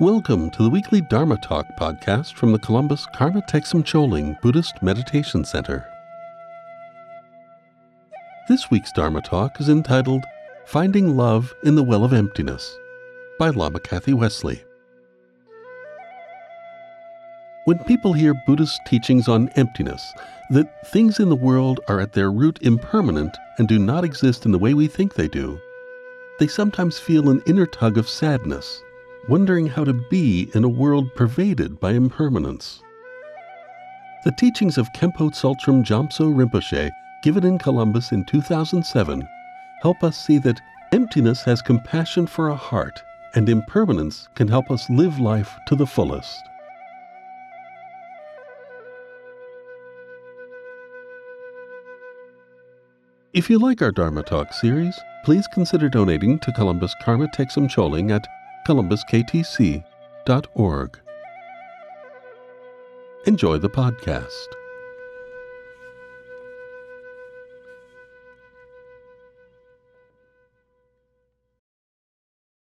Welcome 0.00 0.50
to 0.50 0.62
the 0.62 0.70
weekly 0.70 1.00
Dharma 1.00 1.38
Talk 1.38 1.66
podcast 1.76 2.34
from 2.34 2.52
the 2.52 2.58
Columbus 2.60 3.04
Karma 3.16 3.42
Thegsum 3.42 3.84
Choling 3.84 4.38
Buddhist 4.40 4.80
Meditation 4.80 5.44
Center. 5.44 5.84
This 8.48 8.70
week's 8.70 8.92
Dharma 8.92 9.20
Talk 9.22 9.60
is 9.60 9.68
entitled 9.68 10.22
Finding 10.66 11.16
Love 11.16 11.52
in 11.64 11.74
the 11.74 11.82
Well 11.82 12.04
of 12.04 12.12
Emptiness 12.12 12.78
by 13.40 13.48
Lama 13.48 13.80
Kathy 13.80 14.14
Wesley. 14.14 14.62
When 17.64 17.80
people 17.80 18.12
hear 18.12 18.40
Buddhist 18.46 18.80
teachings 18.86 19.26
on 19.26 19.48
emptiness, 19.56 20.12
that 20.50 20.86
things 20.86 21.18
in 21.18 21.28
the 21.28 21.34
world 21.34 21.80
are 21.88 21.98
at 21.98 22.12
their 22.12 22.30
root 22.30 22.60
impermanent 22.62 23.36
and 23.58 23.66
do 23.66 23.80
not 23.80 24.04
exist 24.04 24.46
in 24.46 24.52
the 24.52 24.60
way 24.60 24.74
we 24.74 24.86
think 24.86 25.14
they 25.14 25.26
do, 25.26 25.58
they 26.38 26.46
sometimes 26.46 27.00
feel 27.00 27.30
an 27.30 27.42
inner 27.46 27.66
tug 27.66 27.98
of 27.98 28.08
sadness 28.08 28.80
wondering 29.28 29.66
how 29.66 29.84
to 29.84 29.92
be 29.92 30.50
in 30.54 30.64
a 30.64 30.68
world 30.68 31.14
pervaded 31.14 31.78
by 31.78 31.92
impermanence. 31.92 32.82
The 34.24 34.32
teachings 34.32 34.78
of 34.78 34.92
Khenpo 34.94 35.30
Tsultrim 35.30 35.84
Gyamtso 35.84 36.34
Rinpoche, 36.34 36.90
given 37.22 37.44
in 37.44 37.58
Columbus 37.58 38.10
in 38.10 38.24
2007, 38.24 39.28
help 39.82 40.02
us 40.02 40.16
see 40.24 40.38
that 40.38 40.60
emptiness 40.92 41.42
has 41.42 41.62
compassion 41.62 42.26
for 42.26 42.48
a 42.48 42.56
heart, 42.56 43.02
and 43.34 43.48
impermanence 43.48 44.28
can 44.34 44.48
help 44.48 44.70
us 44.70 44.88
live 44.88 45.20
life 45.20 45.54
to 45.66 45.76
the 45.76 45.86
fullest. 45.86 46.42
If 53.34 53.50
you 53.50 53.58
like 53.58 53.82
our 53.82 53.92
Dharma 53.92 54.22
Talk 54.22 54.54
series, 54.54 54.98
please 55.24 55.46
consider 55.46 55.90
donating 55.90 56.38
to 56.40 56.52
Columbus 56.52 56.94
Karma 57.02 57.28
Thegsum 57.28 57.68
Choling 57.68 58.10
at 58.10 58.26
columbusktc.org. 58.68 61.00
Enjoy 63.24 63.56
the 63.56 63.70
podcast. 63.70 64.46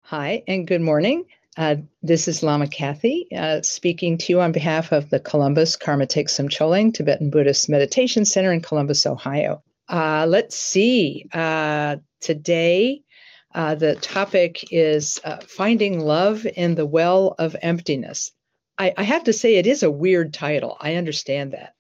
Hi, 0.04 0.44
and 0.48 0.66
good 0.66 0.80
morning. 0.80 1.26
Uh, 1.58 1.76
this 2.02 2.30
is 2.30 2.42
Lama 2.42 2.68
Kathy 2.68 3.28
uh, 3.36 3.62
speaking 3.62 4.18
to 4.20 4.32
you 4.32 4.40
on 4.40 4.54
behalf 4.54 4.94
of 4.94 5.10
the 5.10 5.20
Columbus 5.20 5.76
Karma 5.76 6.08
Thegsum 6.08 6.50
Choling 6.50 6.94
Tibetan 6.94 7.32
Buddhist 7.32 7.68
Meditation 7.68 8.24
Center 8.24 8.54
in 8.54 8.62
Columbus, 8.62 9.06
Ohio. 9.06 9.62
Uh, 9.90 10.26
let's 10.30 10.56
see. 10.56 11.26
Uh, 11.34 11.98
today, 12.22 13.02
uh, 13.58 13.74
the 13.74 13.96
topic 13.96 14.72
is 14.72 15.20
uh, 15.24 15.38
finding 15.38 16.00
love 16.00 16.46
in 16.46 16.76
the 16.76 16.86
well 16.86 17.34
of 17.40 17.56
emptiness. 17.60 18.32
I, 18.78 18.94
I, 18.96 19.02
have 19.02 19.24
to 19.24 19.34
say, 19.34 19.56
it 19.56 19.66
is 19.66 19.82
a 19.82 19.90
weird 19.90 20.32
title. 20.32 20.78
I 20.80 20.94
understand 20.94 21.54
that. 21.54 21.74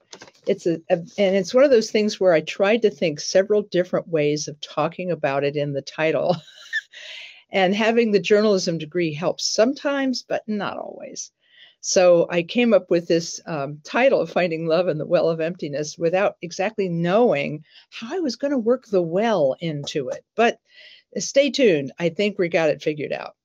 It's 0.47 0.65
a, 0.65 0.81
a, 0.89 0.95
and 0.95 1.35
it's 1.35 1.53
one 1.53 1.63
of 1.63 1.69
those 1.69 1.91
things 1.91 2.19
where 2.19 2.33
I 2.33 2.41
tried 2.41 2.81
to 2.81 2.89
think 2.89 3.19
several 3.19 3.61
different 3.61 4.07
ways 4.07 4.47
of 4.47 4.59
talking 4.59 5.11
about 5.11 5.43
it 5.43 5.55
in 5.55 5.73
the 5.73 5.83
title. 5.83 6.35
and 7.51 7.75
having 7.75 8.11
the 8.11 8.19
journalism 8.19 8.79
degree 8.79 9.13
helps 9.13 9.45
sometimes, 9.45 10.23
but 10.27 10.41
not 10.47 10.79
always. 10.79 11.31
So 11.81 12.25
I 12.31 12.41
came 12.41 12.73
up 12.73 12.89
with 12.89 13.07
this 13.07 13.39
um, 13.45 13.81
title 13.83 14.19
of 14.19 14.31
Finding 14.31 14.65
Love 14.65 14.87
in 14.87 14.97
the 14.97 15.05
Well 15.05 15.29
of 15.29 15.39
Emptiness 15.39 15.95
without 15.95 16.37
exactly 16.41 16.89
knowing 16.89 17.63
how 17.91 18.15
I 18.15 18.19
was 18.19 18.35
going 18.35 18.49
to 18.49 18.57
work 18.57 18.87
the 18.87 19.01
well 19.03 19.55
into 19.59 20.09
it. 20.09 20.25
But 20.35 20.59
stay 21.17 21.49
tuned. 21.49 21.91
I 21.99 22.09
think 22.09 22.37
we 22.37 22.49
got 22.49 22.69
it 22.69 22.81
figured 22.81 23.13
out. 23.13 23.35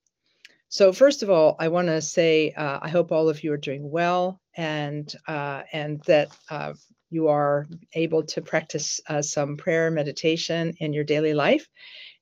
So 0.68 0.92
first 0.92 1.22
of 1.22 1.28
all, 1.28 1.56
I 1.58 1.68
want 1.68 1.88
to 1.88 2.00
say 2.00 2.52
uh, 2.52 2.78
I 2.80 2.88
hope 2.88 3.12
all 3.12 3.28
of 3.28 3.44
you 3.44 3.52
are 3.52 3.58
doing 3.58 3.90
well 3.90 4.40
and 4.56 5.12
uh, 5.28 5.64
and 5.70 6.02
that 6.06 6.34
uh, 6.48 6.72
you 7.10 7.28
are 7.28 7.66
able 7.92 8.22
to 8.24 8.40
practice 8.40 8.98
uh, 9.06 9.20
some 9.20 9.58
prayer 9.58 9.90
meditation 9.90 10.72
in 10.78 10.94
your 10.94 11.04
daily 11.04 11.34
life, 11.34 11.68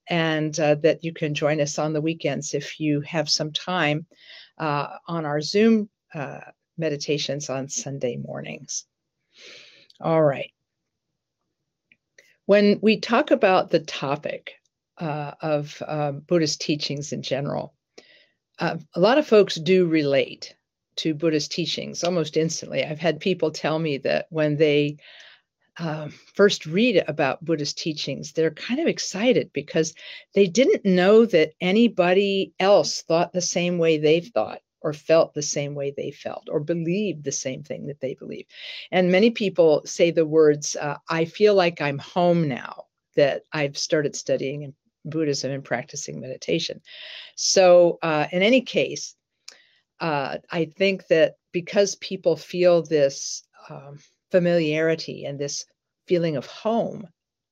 and 0.09 0.59
uh, 0.59 0.75
that 0.77 1.05
you 1.05 1.13
can 1.13 1.35
join 1.35 1.61
us 1.61 1.79
on 1.79 1.93
the 1.93 2.01
weekends 2.01 2.55
if 2.55 2.81
you 2.81 3.01
have 3.03 3.31
some 3.31 3.53
time 3.53 4.07
uh, 4.59 4.97
on 5.07 5.25
our 5.27 5.41
Zoom 5.41 5.89
meditations 6.77 7.51
on 7.51 7.69
Sunday 7.69 8.17
mornings. 8.17 8.85
All 10.01 10.23
right. 10.23 10.51
When 12.47 12.81
we 12.83 12.99
talk 12.99 13.31
about 13.31 13.71
the 13.71 13.79
topic 13.79 14.55
uh, 15.01 15.33
of 15.41 15.83
uh, 15.87 16.13
Buddhist 16.13 16.61
teachings 16.61 17.13
in 17.13 17.23
general. 17.23 17.75
Uh, 18.59 18.77
a 18.95 19.01
lot 19.01 19.19
of 19.19 19.27
folks 19.27 19.55
do 19.55 19.87
relate 19.87 20.55
to 20.97 21.15
Buddhist 21.15 21.51
teachings 21.51 22.05
almost 22.05 22.37
instantly. 22.37 22.85
I've 22.85 22.99
had 22.99 23.21
people 23.21 23.51
tell 23.51 23.79
me 23.79 23.99
that 23.99 24.27
when 24.29 24.57
they 24.57 24.99
uh, 25.79 26.09
first 26.35 26.67
read 26.67 27.03
about 27.09 27.45
Buddhist 27.45 27.79
teachings, 27.79 28.33
they're 28.33 28.51
kind 28.51 28.81
of 28.81 28.87
excited 28.87 29.51
because 29.55 29.95
they 30.35 30.47
didn't 30.47 30.85
know 30.85 31.25
that 31.25 31.53
anybody 31.61 32.53
else 32.61 33.03
thought 33.03 33.33
the 33.33 33.41
same 33.41 33.79
way 33.79 33.97
they 33.97 34.21
thought 34.21 34.61
or 34.83 34.93
felt 34.93 35.33
the 35.33 35.43
same 35.43 35.75
way 35.75 35.93
they 35.97 36.11
felt 36.11 36.49
or 36.51 36.61
believed 36.61 37.25
the 37.25 37.33
same 37.33 37.63
thing 37.63 37.87
that 37.87 38.01
they 38.01 38.15
believe. 38.15 38.47
And 38.91 39.13
many 39.13 39.31
people 39.31 39.83
say 39.87 40.11
the 40.11 40.27
words, 40.27 40.77
uh, 40.77 40.99
I 41.09 41.25
feel 41.25 41.55
like 41.55 41.81
I'm 41.81 41.99
home 41.99 42.49
now 42.49 42.85
that 43.17 43.43
I've 43.53 43.77
started 43.77 44.17
studying 44.17 44.75
Buddhism 45.05 45.51
and 45.51 45.65
practicing 45.65 46.21
meditation. 46.21 46.81
So, 47.37 47.99
uh, 48.03 48.27
in 48.33 48.43
any 48.43 48.61
case, 48.63 49.15
uh, 50.01 50.39
I 50.51 50.65
think 50.67 51.07
that 51.09 51.35
because 51.53 51.97
people 51.97 52.37
feel 52.37 52.83
this 52.83 53.43
um, 53.69 53.99
familiarity 54.31 55.25
and 55.25 55.39
this 55.39 55.65
feeling 56.07 56.37
of 56.37 56.47
home 56.47 57.07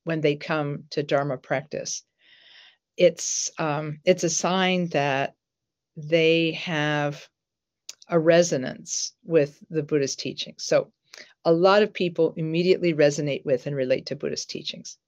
when 0.04 0.20
they 0.20 0.36
come 0.36 0.84
to 0.90 1.02
Dharma 1.02 1.36
practice, 1.36 2.02
it's 2.96 3.50
um, 3.58 4.00
it's 4.04 4.24
a 4.24 4.30
sign 4.30 4.88
that 4.88 5.34
they 5.96 6.52
have 6.52 7.28
a 8.08 8.18
resonance 8.18 9.12
with 9.24 9.58
the 9.68 9.82
Buddhist 9.82 10.18
teachings. 10.18 10.64
So, 10.64 10.92
a 11.44 11.52
lot 11.52 11.82
of 11.82 11.92
people 11.92 12.34
immediately 12.36 12.94
resonate 12.94 13.44
with 13.44 13.66
and 13.66 13.76
relate 13.76 14.06
to 14.06 14.16
Buddhist 14.16 14.50
teachings. 14.50 14.98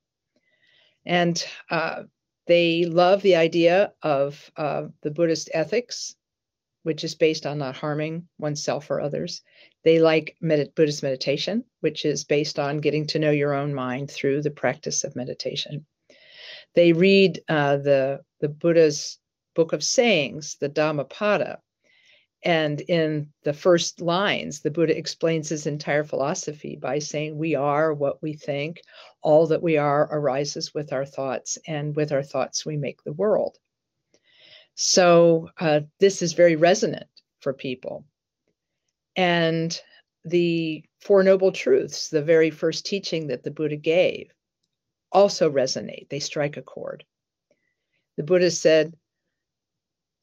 And 1.07 1.43
uh, 1.71 2.05
they 2.50 2.84
love 2.84 3.22
the 3.22 3.37
idea 3.37 3.93
of 4.03 4.50
uh, 4.56 4.87
the 5.03 5.12
Buddhist 5.12 5.50
ethics, 5.55 6.16
which 6.83 7.05
is 7.05 7.15
based 7.15 7.47
on 7.47 7.59
not 7.59 7.77
harming 7.77 8.27
oneself 8.38 8.91
or 8.91 9.00
others. 9.00 9.43
They 9.84 10.00
like 10.00 10.37
med- 10.41 10.75
Buddhist 10.75 11.05
meditation, 11.05 11.65
which 11.78 12.05
is 12.05 12.25
based 12.25 12.59
on 12.59 12.81
getting 12.81 13.06
to 13.06 13.21
know 13.21 13.31
your 13.31 13.55
own 13.55 13.72
mind 13.72 14.10
through 14.10 14.43
the 14.43 14.50
practice 14.50 15.05
of 15.05 15.15
meditation. 15.15 15.87
They 16.75 16.93
read 16.93 17.41
uh, 17.49 17.77
the, 17.77 18.22
the 18.41 18.49
Buddha's 18.49 19.21
book 19.55 19.72
of 19.72 19.84
sayings, 19.84 20.56
the 20.60 20.69
Dhammapada, 20.69 21.60
and 22.43 22.81
in 22.81 23.33
the 23.43 23.53
first 23.53 24.01
lines, 24.01 24.61
the 24.61 24.71
Buddha 24.71 24.97
explains 24.97 25.51
his 25.51 25.67
entire 25.67 26.05
philosophy 26.05 26.77
by 26.77 26.99
saying, 26.99 27.37
We 27.37 27.55
are 27.55 27.93
what 27.93 28.23
we 28.23 28.33
think. 28.33 28.81
All 29.23 29.49
that 29.49 29.62
we 29.62 29.77
are 29.77 30.09
arises 30.11 30.73
with 30.73 30.93
our 30.93 31.05
thoughts, 31.05 31.59
and 31.67 31.95
with 31.95 32.12
our 32.12 32.23
thoughts, 32.23 32.65
we 32.65 32.78
make 32.78 33.03
the 33.03 33.12
world. 33.12 33.59
So, 34.75 35.51
uh, 35.59 35.81
this 35.99 36.23
is 36.23 36.33
very 36.33 36.56
resonant 36.56 37.09
for 37.41 37.53
people. 37.53 38.06
And 39.17 39.78
the 40.25 40.84
Four 41.01 41.22
Noble 41.22 41.53
Truths, 41.53 42.09
the 42.09 42.22
very 42.22 42.51
first 42.51 42.87
teaching 42.87 43.27
that 43.27 43.43
the 43.43 43.51
Buddha 43.51 43.77
gave, 43.77 44.33
also 45.12 45.51
resonate. 45.51 46.09
They 46.09 46.21
strike 46.21 46.57
a 46.57 46.62
chord. 46.62 47.05
The 48.16 48.22
Buddha 48.22 48.51
said, 48.51 48.95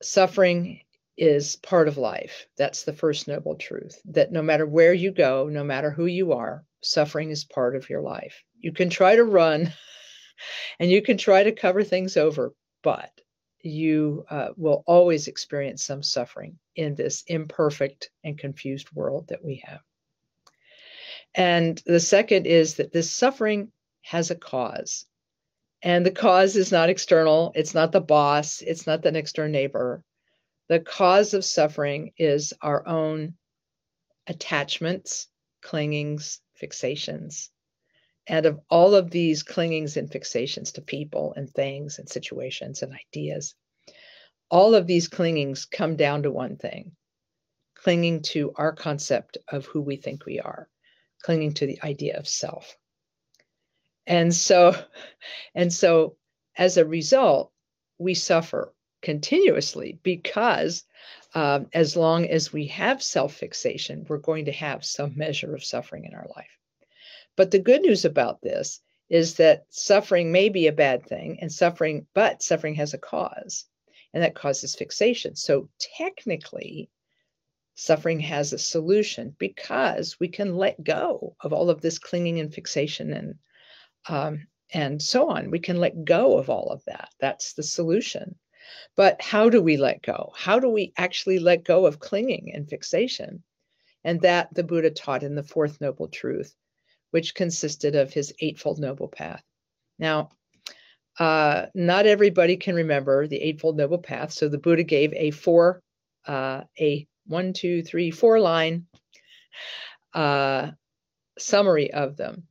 Suffering 0.01 0.81
is 1.17 1.55
part 1.55 1.87
of 1.87 1.97
life. 1.97 2.47
That's 2.57 2.83
the 2.83 2.93
first 2.93 3.27
noble 3.27 3.55
truth 3.55 3.99
that 4.05 4.31
no 4.31 4.41
matter 4.41 4.65
where 4.65 4.93
you 4.93 5.11
go, 5.11 5.47
no 5.49 5.63
matter 5.63 5.89
who 5.89 6.05
you 6.05 6.33
are, 6.33 6.63
suffering 6.81 7.31
is 7.31 7.43
part 7.43 7.75
of 7.75 7.89
your 7.89 8.01
life. 8.01 8.43
You 8.59 8.71
can 8.71 8.89
try 8.89 9.15
to 9.15 9.23
run 9.23 9.73
and 10.79 10.91
you 10.91 11.01
can 11.01 11.17
try 11.17 11.43
to 11.43 11.51
cover 11.51 11.83
things 11.83 12.17
over, 12.17 12.53
but 12.83 13.11
you 13.61 14.25
uh, 14.29 14.49
will 14.55 14.83
always 14.85 15.27
experience 15.27 15.83
some 15.83 16.03
suffering 16.03 16.59
in 16.75 16.95
this 16.95 17.23
imperfect 17.27 18.11
and 18.23 18.37
confused 18.37 18.91
world 18.93 19.27
that 19.29 19.43
we 19.43 19.63
have. 19.65 19.81
And 21.33 21.81
the 21.85 21.99
second 21.99 22.45
is 22.45 22.75
that 22.75 22.91
this 22.91 23.11
suffering 23.11 23.71
has 24.01 24.31
a 24.31 24.35
cause. 24.35 25.05
And 25.83 26.05
the 26.05 26.11
cause 26.11 26.55
is 26.55 26.71
not 26.71 26.89
external, 26.89 27.51
it's 27.55 27.73
not 27.73 27.91
the 27.91 28.01
boss, 28.01 28.61
it's 28.61 28.87
not 28.87 29.01
the 29.01 29.11
next 29.11 29.35
door 29.35 29.47
neighbor 29.47 30.03
the 30.69 30.79
cause 30.79 31.33
of 31.33 31.45
suffering 31.45 32.13
is 32.17 32.53
our 32.61 32.85
own 32.87 33.35
attachments, 34.27 35.27
clingings, 35.61 36.39
fixations. 36.61 37.49
And 38.27 38.45
of 38.45 38.59
all 38.69 38.95
of 38.95 39.09
these 39.09 39.43
clingings 39.43 39.95
and 39.95 40.09
fixations 40.09 40.73
to 40.73 40.81
people 40.81 41.33
and 41.35 41.49
things 41.49 41.97
and 41.97 42.09
situations 42.09 42.81
and 42.81 42.93
ideas, 42.93 43.55
all 44.49 44.75
of 44.75 44.87
these 44.87 45.07
clingings 45.07 45.65
come 45.65 45.95
down 45.95 46.23
to 46.23 46.31
one 46.31 46.57
thing 46.57 46.95
clinging 47.77 48.21
to 48.21 48.51
our 48.55 48.73
concept 48.73 49.37
of 49.47 49.65
who 49.65 49.81
we 49.81 49.95
think 49.95 50.25
we 50.25 50.39
are, 50.39 50.67
clinging 51.21 51.53
to 51.53 51.65
the 51.65 51.81
idea 51.83 52.17
of 52.17 52.27
self. 52.27 52.75
And 54.05 54.33
so, 54.33 54.75
and 55.55 55.71
so 55.71 56.17
as 56.57 56.77
a 56.77 56.85
result, 56.85 57.51
we 57.97 58.13
suffer 58.13 58.73
continuously 59.07 59.97
because 60.03 60.83
um, 61.33 61.67
as 61.71 61.95
long 61.95 62.27
as 62.27 62.51
we 62.51 62.67
have 62.67 63.01
self 63.01 63.35
fixation, 63.35 64.05
we're 64.09 64.17
going 64.17 64.43
to 64.45 64.51
have 64.51 64.83
some 64.83 65.13
measure 65.15 65.55
of 65.55 65.63
suffering 65.63 66.03
in 66.03 66.13
our 66.13 66.27
life. 66.35 66.51
But 67.37 67.51
the 67.51 67.59
good 67.59 67.83
news 67.83 68.03
about 68.03 68.41
this 68.41 68.81
is 69.07 69.35
that 69.35 69.63
suffering 69.69 70.33
may 70.33 70.49
be 70.49 70.67
a 70.67 70.73
bad 70.73 71.05
thing 71.05 71.37
and 71.39 71.49
suffering, 71.49 72.05
but 72.13 72.43
suffering 72.43 72.75
has 72.75 72.93
a 72.93 72.97
cause, 72.97 73.63
and 74.13 74.23
that 74.23 74.35
causes 74.35 74.75
fixation. 74.75 75.37
So 75.37 75.69
technically, 75.97 76.89
suffering 77.75 78.19
has 78.19 78.51
a 78.51 78.59
solution 78.59 79.33
because 79.39 80.19
we 80.19 80.27
can 80.27 80.57
let 80.57 80.83
go 80.83 81.37
of 81.39 81.53
all 81.53 81.69
of 81.69 81.79
this 81.79 81.97
clinging 81.97 82.41
and 82.41 82.53
fixation 82.53 83.13
and 83.13 83.35
um, 84.09 84.47
and 84.73 85.01
so 85.01 85.29
on. 85.29 85.49
We 85.49 85.59
can 85.59 85.77
let 85.77 86.03
go 86.03 86.37
of 86.37 86.49
all 86.49 86.71
of 86.71 86.83
that. 86.87 87.07
That's 87.21 87.53
the 87.53 87.63
solution. 87.63 88.35
But 88.95 89.21
how 89.21 89.49
do 89.49 89.61
we 89.61 89.77
let 89.77 90.01
go? 90.01 90.33
How 90.35 90.59
do 90.59 90.69
we 90.69 90.93
actually 90.97 91.39
let 91.39 91.63
go 91.63 91.85
of 91.85 91.99
clinging 91.99 92.51
and 92.53 92.69
fixation? 92.69 93.43
And 94.03 94.21
that 94.21 94.53
the 94.53 94.63
Buddha 94.63 94.89
taught 94.91 95.23
in 95.23 95.35
the 95.35 95.43
Fourth 95.43 95.81
Noble 95.81 96.07
Truth, 96.07 96.55
which 97.11 97.35
consisted 97.35 97.95
of 97.95 98.13
his 98.13 98.33
Eightfold 98.39 98.79
Noble 98.79 99.07
Path. 99.07 99.43
Now, 99.99 100.29
uh, 101.19 101.67
not 101.73 102.05
everybody 102.05 102.57
can 102.57 102.75
remember 102.75 103.27
the 103.27 103.41
Eightfold 103.41 103.77
Noble 103.77 103.97
Path. 103.97 104.31
So 104.31 104.49
the 104.49 104.59
Buddha 104.59 104.83
gave 104.83 105.13
a 105.13 105.31
four, 105.31 105.81
uh, 106.25 106.63
a 106.79 107.07
one, 107.25 107.53
two, 107.53 107.83
three, 107.83 108.11
four 108.11 108.39
line 108.39 108.85
uh, 110.13 110.71
summary 111.37 111.91
of 111.91 112.17
them. 112.17 112.47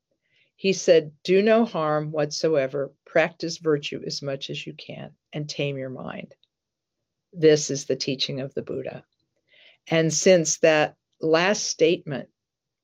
He 0.56 0.72
said, 0.72 1.12
Do 1.22 1.42
no 1.42 1.64
harm 1.64 2.10
whatsoever, 2.10 2.92
practice 3.16 3.56
virtue 3.56 4.02
as 4.06 4.20
much 4.20 4.50
as 4.50 4.66
you 4.66 4.74
can, 4.74 5.10
and 5.32 5.48
tame 5.48 5.78
your 5.78 5.88
mind. 5.88 6.34
This 7.32 7.70
is 7.70 7.86
the 7.86 7.96
teaching 7.96 8.42
of 8.42 8.52
the 8.52 8.60
Buddha. 8.60 9.04
And 9.86 10.12
since 10.12 10.58
that 10.58 10.96
last 11.18 11.64
statement 11.64 12.28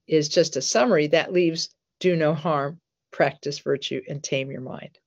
is 0.08 0.31
just 0.31 0.56
a 0.56 0.62
summary, 0.62 1.08
that 1.08 1.34
leaves 1.34 1.69
do 2.00 2.17
no 2.17 2.32
harm, 2.32 2.81
practice 3.11 3.58
virtue, 3.58 4.00
and 4.08 4.25
tame 4.25 4.50
your 4.50 4.62
mind. 4.62 4.99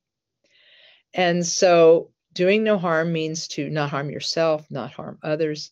And 1.12 1.44
so, 1.44 2.12
doing 2.32 2.64
no 2.64 2.78
harm 2.78 3.12
means 3.12 3.48
to 3.48 3.68
not 3.68 3.90
harm 3.90 4.12
yourself, 4.12 4.70
not 4.70 4.92
harm 4.92 5.18
others. 5.24 5.72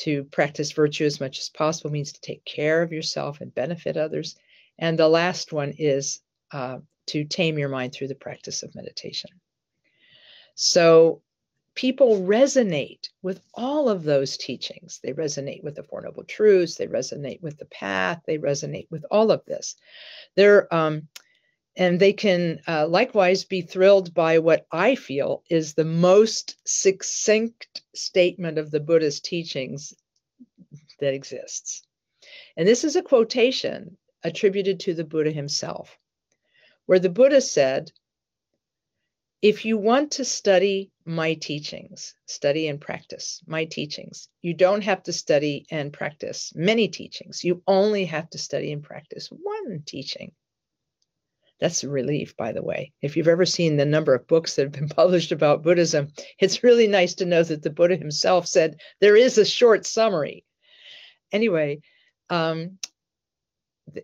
To 0.00 0.24
practice 0.24 0.72
virtue 0.72 1.06
as 1.06 1.18
much 1.18 1.38
as 1.38 1.48
possible 1.48 1.88
means 1.88 2.12
to 2.12 2.20
take 2.20 2.44
care 2.44 2.82
of 2.82 2.92
yourself 2.92 3.40
and 3.40 3.54
benefit 3.54 3.96
others. 3.96 4.36
And 4.78 4.98
the 4.98 5.08
last 5.08 5.50
one 5.50 5.72
is 5.78 6.20
uh, 6.52 6.80
to 7.10 7.24
tame 7.24 7.58
your 7.58 7.68
mind 7.68 7.92
through 7.92 8.08
the 8.08 8.14
practice 8.14 8.62
of 8.62 8.74
meditation. 8.74 9.30
So 10.54 11.22
people 11.74 12.20
resonate 12.22 13.08
with 13.22 13.40
all 13.54 13.88
of 13.88 14.02
those 14.02 14.36
teachings. 14.36 15.00
They 15.02 15.12
resonate 15.12 15.62
with 15.62 15.76
the 15.76 15.82
Four 15.82 16.02
Noble 16.02 16.24
Truths, 16.24 16.76
they 16.76 16.86
resonate 16.86 17.40
with 17.40 17.58
the 17.58 17.66
path, 17.66 18.22
they 18.26 18.38
resonate 18.38 18.88
with 18.90 19.04
all 19.10 19.30
of 19.30 19.44
this. 19.46 19.76
They're, 20.36 20.72
um, 20.74 21.08
and 21.76 21.98
they 21.98 22.12
can 22.12 22.60
uh, 22.66 22.86
likewise 22.88 23.44
be 23.44 23.62
thrilled 23.62 24.12
by 24.12 24.38
what 24.38 24.66
I 24.72 24.96
feel 24.96 25.44
is 25.48 25.74
the 25.74 25.84
most 25.84 26.56
succinct 26.66 27.82
statement 27.94 28.58
of 28.58 28.70
the 28.70 28.80
Buddha's 28.80 29.20
teachings 29.20 29.94
that 30.98 31.14
exists. 31.14 31.86
And 32.56 32.66
this 32.66 32.84
is 32.84 32.96
a 32.96 33.02
quotation 33.02 33.96
attributed 34.22 34.80
to 34.80 34.94
the 34.94 35.04
Buddha 35.04 35.30
himself, 35.30 35.96
where 36.90 36.98
the 36.98 37.08
Buddha 37.08 37.40
said, 37.40 37.92
If 39.40 39.64
you 39.64 39.78
want 39.78 40.10
to 40.14 40.24
study 40.24 40.90
my 41.04 41.34
teachings, 41.34 42.16
study 42.26 42.66
and 42.66 42.80
practice 42.80 43.40
my 43.46 43.66
teachings, 43.66 44.28
you 44.42 44.54
don't 44.54 44.82
have 44.82 45.04
to 45.04 45.12
study 45.12 45.66
and 45.70 45.92
practice 45.92 46.52
many 46.52 46.88
teachings. 46.88 47.44
You 47.44 47.62
only 47.68 48.06
have 48.06 48.28
to 48.30 48.38
study 48.38 48.72
and 48.72 48.82
practice 48.82 49.28
one 49.28 49.84
teaching. 49.86 50.32
That's 51.60 51.84
a 51.84 51.88
relief, 51.88 52.36
by 52.36 52.50
the 52.50 52.64
way. 52.64 52.90
If 53.00 53.16
you've 53.16 53.28
ever 53.28 53.46
seen 53.46 53.76
the 53.76 53.86
number 53.86 54.12
of 54.12 54.26
books 54.26 54.56
that 54.56 54.62
have 54.62 54.72
been 54.72 54.88
published 55.02 55.30
about 55.30 55.62
Buddhism, 55.62 56.08
it's 56.40 56.64
really 56.64 56.88
nice 56.88 57.14
to 57.14 57.24
know 57.24 57.44
that 57.44 57.62
the 57.62 57.70
Buddha 57.70 57.94
himself 57.94 58.48
said 58.48 58.80
there 59.00 59.14
is 59.14 59.38
a 59.38 59.44
short 59.44 59.86
summary. 59.86 60.44
Anyway, 61.30 61.82
um, 62.30 62.80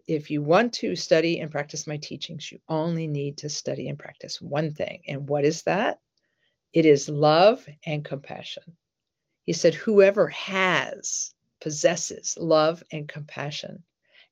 if 0.06 0.30
you 0.30 0.42
want 0.42 0.72
to 0.74 0.96
study 0.96 1.40
and 1.40 1.50
practice 1.50 1.86
my 1.86 1.96
teachings, 1.96 2.50
you 2.50 2.58
only 2.68 3.06
need 3.06 3.38
to 3.38 3.48
study 3.48 3.88
and 3.88 3.98
practice 3.98 4.40
one 4.40 4.72
thing. 4.72 5.02
And 5.08 5.28
what 5.28 5.44
is 5.44 5.62
that? 5.62 6.00
It 6.72 6.86
is 6.86 7.08
love 7.08 7.66
and 7.84 8.04
compassion. 8.04 8.76
He 9.44 9.52
said, 9.52 9.74
Whoever 9.74 10.28
has, 10.28 11.32
possesses 11.60 12.36
love 12.38 12.82
and 12.90 13.08
compassion, 13.08 13.82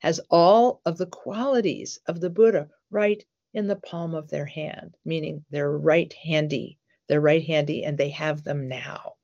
has 0.00 0.20
all 0.30 0.80
of 0.84 0.98
the 0.98 1.06
qualities 1.06 1.98
of 2.06 2.20
the 2.20 2.30
Buddha 2.30 2.68
right 2.90 3.24
in 3.54 3.66
the 3.68 3.76
palm 3.76 4.14
of 4.14 4.28
their 4.28 4.44
hand, 4.44 4.96
meaning 5.04 5.44
they're 5.50 5.78
right 5.78 6.12
handy. 6.12 6.78
They're 7.08 7.20
right 7.20 7.44
handy 7.44 7.84
and 7.84 7.96
they 7.96 8.10
have 8.10 8.44
them 8.44 8.68
now. 8.68 9.14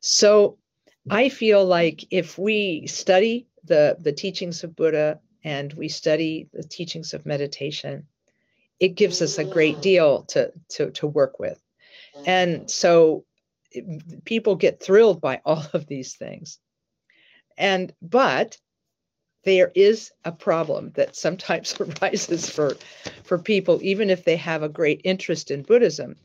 So 0.00 0.58
I 1.10 1.28
feel 1.28 1.64
like 1.64 2.04
if 2.10 2.38
we 2.38 2.86
study 2.86 3.46
the, 3.64 3.96
the 4.00 4.12
teachings 4.12 4.64
of 4.64 4.74
Buddha 4.74 5.20
and 5.44 5.72
we 5.74 5.88
study 5.88 6.48
the 6.52 6.62
teachings 6.62 7.12
of 7.12 7.26
meditation, 7.26 8.06
it 8.80 8.96
gives 8.96 9.22
us 9.22 9.38
a 9.38 9.44
great 9.44 9.80
deal 9.82 10.22
to, 10.22 10.52
to, 10.70 10.90
to 10.92 11.06
work 11.06 11.38
with. 11.38 11.60
And 12.26 12.70
so 12.70 13.24
it, 13.70 14.24
people 14.24 14.56
get 14.56 14.82
thrilled 14.82 15.20
by 15.20 15.40
all 15.44 15.64
of 15.72 15.86
these 15.86 16.14
things. 16.14 16.58
And, 17.56 17.92
but 18.02 18.56
there 19.44 19.70
is 19.74 20.10
a 20.24 20.32
problem 20.32 20.92
that 20.94 21.14
sometimes 21.14 21.78
arises 22.02 22.48
for, 22.48 22.76
for 23.24 23.38
people, 23.38 23.78
even 23.82 24.08
if 24.08 24.24
they 24.24 24.36
have 24.36 24.62
a 24.62 24.68
great 24.68 25.02
interest 25.04 25.50
in 25.50 25.62
Buddhism. 25.62 26.16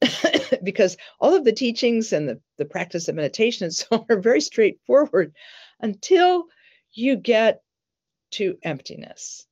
because 0.62 0.96
all 1.20 1.34
of 1.34 1.44
the 1.44 1.52
teachings 1.52 2.12
and 2.12 2.28
the, 2.28 2.40
the 2.58 2.64
practice 2.64 3.08
of 3.08 3.14
meditation 3.14 3.64
and 3.64 3.74
so 3.74 3.86
on 3.92 4.06
are 4.10 4.20
very 4.20 4.40
straightforward 4.40 5.32
until 5.80 6.46
you 6.92 7.16
get 7.16 7.62
to 8.34 8.58
emptiness. 8.62 9.46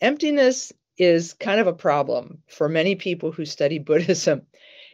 Emptiness 0.00 0.72
is 0.98 1.34
kind 1.34 1.60
of 1.60 1.66
a 1.66 1.72
problem 1.72 2.42
for 2.48 2.68
many 2.68 2.96
people 2.96 3.32
who 3.32 3.44
study 3.44 3.78
Buddhism. 3.90 4.42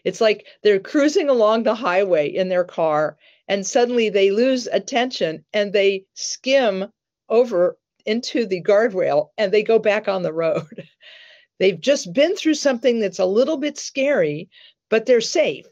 It's 0.04 0.20
like 0.20 0.46
they're 0.62 0.80
cruising 0.80 1.28
along 1.28 1.62
the 1.62 1.74
highway 1.74 2.28
in 2.28 2.48
their 2.48 2.64
car 2.64 3.18
and 3.48 3.66
suddenly 3.66 4.10
they 4.10 4.30
lose 4.30 4.66
attention 4.66 5.44
and 5.52 5.72
they 5.72 6.04
skim 6.14 6.92
over 7.28 7.78
into 8.06 8.46
the 8.46 8.62
guardrail 8.62 9.30
and 9.36 9.52
they 9.52 9.62
go 9.62 9.78
back 9.78 10.08
on 10.08 10.22
the 10.22 10.32
road. 10.32 10.86
They've 11.58 11.80
just 11.80 12.12
been 12.12 12.36
through 12.36 12.54
something 12.54 13.00
that's 13.00 13.18
a 13.18 13.24
little 13.24 13.56
bit 13.56 13.78
scary, 13.78 14.48
but 14.88 15.06
they're 15.06 15.20
safe. 15.20 15.66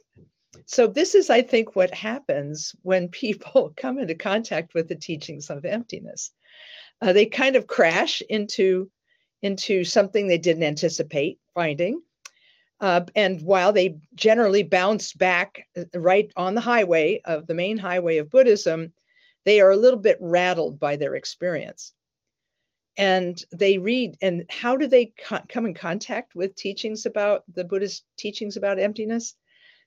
So, 0.68 0.88
this 0.88 1.14
is, 1.14 1.30
I 1.30 1.42
think, 1.42 1.76
what 1.76 1.94
happens 1.94 2.74
when 2.82 3.08
people 3.24 3.72
come 3.76 3.98
into 3.98 4.14
contact 4.14 4.74
with 4.74 4.88
the 4.88 4.96
teachings 4.96 5.48
of 5.48 5.64
emptiness. 5.64 6.32
Uh, 7.00 7.12
they 7.12 7.26
kind 7.26 7.56
of 7.56 7.66
crash 7.66 8.22
into, 8.28 8.90
into 9.42 9.84
something 9.84 10.26
they 10.26 10.38
didn't 10.38 10.64
anticipate 10.64 11.38
finding. 11.54 12.02
Uh, 12.80 13.02
and 13.14 13.40
while 13.42 13.72
they 13.72 13.98
generally 14.14 14.62
bounce 14.62 15.12
back 15.12 15.66
uh, 15.76 15.84
right 15.94 16.30
on 16.36 16.54
the 16.54 16.60
highway 16.60 17.20
of 17.24 17.46
the 17.46 17.54
main 17.54 17.78
highway 17.78 18.18
of 18.18 18.30
Buddhism, 18.30 18.92
they 19.44 19.60
are 19.60 19.70
a 19.70 19.76
little 19.76 19.98
bit 20.00 20.18
rattled 20.20 20.78
by 20.78 20.96
their 20.96 21.14
experience. 21.14 21.92
And 22.98 23.42
they 23.52 23.78
read, 23.78 24.16
and 24.20 24.44
how 24.50 24.76
do 24.76 24.86
they 24.86 25.06
co- 25.06 25.44
come 25.48 25.66
in 25.66 25.74
contact 25.74 26.34
with 26.34 26.56
teachings 26.56 27.06
about 27.06 27.44
the 27.54 27.64
Buddhist 27.64 28.04
teachings 28.18 28.56
about 28.56 28.78
emptiness? 28.80 29.36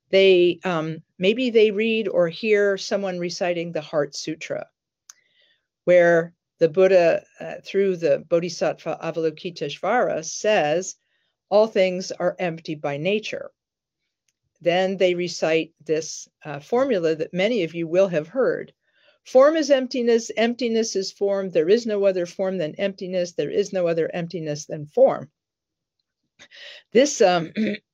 They 0.09 0.59
um, 0.63 1.03
maybe 1.17 1.49
they 1.49 1.71
read 1.71 2.07
or 2.07 2.27
hear 2.27 2.77
someone 2.77 3.19
reciting 3.19 3.71
the 3.71 3.81
Heart 3.81 4.15
Sutra, 4.15 4.67
where 5.83 6.33
the 6.59 6.69
Buddha, 6.69 7.23
uh, 7.39 7.55
through 7.63 7.97
the 7.97 8.19
Bodhisattva 8.27 8.99
Avalokiteshvara, 9.01 10.25
says, 10.25 10.95
All 11.49 11.67
things 11.67 12.11
are 12.11 12.35
empty 12.37 12.75
by 12.75 12.97
nature. 12.97 13.51
Then 14.61 14.97
they 14.97 15.15
recite 15.15 15.73
this 15.85 16.27
uh, 16.43 16.59
formula 16.59 17.15
that 17.15 17.33
many 17.33 17.63
of 17.63 17.73
you 17.73 17.87
will 17.87 18.09
have 18.09 18.27
heard. 18.27 18.73
Form 19.23 19.55
is 19.55 19.71
emptiness, 19.71 20.31
emptiness 20.35 20.95
is 20.97 21.11
form. 21.13 21.51
There 21.51 21.69
is 21.69 21.85
no 21.85 22.03
other 22.05 22.25
form 22.25 22.57
than 22.57 22.75
emptiness. 22.75 23.33
There 23.33 23.51
is 23.51 23.71
no 23.71 23.87
other 23.87 24.09
emptiness 24.13 24.65
than 24.65 24.87
form. 24.87 25.31
This, 26.91 27.21
um, 27.21 27.53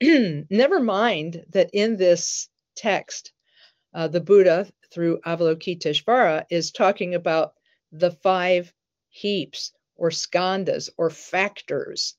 never 0.50 0.80
mind 0.80 1.44
that 1.50 1.70
in 1.72 1.96
this 1.96 2.48
text, 2.76 3.32
uh, 3.94 4.08
the 4.08 4.20
Buddha, 4.20 4.68
through 4.90 5.20
Avalokiteshvara 5.20 6.46
is 6.50 6.70
talking 6.70 7.14
about 7.14 7.54
the 7.92 8.10
five 8.10 8.72
heaps 9.08 9.72
or 9.96 10.10
skandhas 10.10 10.90
or 10.96 11.10
factors 11.10 12.16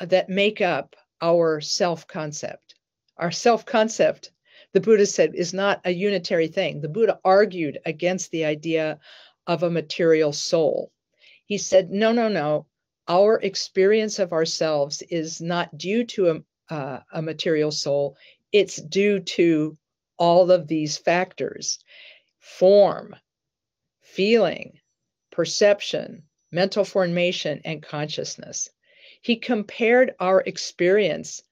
that 0.00 0.28
make 0.28 0.60
up 0.60 0.96
our 1.20 1.60
self 1.60 2.06
concept. 2.06 2.74
Our 3.16 3.30
self 3.30 3.64
concept, 3.64 4.32
the 4.72 4.80
Buddha 4.80 5.06
said, 5.06 5.34
is 5.34 5.54
not 5.54 5.80
a 5.84 5.90
unitary 5.90 6.48
thing. 6.48 6.80
The 6.80 6.88
Buddha 6.88 7.20
argued 7.24 7.78
against 7.86 8.30
the 8.30 8.44
idea 8.44 8.98
of 9.46 9.62
a 9.62 9.70
material 9.70 10.32
soul. 10.32 10.90
He 11.46 11.58
said, 11.58 11.90
no, 11.90 12.12
no, 12.12 12.28
no. 12.28 12.66
Our 13.06 13.38
experience 13.40 14.18
of 14.18 14.32
ourselves 14.32 15.02
is 15.02 15.40
not 15.40 15.76
due 15.76 16.04
to 16.04 16.30
a, 16.70 16.74
uh, 16.74 17.00
a 17.12 17.22
material 17.22 17.70
soul, 17.70 18.16
it's 18.52 18.76
due 18.76 19.20
to 19.20 19.76
all 20.16 20.50
of 20.50 20.68
these 20.68 20.96
factors 20.96 21.78
form, 22.38 23.16
feeling, 24.00 24.80
perception, 25.30 26.24
mental 26.50 26.84
formation, 26.84 27.60
and 27.64 27.82
consciousness. 27.82 28.70
He 29.20 29.36
compared 29.36 30.14
our 30.20 30.40
experience 30.40 31.42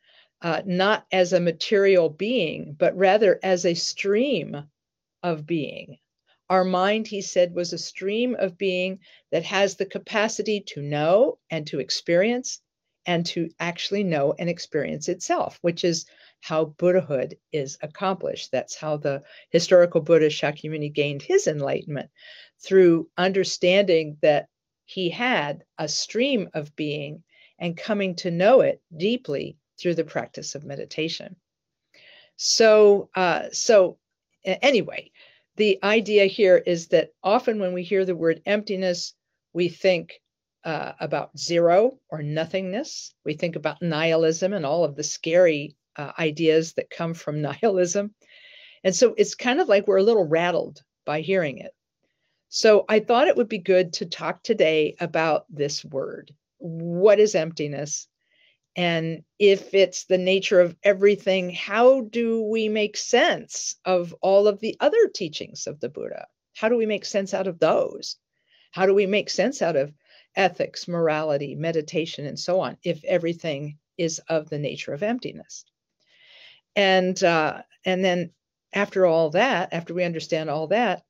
uh, 0.42 0.62
not 0.64 1.06
as 1.12 1.32
a 1.32 1.40
material 1.40 2.08
being, 2.08 2.74
but 2.78 2.96
rather 2.96 3.38
as 3.42 3.64
a 3.64 3.74
stream 3.74 4.68
of 5.22 5.46
being. 5.46 5.98
Our 6.52 6.64
mind, 6.64 7.06
he 7.08 7.22
said, 7.22 7.54
was 7.54 7.72
a 7.72 7.78
stream 7.78 8.36
of 8.38 8.58
being 8.58 8.98
that 9.30 9.42
has 9.44 9.76
the 9.76 9.86
capacity 9.86 10.60
to 10.66 10.82
know 10.82 11.38
and 11.48 11.66
to 11.68 11.80
experience 11.80 12.60
and 13.06 13.24
to 13.28 13.48
actually 13.58 14.04
know 14.04 14.34
and 14.38 14.50
experience 14.50 15.08
itself, 15.08 15.58
which 15.62 15.82
is 15.82 16.04
how 16.42 16.66
Buddhahood 16.66 17.38
is 17.52 17.78
accomplished. 17.80 18.50
That's 18.52 18.76
how 18.76 18.98
the 18.98 19.22
historical 19.48 20.02
Buddha 20.02 20.26
Shakyamuni 20.26 20.92
gained 20.92 21.22
his 21.22 21.46
enlightenment 21.46 22.10
through 22.62 23.08
understanding 23.16 24.18
that 24.20 24.50
he 24.84 25.08
had 25.08 25.64
a 25.78 25.88
stream 25.88 26.50
of 26.52 26.76
being 26.76 27.24
and 27.58 27.78
coming 27.78 28.14
to 28.16 28.30
know 28.30 28.60
it 28.60 28.82
deeply 28.94 29.56
through 29.80 29.94
the 29.94 30.04
practice 30.04 30.54
of 30.54 30.64
meditation. 30.64 31.34
So, 32.36 33.08
uh, 33.14 33.48
so 33.52 33.98
anyway, 34.44 35.12
the 35.56 35.78
idea 35.82 36.26
here 36.26 36.56
is 36.56 36.88
that 36.88 37.10
often 37.22 37.58
when 37.58 37.72
we 37.72 37.82
hear 37.82 38.04
the 38.04 38.16
word 38.16 38.42
emptiness, 38.46 39.14
we 39.52 39.68
think 39.68 40.20
uh, 40.64 40.92
about 41.00 41.36
zero 41.38 41.98
or 42.08 42.22
nothingness. 42.22 43.14
We 43.24 43.34
think 43.34 43.56
about 43.56 43.82
nihilism 43.82 44.52
and 44.52 44.64
all 44.64 44.84
of 44.84 44.96
the 44.96 45.02
scary 45.02 45.76
uh, 45.96 46.12
ideas 46.18 46.74
that 46.74 46.90
come 46.90 47.14
from 47.14 47.42
nihilism. 47.42 48.14
And 48.84 48.94
so 48.94 49.14
it's 49.16 49.34
kind 49.34 49.60
of 49.60 49.68
like 49.68 49.86
we're 49.86 49.98
a 49.98 50.02
little 50.02 50.26
rattled 50.26 50.82
by 51.04 51.20
hearing 51.20 51.58
it. 51.58 51.72
So 52.48 52.84
I 52.88 53.00
thought 53.00 53.28
it 53.28 53.36
would 53.36 53.48
be 53.48 53.58
good 53.58 53.94
to 53.94 54.06
talk 54.06 54.42
today 54.42 54.96
about 55.00 55.46
this 55.48 55.84
word. 55.84 56.34
What 56.58 57.18
is 57.18 57.34
emptiness? 57.34 58.08
And 58.74 59.24
if 59.38 59.74
it's 59.74 60.04
the 60.04 60.18
nature 60.18 60.60
of 60.60 60.76
everything, 60.82 61.50
how 61.50 62.02
do 62.02 62.42
we 62.42 62.68
make 62.68 62.96
sense 62.96 63.76
of 63.84 64.14
all 64.22 64.48
of 64.48 64.60
the 64.60 64.76
other 64.80 65.08
teachings 65.08 65.66
of 65.66 65.80
the 65.80 65.90
Buddha? 65.90 66.26
How 66.56 66.68
do 66.68 66.76
we 66.76 66.86
make 66.86 67.04
sense 67.04 67.34
out 67.34 67.46
of 67.46 67.58
those? 67.58 68.16
How 68.70 68.86
do 68.86 68.94
we 68.94 69.06
make 69.06 69.28
sense 69.28 69.60
out 69.60 69.76
of 69.76 69.92
ethics, 70.34 70.88
morality, 70.88 71.54
meditation, 71.54 72.24
and 72.24 72.38
so 72.38 72.60
on 72.60 72.78
if 72.82 73.04
everything 73.04 73.78
is 73.98 74.20
of 74.28 74.48
the 74.48 74.58
nature 74.58 74.94
of 74.94 75.02
emptiness? 75.02 75.64
and 76.76 77.22
uh, 77.22 77.62
and 77.84 78.04
then 78.04 78.30
after 78.72 79.06
all 79.06 79.30
that 79.30 79.72
after 79.72 79.94
we 79.94 80.04
understand 80.04 80.48
all 80.48 80.68
that 80.68 81.02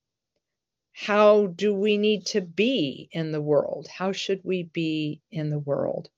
how 0.93 1.47
do 1.47 1.75
we 1.75 1.97
need 1.97 2.27
to 2.27 2.41
be 2.41 3.09
in 3.13 3.33
the 3.33 3.41
world 3.41 3.87
how 3.89 4.13
should 4.13 4.41
we 4.45 4.65
be 4.65 5.21
in 5.31 5.51
the 5.51 5.59
world 5.59 6.11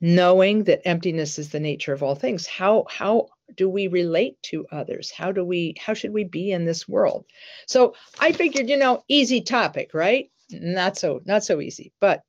knowing 0.00 0.64
that 0.64 0.86
emptiness 0.86 1.38
is 1.38 1.50
the 1.50 1.60
nature 1.60 1.92
of 1.92 2.02
all 2.02 2.14
things 2.14 2.46
how 2.46 2.84
how 2.88 3.28
do 3.56 3.68
we 3.68 3.86
relate 3.86 4.40
to 4.42 4.66
others? 4.70 5.10
How 5.10 5.32
do 5.32 5.44
we 5.44 5.74
how 5.80 5.94
should 5.94 6.12
we 6.12 6.24
be 6.24 6.52
in 6.52 6.64
this 6.64 6.88
world? 6.88 7.24
So 7.66 7.94
i 8.20 8.32
figured 8.32 8.68
you 8.68 8.76
know 8.76 9.02
easy 9.08 9.40
topic 9.40 9.90
right? 9.94 10.30
Not 10.50 10.96
so 10.96 11.20
not 11.24 11.44
so 11.44 11.60
easy 11.60 11.92
but 12.00 12.22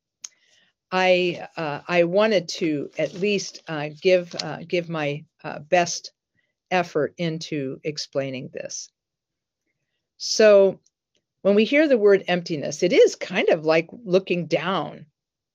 I 0.92 1.48
uh, 1.56 1.82
I 1.88 2.06
wanted 2.06 2.50
to 2.60 2.90
at 2.98 3.14
least 3.14 3.62
uh, 3.68 3.90
give 4.02 4.34
uh, 4.36 4.60
give 4.68 4.90
my 4.90 5.26
uh, 5.44 5.60
best 5.60 6.12
effort 6.72 7.14
into 7.18 7.80
explaining 7.84 8.50
this. 8.52 8.90
So 10.18 10.80
when 11.42 11.56
we 11.56 11.64
hear 11.66 11.88
the 11.88 11.98
word 11.98 12.24
emptiness, 12.28 12.84
it 12.84 12.92
is 12.92 13.16
kind 13.16 13.50
of 13.50 13.66
like 13.66 13.88
looking 14.04 14.48
down 14.48 15.06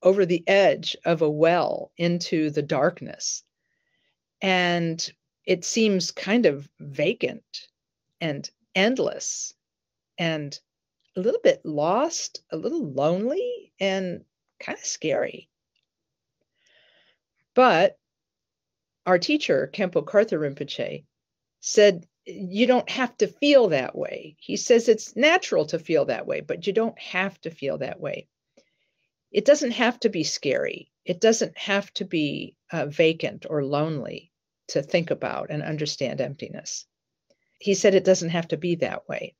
over 0.04 0.26
the 0.26 0.44
edge 0.46 0.96
of 1.04 1.22
a 1.22 1.30
well 1.30 1.90
into 1.96 2.50
the 2.50 2.62
darkness. 2.62 3.42
And 4.40 5.12
it 5.46 5.64
seems 5.64 6.10
kind 6.10 6.46
of 6.46 6.68
vacant 6.78 7.68
and 8.20 8.48
endless 8.74 9.54
and 10.18 10.58
a 11.16 11.20
little 11.20 11.40
bit 11.42 11.64
lost, 11.64 12.42
a 12.50 12.56
little 12.56 12.92
lonely, 12.92 13.72
and 13.80 14.24
kind 14.60 14.78
of 14.78 14.84
scary. 14.84 15.48
But 17.54 17.98
our 19.06 19.18
teacher, 19.18 19.70
Khenpo 19.72 20.04
Karthar 20.04 20.38
Rinpoche, 20.38 21.04
said, 21.60 22.06
You 22.26 22.66
don't 22.66 22.88
have 22.90 23.16
to 23.18 23.28
feel 23.28 23.68
that 23.68 23.96
way. 23.96 24.36
He 24.38 24.56
says 24.56 24.88
it's 24.88 25.16
natural 25.16 25.66
to 25.66 25.78
feel 25.78 26.06
that 26.06 26.26
way, 26.26 26.40
but 26.40 26.66
you 26.66 26.72
don't 26.72 26.98
have 26.98 27.40
to 27.42 27.50
feel 27.50 27.78
that 27.78 28.00
way. 28.00 28.28
It 29.34 29.44
doesn't 29.44 29.72
have 29.72 29.98
to 30.00 30.08
be 30.10 30.22
scary. 30.22 30.92
It 31.04 31.20
doesn't 31.20 31.58
have 31.58 31.92
to 31.94 32.04
be 32.04 32.54
uh, 32.70 32.86
vacant 32.86 33.46
or 33.50 33.64
lonely 33.64 34.30
to 34.68 34.80
think 34.80 35.10
about 35.10 35.50
and 35.50 35.60
understand 35.60 36.20
emptiness. 36.20 36.86
He 37.58 37.74
said 37.74 37.96
it 37.96 38.04
doesn't 38.04 38.30
have 38.30 38.46
to 38.48 38.56
be 38.56 38.76
that 38.76 39.08
way. 39.08 39.34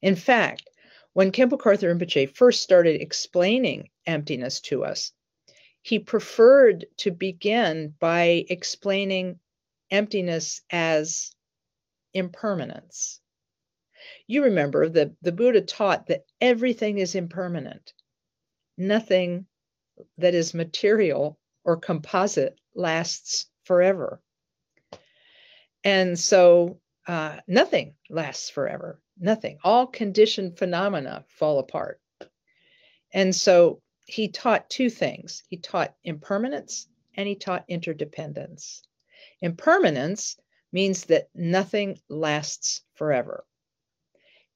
In 0.00 0.14
fact, 0.14 0.70
when 1.12 1.32
Khenpo 1.32 1.58
Karthar 1.58 1.92
Rinpoche 1.92 2.32
first 2.36 2.62
started 2.62 3.00
explaining 3.00 3.90
emptiness 4.06 4.60
to 4.60 4.84
us, 4.84 5.10
he 5.82 5.98
preferred 5.98 6.86
to 6.98 7.10
begin 7.10 7.96
by 7.98 8.46
explaining 8.48 9.40
emptiness 9.90 10.60
as 10.70 11.34
impermanence. 12.14 13.20
You 14.28 14.44
remember 14.44 14.88
that 14.88 15.10
the 15.20 15.32
Buddha 15.32 15.62
taught 15.62 16.06
that 16.06 16.26
everything 16.40 16.98
is 16.98 17.16
impermanent. 17.16 17.92
Nothing 18.76 19.46
that 20.18 20.34
is 20.34 20.54
material 20.54 21.38
or 21.64 21.76
composite 21.76 22.58
lasts 22.74 23.46
forever. 23.64 24.20
And 25.84 26.18
so 26.18 26.80
uh, 27.06 27.38
nothing 27.46 27.94
lasts 28.08 28.50
forever 28.50 29.00
nothing. 29.18 29.58
All 29.62 29.86
conditioned 29.86 30.58
phenomena 30.58 31.24
fall 31.28 31.58
apart. 31.58 32.00
And 33.12 33.34
so 33.34 33.82
he 34.06 34.28
taught 34.28 34.68
two 34.68 34.90
things 34.90 35.42
he 35.48 35.56
taught 35.56 35.94
impermanence 36.02 36.88
and 37.14 37.28
he 37.28 37.36
taught 37.36 37.64
interdependence. 37.68 38.82
Impermanence 39.40 40.36
means 40.72 41.04
that 41.04 41.28
nothing 41.34 41.98
lasts 42.08 42.82
forever. 42.94 43.44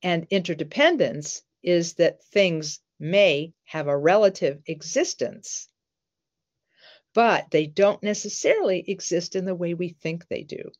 And 0.02 0.26
interdependence 0.30 1.42
is 1.62 1.94
that 1.94 2.24
things 2.24 2.80
may 2.98 3.52
have 3.64 3.88
a 3.88 3.96
relative 3.96 4.60
existence, 4.66 5.68
but 7.14 7.50
they 7.50 7.66
don't 7.66 8.02
necessarily 8.02 8.84
exist 8.88 9.36
in 9.36 9.44
the 9.44 9.54
way 9.54 9.74
we 9.74 9.90
think 9.90 10.26
they 10.28 10.42
do. 10.42 10.70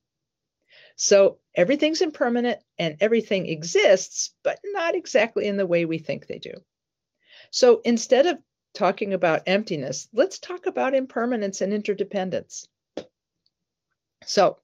So 0.97 1.39
everything's 1.55 2.01
impermanent 2.01 2.61
and 2.79 2.97
everything 3.01 3.47
exists, 3.47 4.35
but 4.43 4.59
not 4.65 4.95
exactly 4.95 5.47
in 5.47 5.57
the 5.57 5.67
way 5.67 5.85
we 5.85 5.99
think 5.99 6.27
they 6.27 6.39
do. 6.39 6.55
So 7.51 7.81
instead 7.85 8.27
of 8.27 8.39
talking 8.75 9.13
about 9.13 9.43
emptiness, 9.47 10.09
let's 10.13 10.39
talk 10.39 10.67
about 10.67 10.95
impermanence 10.95 11.61
and 11.61 11.73
interdependence. 11.73 12.67
So 14.25 14.59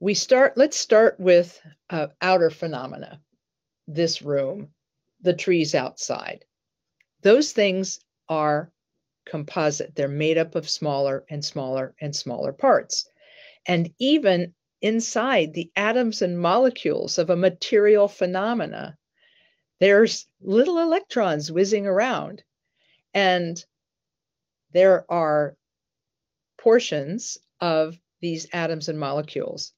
we 0.00 0.14
start, 0.14 0.56
let's 0.56 0.76
start 0.76 1.18
with 1.18 1.60
uh, 1.90 2.08
outer 2.20 2.50
phenomena 2.50 3.20
this 3.86 4.22
room, 4.22 4.70
the 5.24 5.34
trees 5.34 5.74
outside. 5.74 6.44
Those 7.22 7.52
things 7.52 7.98
are 8.28 8.70
composite, 9.26 9.94
they're 9.94 10.06
made 10.06 10.38
up 10.38 10.54
of 10.54 10.68
smaller 10.68 11.24
and 11.30 11.44
smaller 11.44 11.94
and 12.00 12.14
smaller 12.14 12.52
parts. 12.52 13.08
And 13.66 13.92
even 13.98 14.54
inside 14.82 15.54
the 15.54 15.72
atoms 15.74 16.20
and 16.20 16.38
molecules 16.38 17.16
of 17.18 17.30
a 17.30 17.36
material 17.36 18.06
phenomena, 18.06 18.98
there's 19.80 20.26
little 20.40 20.78
electrons 20.78 21.50
whizzing 21.50 21.86
around. 21.86 22.42
And 23.14 23.64
there 24.72 25.10
are 25.10 25.56
portions 26.58 27.38
of 27.60 27.98
these 28.20 28.46
atoms 28.52 28.90
and 28.90 28.98
molecules 28.98 29.72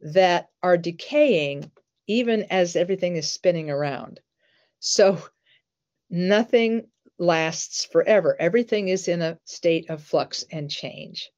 that 0.00 0.50
are 0.62 0.76
decaying 0.76 1.70
even 2.06 2.44
as 2.50 2.76
everything 2.76 3.16
is 3.16 3.30
spinning 3.30 3.70
around. 3.70 4.20
So 4.86 5.20
nothing 6.10 6.86
lasts 7.18 7.84
forever. 7.84 8.36
Everything 8.38 8.86
is 8.88 9.08
in 9.08 9.20
a 9.20 9.38
state 9.44 9.90
of 9.90 10.00
flux 10.00 10.44
and 10.52 10.70
change. 10.70 11.28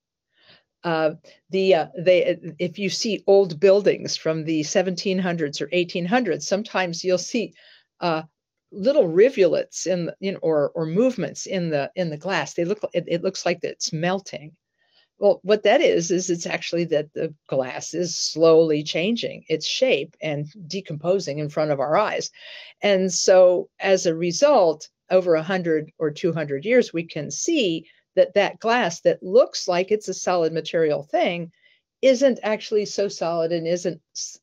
Uh, 0.85 1.14
the 1.49 1.75
uh, 1.75 1.87
they 1.99 2.38
if 2.59 2.78
you 2.78 2.90
see 2.90 3.25
old 3.26 3.59
buildings 3.59 4.17
from 4.19 4.45
the 4.45 4.61
1700s 4.61 5.62
or 5.62 5.69
1800s, 5.69 6.43
sometimes 6.43 7.02
you'll 7.02 7.17
see 7.17 7.55
uh, 8.00 8.23
little 8.71 9.09
rivulets 9.09 9.87
in 9.87 10.11
you 10.21 10.33
know 10.33 10.38
or 10.43 10.71
or 10.75 10.85
movements 10.85 11.47
in 11.47 11.71
the 11.71 11.90
in 11.97 12.11
the 12.11 12.19
glass. 12.19 12.52
They 12.52 12.67
look 12.67 12.81
it, 12.93 13.05
it 13.09 13.23
looks 13.23 13.47
like 13.47 13.61
it's 13.62 13.95
melting. 13.95 14.55
Well, 15.19 15.41
what 15.43 15.65
that 15.65 15.81
is, 15.81 16.11
is 16.11 16.31
it's 16.31 16.47
actually 16.47 16.85
that 16.87 17.13
the 17.13 17.35
glass 17.49 17.93
is 17.93 18.17
slowly 18.17 18.85
changing 18.85 19.45
its 19.49 19.67
shape 19.67 20.17
and 20.21 20.47
decomposing 20.69 21.39
in 21.39 21.49
front 21.49 21.73
of 21.73 21.81
our 21.81 21.97
eyes. 21.97 22.31
And 22.83 23.13
so, 23.13 23.69
as 23.81 24.07
a 24.07 24.15
result, 24.15 24.89
over 25.11 25.35
100 25.35 25.91
or 25.99 26.11
200 26.11 26.65
years, 26.65 26.93
we 26.93 27.05
can 27.05 27.31
see 27.31 27.89
that 28.15 28.35
that 28.35 28.61
glass 28.61 29.01
that 29.01 29.23
looks 29.23 29.67
like 29.67 29.91
it's 29.91 30.09
a 30.09 30.15
solid 30.15 30.53
material 30.53 31.03
thing 31.03 31.51
isn't 32.03 32.39
actually 32.43 32.85
so 32.85 33.09
solid 33.09 33.53
and 33.53 33.67
isn't 33.67 34.01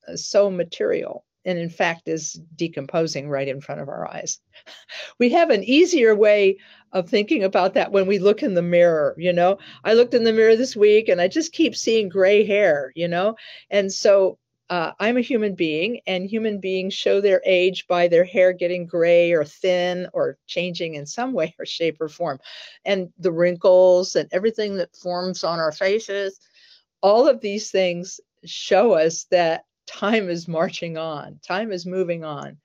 uh, 0.08 0.16
so 0.16 0.50
material 0.50 1.26
and 1.46 1.60
in 1.60 1.70
fact 1.70 2.08
is 2.08 2.40
decomposing 2.56 3.30
right 3.30 3.48
in 3.48 3.62
front 3.62 3.82
of 3.82 3.88
our 3.88 4.10
eyes. 4.12 4.40
We 5.20 5.30
have 5.30 5.50
an 5.50 5.64
easier 5.64 6.16
way 6.16 6.58
of 6.96 7.10
thinking 7.10 7.44
about 7.44 7.74
that 7.74 7.92
when 7.92 8.08
we 8.08 8.18
look 8.20 8.42
in 8.42 8.54
the 8.54 8.62
mirror, 8.62 9.14
you 9.18 9.34
know. 9.34 9.60
I 9.84 9.94
looked 9.94 10.14
in 10.14 10.24
the 10.24 10.34
mirror 10.34 10.56
this 10.56 10.76
week 10.78 11.10
and 11.10 11.20
I 11.20 11.28
just 11.28 11.52
keep 11.52 11.76
seeing 11.76 12.08
gray 12.08 12.46
hair, 12.46 12.94
you 12.96 13.10
know. 13.10 13.36
And 13.70 13.92
so 13.92 14.40
uh, 14.70 14.94
I'm 15.00 15.18
a 15.18 15.22
human 15.22 15.54
being, 15.54 16.00
and 16.08 16.26
human 16.26 16.60
beings 16.60 16.94
show 16.94 17.22
their 17.22 17.42
age 17.46 17.86
by 17.88 18.08
their 18.08 18.24
hair 18.24 18.54
getting 18.54 18.88
gray 18.88 19.34
or 19.34 19.44
thin 19.44 20.08
or 20.14 20.38
changing 20.48 20.96
in 20.96 21.06
some 21.06 21.34
way 21.34 21.54
or 21.60 21.66
shape 21.66 21.98
or 22.00 22.10
form. 22.10 22.40
And 22.86 23.10
the 23.20 23.32
wrinkles 23.32 24.16
and 24.16 24.28
everything 24.32 24.78
that 24.78 24.96
forms 24.96 25.44
on 25.44 25.60
our 25.60 25.74
faces, 25.74 26.40
all 27.04 27.28
of 27.28 27.42
these 27.42 27.70
things 27.70 28.20
show 28.46 28.94
us 28.94 29.26
that 29.26 29.66
time 29.86 30.30
is 30.30 30.48
marching 30.48 30.98
on, 30.98 31.40
time 31.46 31.72
is 31.72 31.86
moving 31.86 32.24
on, 32.24 32.58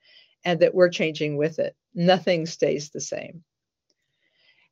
and 0.45 0.61
that 0.61 0.73
we're 0.73 0.89
changing 0.89 1.37
with 1.37 1.59
it. 1.59 1.75
Nothing 1.93 2.45
stays 2.45 2.89
the 2.89 3.01
same. 3.01 3.43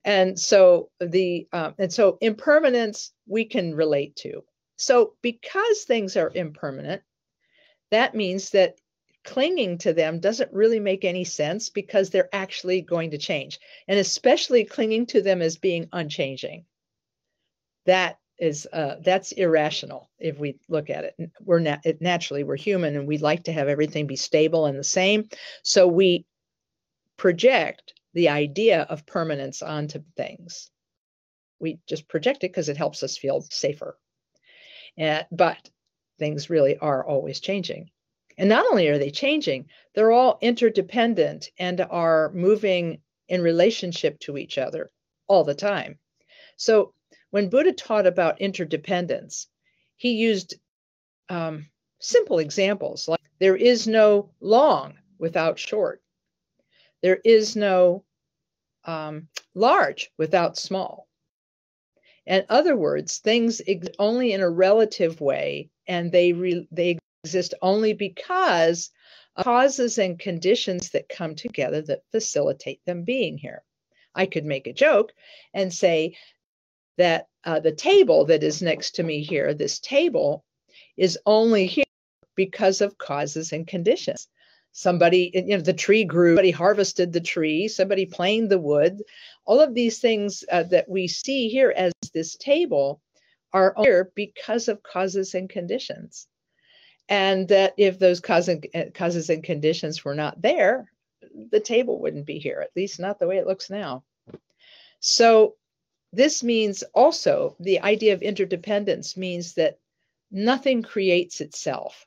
And 0.06 0.40
so 0.40 0.90
the 1.00 1.48
um, 1.52 1.76
and 1.78 1.92
so 1.92 2.18
impermanence 2.22 3.12
we 3.28 3.46
can 3.46 3.76
relate 3.76 4.16
to. 4.18 4.44
So 4.78 5.14
because 5.22 5.84
things 5.84 6.16
are 6.16 6.32
impermanent, 6.34 7.02
that 7.92 8.16
means 8.16 8.52
that 8.52 8.76
clinging 9.26 9.78
to 9.80 9.94
them 9.94 10.20
doesn't 10.20 10.54
really 10.54 10.80
make 10.80 11.04
any 11.04 11.26
sense 11.26 11.70
because 11.70 12.10
they're 12.10 12.34
actually 12.34 12.82
going 12.82 13.12
to 13.12 13.18
change, 13.18 13.60
and 13.88 14.00
especially 14.00 14.64
clinging 14.64 15.06
to 15.08 15.22
them 15.22 15.42
as 15.42 15.58
being 15.58 15.90
unchanging. 15.92 16.66
That 17.86 18.18
is 18.38 18.68
uh, 18.72 18.96
that's 19.04 19.34
irrational 19.34 20.10
if 20.18 20.40
we 20.40 20.58
look 20.70 20.90
at 20.90 21.04
it. 21.04 21.32
We're 21.42 21.60
it, 21.84 22.02
naturally 22.02 22.46
we're 22.46 22.56
human 22.56 22.96
and 22.96 23.06
we 23.06 23.18
like 23.18 23.44
to 23.44 23.52
have 23.52 23.68
everything 23.68 24.08
be 24.08 24.16
stable 24.16 24.66
and 24.66 24.80
the 24.80 24.84
same, 24.84 25.28
so 25.62 25.88
we 25.88 26.26
project 27.18 27.94
the 28.14 28.30
idea 28.30 28.82
of 28.84 29.06
permanence 29.06 29.62
onto 29.62 30.04
things. 30.16 30.70
We 31.60 31.80
just 31.88 32.08
project 32.08 32.44
it 32.44 32.52
because 32.52 32.70
it 32.70 32.78
helps 32.78 33.04
us 33.04 33.18
feel 33.18 33.42
safer. 33.42 33.98
And, 34.98 35.26
but 35.32 35.70
things 36.18 36.50
really 36.50 36.78
are 36.78 37.06
always 37.06 37.40
changing. 37.40 37.90
And 38.38 38.50
not 38.50 38.66
only 38.70 38.88
are 38.88 38.98
they 38.98 39.12
changing, 39.12 39.68
they're 39.94 40.12
all 40.12 40.40
interdependent 40.42 41.50
and 41.58 41.82
are 41.82 42.32
moving 42.34 43.02
in 43.28 43.42
relationship 43.42 44.20
to 44.22 44.38
each 44.38 44.58
other 44.58 44.92
all 45.28 45.44
the 45.44 45.56
time. 45.56 46.00
So 46.56 46.94
when 47.32 47.50
Buddha 47.50 47.74
taught 47.74 48.08
about 48.08 48.42
interdependence, 48.42 49.48
he 49.98 50.14
used 50.14 50.56
um, 51.30 51.68
simple 52.00 52.40
examples 52.40 53.08
like 53.08 53.20
there 53.40 53.56
is 53.56 53.88
no 53.88 54.32
long 54.40 54.96
without 55.18 55.60
short, 55.60 56.02
there 57.02 57.20
is 57.24 57.56
no 57.56 58.04
um, 58.86 59.28
large 59.56 60.12
without 60.18 60.58
small. 60.58 61.08
In 62.26 62.46
other 62.50 62.76
words, 62.76 63.18
things 63.18 63.60
exist 63.62 63.96
only 63.98 64.34
in 64.34 64.42
a 64.42 64.50
relative 64.50 65.20
way, 65.20 65.70
and 65.88 66.12
they 66.12 66.34
re- 66.34 66.68
they 66.72 67.00
exist 67.24 67.54
only 67.62 67.94
because 67.94 68.92
causes 69.38 69.98
and 69.98 70.20
conditions 70.20 70.92
that 70.92 71.10
come 71.10 71.36
together 71.36 71.82
that 71.82 72.04
facilitate 72.12 72.82
them 72.86 73.04
being 73.04 73.38
here. 73.38 73.64
I 74.14 74.26
could 74.26 74.46
make 74.46 74.68
a 74.68 74.74
joke 74.74 75.14
and 75.54 75.74
say 75.74 76.18
that 76.98 77.28
uh, 77.46 77.60
the 77.60 77.72
table 77.72 78.26
that 78.26 78.44
is 78.44 78.62
next 78.62 78.96
to 78.96 79.04
me 79.04 79.24
here, 79.24 79.54
this 79.54 79.80
table, 79.80 80.44
is 80.98 81.18
only 81.26 81.66
here 81.66 81.86
because 82.36 82.82
of 82.82 82.98
causes 82.98 83.54
and 83.54 83.66
conditions. 83.66 84.28
Somebody, 84.72 85.32
you 85.34 85.58
know, 85.58 85.62
the 85.62 85.74
tree 85.74 86.04
grew, 86.04 86.32
somebody 86.32 86.52
harvested 86.52 87.12
the 87.12 87.22
tree, 87.22 87.68
somebody 87.68 88.06
planed 88.06 88.50
the 88.50 88.60
wood. 88.60 89.02
All 89.46 89.60
of 89.60 89.74
these 89.74 90.00
things 90.00 90.44
uh, 90.52 90.64
that 90.64 90.88
we 90.88 91.08
see 91.08 91.50
here 91.50 91.74
as 91.76 91.92
this 92.14 92.36
table 92.36 93.02
are 93.52 93.74
here 93.78 94.12
because 94.16 94.68
of 94.68 94.84
causes 94.84 95.34
and 95.34 95.50
conditions. 95.50 96.28
And 97.08 97.48
that 97.48 97.74
if 97.78 97.98
those 97.98 98.22
uh, 98.24 98.58
causes 98.94 99.30
and 99.30 99.44
conditions 99.44 100.06
were 100.06 100.14
not 100.16 100.42
there, 100.42 100.92
the 101.52 101.60
table 101.60 102.00
wouldn't 102.00 102.28
be 102.28 102.38
here, 102.38 102.62
at 102.62 102.76
least 102.76 103.00
not 103.00 103.20
the 103.20 103.28
way 103.28 103.38
it 103.38 103.48
looks 103.48 103.70
now. 103.70 104.04
So 105.00 105.56
this 106.14 106.44
means 106.44 106.84
also 106.94 107.56
the 107.60 107.82
idea 107.82 108.14
of 108.14 108.22
interdependence 108.22 109.18
means 109.18 109.56
that 109.56 109.80
nothing 110.32 110.84
creates 110.84 111.42
itself. 111.42 112.06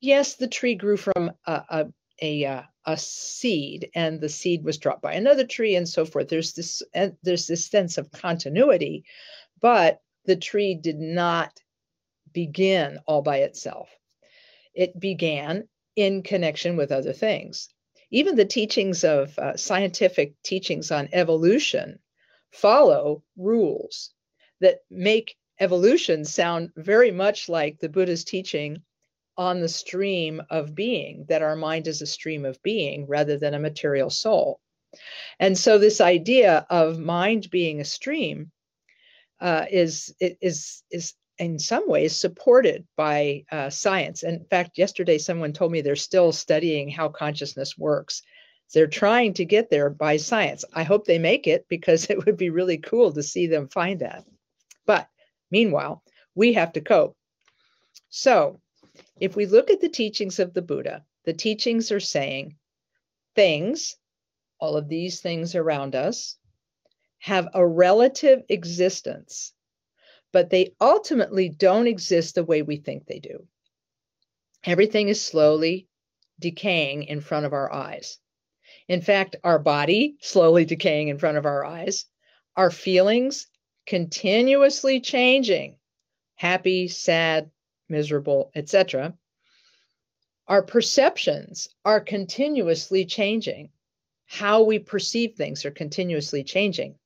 Yes, 0.00 0.36
the 0.36 0.48
tree 0.48 0.74
grew 0.76 0.96
from 0.96 1.32
a, 1.46 1.52
a, 1.68 1.86
a, 2.22 2.44
uh, 2.44 2.62
a 2.86 2.96
seed, 2.96 3.90
and 3.94 4.20
the 4.20 4.28
seed 4.28 4.64
was 4.64 4.78
dropped 4.78 5.02
by 5.02 5.14
another 5.14 5.44
tree, 5.44 5.74
and 5.74 5.88
so 5.88 6.04
forth. 6.04 6.28
There's 6.28 6.52
this 6.52 6.82
and 6.94 7.16
there's 7.22 7.46
this 7.46 7.66
sense 7.66 7.98
of 7.98 8.10
continuity, 8.12 9.04
but 9.60 10.00
the 10.24 10.36
tree 10.36 10.74
did 10.74 10.98
not 10.98 11.58
begin 12.32 12.98
all 13.06 13.22
by 13.22 13.38
itself. 13.38 13.88
It 14.74 14.98
began 15.00 15.68
in 15.96 16.22
connection 16.22 16.76
with 16.76 16.92
other 16.92 17.12
things. 17.12 17.68
Even 18.10 18.36
the 18.36 18.44
teachings 18.44 19.04
of 19.04 19.36
uh, 19.38 19.56
scientific 19.56 20.34
teachings 20.42 20.90
on 20.90 21.08
evolution 21.12 21.98
follow 22.52 23.22
rules 23.36 24.12
that 24.60 24.78
make 24.90 25.36
evolution 25.60 26.24
sound 26.24 26.70
very 26.76 27.10
much 27.10 27.48
like 27.48 27.78
the 27.80 27.88
Buddha's 27.88 28.24
teaching 28.24 28.82
on 29.38 29.60
the 29.60 29.68
stream 29.68 30.42
of 30.50 30.74
being, 30.74 31.24
that 31.28 31.42
our 31.42 31.56
mind 31.56 31.86
is 31.86 32.02
a 32.02 32.06
stream 32.06 32.44
of 32.44 32.60
being 32.62 33.06
rather 33.06 33.38
than 33.38 33.54
a 33.54 33.58
material 33.58 34.10
soul. 34.10 34.60
And 35.38 35.56
so, 35.56 35.78
this 35.78 36.00
idea 36.00 36.66
of 36.68 36.98
mind 36.98 37.48
being 37.50 37.80
a 37.80 37.84
stream 37.84 38.50
uh, 39.40 39.66
is 39.70 40.14
is 40.20 40.82
is 40.90 41.14
in 41.38 41.58
some 41.58 41.88
ways 41.88 42.16
supported 42.16 42.86
by 42.96 43.44
uh, 43.52 43.70
science. 43.70 44.24
In 44.24 44.44
fact, 44.50 44.76
yesterday 44.76 45.18
someone 45.18 45.52
told 45.52 45.70
me 45.70 45.80
they're 45.80 45.96
still 45.96 46.32
studying 46.32 46.88
how 46.88 47.08
consciousness 47.08 47.78
works, 47.78 48.22
they're 48.74 48.86
trying 48.86 49.34
to 49.34 49.44
get 49.44 49.70
there 49.70 49.88
by 49.88 50.16
science. 50.16 50.64
I 50.74 50.82
hope 50.82 51.06
they 51.06 51.18
make 51.18 51.46
it 51.46 51.66
because 51.68 52.04
it 52.10 52.24
would 52.24 52.36
be 52.36 52.50
really 52.50 52.78
cool 52.78 53.12
to 53.12 53.22
see 53.22 53.46
them 53.46 53.68
find 53.68 54.00
that. 54.00 54.24
But 54.86 55.08
meanwhile, 55.50 56.02
we 56.34 56.54
have 56.54 56.72
to 56.72 56.80
cope. 56.80 57.16
So, 58.10 58.60
if 59.20 59.36
we 59.36 59.46
look 59.46 59.70
at 59.70 59.80
the 59.80 59.88
teachings 59.88 60.38
of 60.38 60.54
the 60.54 60.62
Buddha, 60.62 61.04
the 61.24 61.32
teachings 61.32 61.92
are 61.92 62.00
saying 62.00 62.56
things, 63.34 63.96
all 64.58 64.76
of 64.76 64.88
these 64.88 65.20
things 65.20 65.54
around 65.54 65.94
us, 65.94 66.36
have 67.18 67.48
a 67.54 67.66
relative 67.66 68.42
existence, 68.48 69.52
but 70.32 70.50
they 70.50 70.74
ultimately 70.80 71.48
don't 71.48 71.86
exist 71.86 72.34
the 72.34 72.44
way 72.44 72.62
we 72.62 72.76
think 72.76 73.06
they 73.06 73.18
do. 73.18 73.46
Everything 74.64 75.08
is 75.08 75.24
slowly 75.24 75.88
decaying 76.38 77.04
in 77.04 77.20
front 77.20 77.46
of 77.46 77.52
our 77.52 77.72
eyes. 77.72 78.18
In 78.86 79.00
fact, 79.02 79.36
our 79.44 79.58
body 79.58 80.16
slowly 80.20 80.64
decaying 80.64 81.08
in 81.08 81.18
front 81.18 81.38
of 81.38 81.46
our 81.46 81.64
eyes, 81.64 82.06
our 82.56 82.70
feelings 82.70 83.46
continuously 83.86 85.00
changing, 85.00 85.76
happy, 86.36 86.88
sad, 86.88 87.50
miserable, 87.88 88.50
etc. 88.54 89.16
Our 90.46 90.62
perceptions 90.62 91.68
are 91.84 92.00
continuously 92.00 93.04
changing. 93.04 93.70
How 94.26 94.62
we 94.62 94.78
perceive 94.78 95.34
things 95.34 95.64
are 95.64 95.70
continuously 95.70 96.44
changing. 96.44 96.98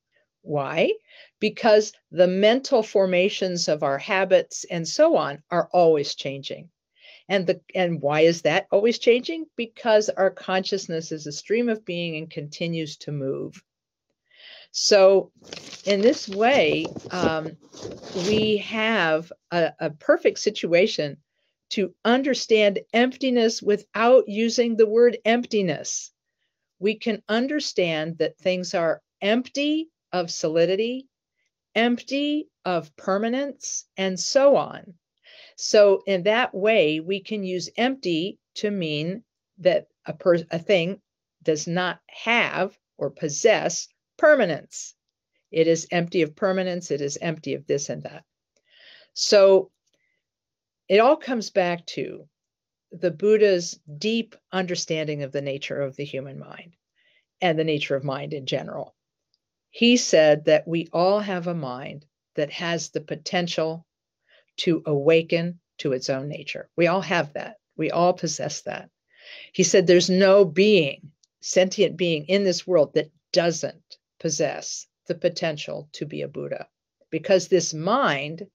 Why? 0.43 0.93
Because 1.41 1.93
the 2.11 2.27
mental 2.27 2.83
formations 2.83 3.69
of 3.69 3.83
our 3.83 3.99
habits 3.99 4.65
and 4.65 4.87
so 4.87 5.17
on 5.17 5.43
are 5.51 5.69
always 5.73 6.15
changing. 6.15 6.71
And 7.29 7.47
the 7.47 7.61
and 7.75 8.03
why 8.03 8.23
is 8.23 8.43
that 8.43 8.67
always 8.71 8.99
changing? 8.99 9.47
Because 9.57 10.09
our 10.09 10.31
consciousness 10.31 11.13
is 11.13 11.27
a 11.27 11.33
stream 11.33 11.69
of 11.69 11.85
being 11.85 12.17
and 12.17 12.31
continues 12.31 12.97
to 12.99 13.13
move. 13.13 13.63
So, 14.75 15.31
in 15.85 16.01
this 16.01 16.27
way, 16.29 16.87
um, 17.11 17.59
we 18.27 18.57
have 18.59 19.31
a, 19.51 19.73
a 19.79 19.91
perfect 19.91 20.39
situation 20.39 21.19
to 21.71 21.95
understand 22.07 22.81
emptiness 22.95 23.61
without 23.61 24.29
using 24.29 24.77
the 24.77 24.87
word 24.87 25.19
emptiness. 25.27 26.11
We 26.79 26.95
can 26.95 27.23
understand 27.29 28.19
that 28.19 28.39
things 28.39 28.75
are 28.75 29.03
empty 29.21 29.91
of 30.11 30.31
solidity, 30.31 31.07
empty 31.75 32.49
of 32.65 32.97
permanence, 32.97 33.87
and 33.99 34.19
so 34.19 34.57
on. 34.57 34.95
So, 35.57 36.03
in 36.07 36.23
that 36.23 36.55
way, 36.55 37.01
we 37.01 37.21
can 37.21 37.45
use 37.45 37.69
empty 37.77 38.39
to 38.55 38.71
mean 38.71 39.23
that 39.59 39.89
a, 40.07 40.15
per- 40.15 40.47
a 40.51 40.59
thing 40.59 41.03
does 41.43 41.67
not 41.67 42.01
have 42.07 42.75
or 42.97 43.11
possess 43.11 43.87
permanence. 44.23 44.95
It 45.51 45.67
is 45.67 45.89
empty 45.91 46.23
of 46.23 46.37
permanence, 46.37 46.93
it 46.93 47.01
is 47.01 47.19
empty 47.21 47.55
of 47.55 47.67
this 47.67 47.89
and 47.89 48.05
that. 48.05 48.23
So 49.15 49.73
it 50.89 51.01
all 51.01 51.17
comes 51.17 51.51
back 51.51 51.85
to 51.87 52.29
the 52.93 53.11
Buddha's 53.11 53.81
deep 53.99 54.37
understanding 54.53 55.25
of 55.25 55.33
the 55.33 55.43
nature 55.43 55.83
of 55.83 55.97
the 55.97 56.05
human 56.05 56.39
mind 56.39 56.77
and 57.41 57.59
the 57.59 57.65
nature 57.65 57.97
of 57.97 58.05
mind 58.05 58.33
in 58.33 58.47
general. 58.47 58.95
He 59.71 59.97
said 59.97 60.45
that 60.45 60.69
we 60.69 60.89
all 60.93 61.19
have 61.19 61.49
a 61.49 61.55
mind 61.55 62.07
that 62.37 62.53
has 62.53 62.91
the 62.91 63.01
potential 63.01 63.85
to 64.59 64.85
awaken 64.87 65.59
to 65.79 65.95
its 65.95 66.09
own 66.09 66.29
nature. 66.29 66.71
We 66.77 66.87
all 66.87 67.01
have 67.01 67.33
that. 67.33 67.57
We 67.77 67.91
all 67.91 68.13
possess 68.13 68.61
that. 68.63 68.89
He 69.53 69.65
said 69.65 69.89
there's 69.89 70.11
no 70.11 70.45
being, 70.45 71.11
sentient 71.41 71.97
being 71.97 72.27
in 72.27 72.45
this 72.45 72.65
world 72.65 72.95
that 72.95 73.11
doesn't 73.33 73.99
possess 74.23 74.87
the 75.09 75.17
potential 75.17 75.89
to 75.93 76.07
be 76.07 76.23
a 76.23 76.29
Buddha 76.29 76.69
because 77.11 77.49
this 77.49 77.75
mind 77.75 78.47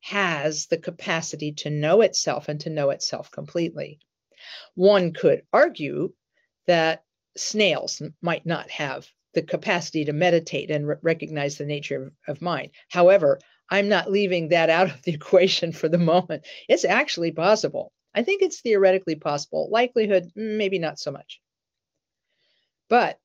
has 0.00 0.66
the 0.66 0.78
capacity 0.78 1.52
to 1.52 1.70
know 1.70 2.02
itself 2.02 2.48
and 2.48 2.60
to 2.60 2.70
know 2.70 2.90
itself 2.90 3.28
completely. 3.32 3.98
One 4.76 5.12
could 5.12 5.42
argue 5.52 6.12
that 6.68 7.04
snails 7.36 8.00
might 8.20 8.46
not 8.46 8.70
have 8.70 9.08
the 9.34 9.42
capacity 9.42 10.04
to 10.04 10.12
meditate 10.12 10.70
and 10.70 10.86
re- 10.86 10.96
recognize 11.02 11.58
the 11.58 11.66
nature 11.66 12.14
of, 12.28 12.36
of 12.36 12.42
mind. 12.42 12.70
However, 12.88 13.40
I'm 13.68 13.88
not 13.88 14.10
leaving 14.10 14.48
that 14.48 14.70
out 14.70 14.88
of 14.88 15.02
the 15.02 15.14
equation 15.20 15.72
for 15.72 15.88
the 15.88 15.98
moment. 15.98 16.46
It's 16.68 16.84
actually 16.84 17.32
possible. 17.32 17.92
I 18.14 18.22
think 18.22 18.42
it's 18.42 18.60
theoretically 18.60 19.16
possible. 19.16 19.68
Likelihood, 19.68 20.30
mm, 20.38 20.56
maybe 20.58 20.78
not 20.78 21.00
so 21.00 21.10
much. 21.10 21.40
But 22.88 23.18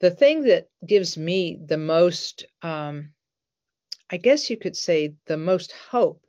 the 0.00 0.10
thing 0.10 0.44
that 0.44 0.68
gives 0.86 1.16
me 1.18 1.58
the 1.66 1.76
most, 1.76 2.46
um, 2.62 3.12
I 4.10 4.16
guess 4.16 4.48
you 4.48 4.56
could 4.56 4.76
say, 4.76 5.14
the 5.26 5.36
most 5.36 5.72
hope 5.72 6.24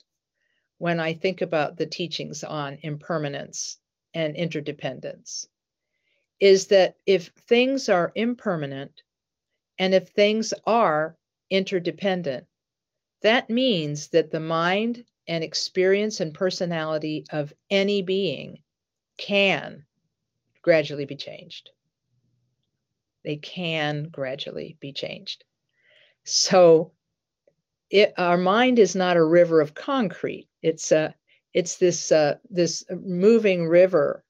when 0.78 1.00
I 1.00 1.14
think 1.14 1.42
about 1.42 1.78
the 1.78 1.86
teachings 1.86 2.44
on 2.44 2.80
impermanence 2.82 3.78
and 4.14 4.36
interdependence 4.36 5.48
is 6.40 6.68
that 6.68 6.96
if 7.06 7.28
things 7.48 7.88
are 7.88 8.12
impermanent 8.16 9.04
and 9.80 9.94
if 9.94 10.10
things 10.10 10.54
are 10.66 11.16
interdependent, 11.50 12.46
that 13.22 13.50
means 13.50 14.10
that 14.10 14.32
the 14.32 14.40
mind 14.40 15.06
and 15.28 15.44
experience 15.44 16.20
and 16.20 16.34
personality 16.34 17.26
of 17.32 17.54
any 17.70 18.02
being 18.02 18.64
can 19.18 19.86
gradually 20.62 21.06
be 21.06 21.16
changed 21.16 21.70
they 23.24 23.38
can 23.38 24.10
gradually 24.10 24.78
be 24.80 24.94
changed. 24.94 25.44
So 26.24 26.92
it, 27.90 28.14
our 28.18 28.38
mind 28.38 28.80
is 28.80 28.96
not 28.96 29.18
a 29.18 29.24
river 29.24 29.62
of 29.62 29.74
concrete. 29.74 30.48
It's 30.62 30.92
a 30.92 31.14
it's 31.54 31.78
this 31.78 32.12
uh, 32.12 32.38
this 32.50 32.86
moving 32.90 33.68
river 33.68 34.24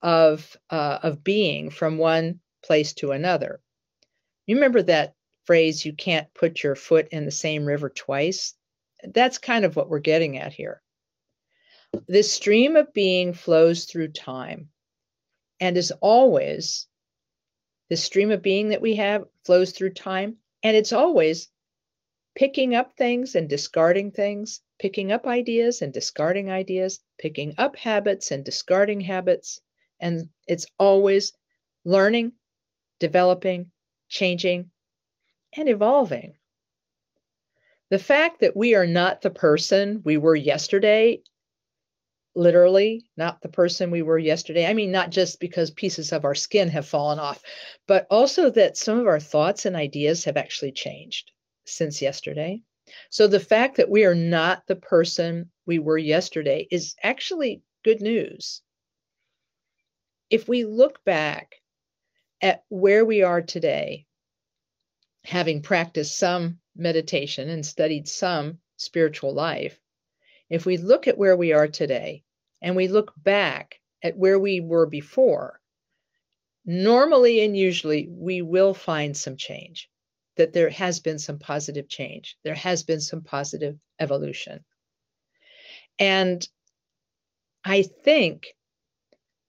of 0.00 0.56
uh, 0.70 0.98
of 1.02 1.24
being 1.24 1.70
from 1.70 1.98
one 1.98 2.40
place 2.64 2.92
to 2.94 3.10
another. 3.10 3.60
You 4.46 4.56
remember 4.56 4.82
that 4.82 5.14
phrase, 5.44 5.84
"You 5.84 5.92
can't 5.92 6.32
put 6.34 6.62
your 6.62 6.76
foot 6.76 7.08
in 7.10 7.24
the 7.24 7.30
same 7.30 7.64
river 7.64 7.90
twice." 7.90 8.54
That's 9.02 9.38
kind 9.38 9.64
of 9.64 9.74
what 9.74 9.88
we're 9.88 9.98
getting 9.98 10.38
at 10.38 10.52
here. 10.52 10.80
This 12.06 12.32
stream 12.32 12.76
of 12.76 12.92
being 12.92 13.34
flows 13.34 13.84
through 13.84 14.12
time 14.12 14.70
and 15.60 15.76
is 15.76 15.92
always 16.00 16.86
the 17.92 17.96
stream 17.98 18.30
of 18.30 18.40
being 18.40 18.70
that 18.70 18.80
we 18.80 18.96
have 18.96 19.26
flows 19.44 19.72
through 19.72 19.92
time, 19.92 20.38
and 20.62 20.74
it's 20.74 20.94
always 20.94 21.50
picking 22.34 22.74
up 22.74 22.96
things 22.96 23.34
and 23.34 23.50
discarding 23.50 24.10
things, 24.10 24.62
picking 24.78 25.12
up 25.12 25.26
ideas 25.26 25.82
and 25.82 25.92
discarding 25.92 26.50
ideas, 26.50 27.00
picking 27.18 27.54
up 27.58 27.76
habits 27.76 28.30
and 28.30 28.46
discarding 28.46 29.02
habits. 29.02 29.60
And 30.00 30.30
it's 30.46 30.64
always 30.78 31.34
learning, 31.84 32.32
developing, 32.98 33.70
changing, 34.08 34.70
and 35.54 35.68
evolving. 35.68 36.38
The 37.90 37.98
fact 37.98 38.40
that 38.40 38.56
we 38.56 38.74
are 38.74 38.86
not 38.86 39.20
the 39.20 39.28
person 39.28 40.00
we 40.02 40.16
were 40.16 40.34
yesterday 40.34 41.20
literally 42.34 43.04
not 43.16 43.40
the 43.40 43.48
person 43.48 43.90
we 43.90 44.02
were 44.02 44.18
yesterday. 44.18 44.66
I 44.66 44.74
mean, 44.74 44.90
not 44.90 45.10
just 45.10 45.40
because 45.40 45.70
pieces 45.70 46.12
of 46.12 46.24
our 46.24 46.34
skin 46.34 46.68
have 46.68 46.86
fallen 46.86 47.18
off, 47.18 47.42
but 47.86 48.06
also 48.10 48.50
that 48.50 48.76
some 48.76 48.98
of 48.98 49.06
our 49.06 49.20
thoughts 49.20 49.66
and 49.66 49.76
ideas 49.76 50.24
have 50.24 50.36
actually 50.36 50.72
changed 50.72 51.30
since 51.66 52.00
yesterday. 52.02 52.62
So 53.10 53.26
the 53.26 53.40
fact 53.40 53.76
that 53.76 53.90
we 53.90 54.04
are 54.04 54.14
not 54.14 54.66
the 54.66 54.76
person 54.76 55.50
we 55.66 55.78
were 55.78 55.98
yesterday 55.98 56.66
is 56.70 56.94
actually 57.02 57.62
good 57.84 58.00
news. 58.00 58.62
If 60.30 60.48
we 60.48 60.64
look 60.64 61.04
back 61.04 61.56
at 62.40 62.64
where 62.68 63.04
we 63.04 63.22
are 63.22 63.42
today, 63.42 64.06
having 65.24 65.62
practiced 65.62 66.18
some 66.18 66.58
meditation 66.74 67.48
and 67.48 67.64
studied 67.64 68.08
some 68.08 68.58
spiritual 68.76 69.34
life, 69.34 69.78
if 70.52 70.66
we 70.66 70.76
look 70.76 71.08
at 71.08 71.16
where 71.16 71.34
we 71.34 71.54
are 71.54 71.66
today 71.66 72.22
and 72.60 72.76
we 72.76 72.86
look 72.86 73.14
back 73.16 73.80
at 74.02 74.18
where 74.18 74.38
we 74.38 74.60
were 74.60 74.84
before, 74.84 75.58
normally 76.66 77.42
and 77.42 77.56
usually 77.56 78.06
we 78.10 78.42
will 78.42 78.74
find 78.74 79.16
some 79.16 79.38
change, 79.38 79.88
that 80.36 80.52
there 80.52 80.68
has 80.68 81.00
been 81.00 81.18
some 81.18 81.38
positive 81.38 81.88
change, 81.88 82.36
there 82.44 82.54
has 82.54 82.82
been 82.82 83.00
some 83.00 83.22
positive 83.22 83.78
evolution. 83.98 84.62
And 85.98 86.46
I 87.64 87.82
think 87.82 88.48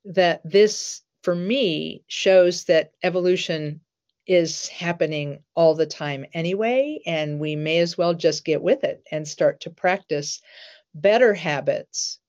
that 0.06 0.42
this, 0.46 1.02
for 1.22 1.36
me, 1.36 2.06
shows 2.08 2.64
that 2.66 2.92
evolution 3.04 3.82
is 4.26 4.70
happening 4.70 5.44
all 5.54 5.76
the 5.76 5.86
time 5.86 6.26
anyway, 6.34 7.02
and 7.06 7.42
we 7.42 7.58
may 7.58 7.80
as 7.80 7.98
well 7.98 8.14
just 8.14 8.46
get 8.46 8.62
with 8.62 8.86
it 8.86 9.04
and 9.12 9.28
start 9.28 9.60
to 9.62 9.70
practice 9.70 10.42
better 10.94 11.34
habits 11.34 12.20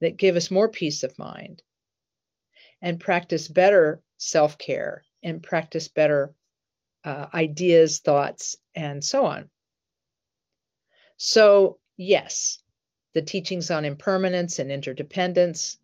that 0.00 0.16
give 0.16 0.36
us 0.36 0.50
more 0.50 0.68
peace 0.68 1.02
of 1.02 1.18
mind 1.18 1.62
and 2.80 3.00
practice 3.00 3.48
better 3.48 4.00
self 4.18 4.58
care 4.58 5.04
and 5.22 5.42
practice 5.42 5.88
better 5.88 6.34
uh, 7.04 7.26
ideas, 7.32 7.98
thoughts, 8.00 8.56
and 8.74 9.02
so 9.02 9.24
on. 9.24 9.48
So, 11.16 11.78
yes, 11.96 12.58
the 13.14 13.22
teachings 13.22 13.70
on 13.70 13.84
impermanence 13.84 14.58
and 14.58 14.70
interdependence 14.70 15.78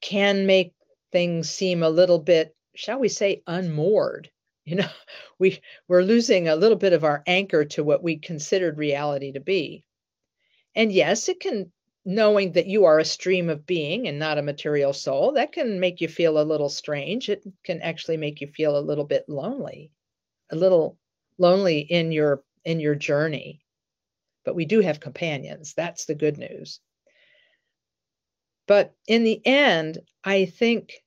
can 0.00 0.46
make 0.46 0.74
things 1.12 1.50
seem 1.50 1.82
a 1.82 1.90
little 1.90 2.18
bit, 2.18 2.54
shall 2.74 2.98
we 2.98 3.08
say, 3.08 3.42
unmoored. 3.46 4.30
You 4.64 4.76
know, 4.76 4.88
we 5.40 5.60
we're 5.88 6.04
losing 6.04 6.46
a 6.46 6.54
little 6.54 6.78
bit 6.78 6.92
of 6.92 7.02
our 7.02 7.24
anchor 7.26 7.64
to 7.64 7.82
what 7.82 8.00
we 8.00 8.18
considered 8.18 8.78
reality 8.78 9.32
to 9.32 9.40
be. 9.40 9.84
And 10.74 10.92
yes, 10.92 11.28
it 11.28 11.40
can, 11.40 11.70
knowing 12.04 12.52
that 12.52 12.66
you 12.66 12.86
are 12.86 12.98
a 12.98 13.04
stream 13.04 13.50
of 13.50 13.66
being 13.66 14.08
and 14.08 14.18
not 14.18 14.38
a 14.38 14.42
material 14.42 14.92
soul, 14.92 15.32
that 15.32 15.52
can 15.52 15.80
make 15.80 16.00
you 16.00 16.08
feel 16.08 16.40
a 16.40 16.44
little 16.44 16.68
strange. 16.68 17.28
It 17.28 17.44
can 17.64 17.82
actually 17.82 18.16
make 18.16 18.40
you 18.40 18.46
feel 18.46 18.76
a 18.76 18.80
little 18.80 19.04
bit 19.04 19.28
lonely, 19.28 19.92
a 20.50 20.56
little 20.56 20.98
lonely 21.38 21.80
in 21.80 22.12
your 22.12 22.42
in 22.64 22.80
your 22.80 22.94
journey. 22.94 23.60
But 24.44 24.54
we 24.54 24.64
do 24.64 24.80
have 24.80 25.00
companions. 25.00 25.74
That's 25.74 26.06
the 26.06 26.14
good 26.14 26.38
news. 26.38 26.80
But 28.66 28.94
in 29.06 29.24
the 29.24 29.44
end, 29.44 29.98
I 30.24 30.46
think 30.46 31.04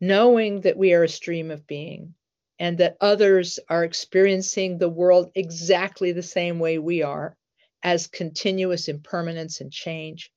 knowing 0.00 0.60
that 0.62 0.76
we 0.76 0.94
are 0.94 1.04
a 1.04 1.08
stream 1.08 1.50
of 1.50 1.66
being 1.66 2.14
and 2.58 2.78
that 2.78 2.96
others 3.00 3.58
are 3.68 3.84
experiencing 3.84 4.78
the 4.78 4.88
world 4.88 5.30
exactly 5.34 6.12
the 6.12 6.22
same 6.22 6.58
way 6.58 6.78
we 6.78 7.02
are 7.02 7.36
as 7.82 8.06
continuous 8.06 8.88
impermanence 8.88 9.60
and 9.60 9.72
change 9.72 10.30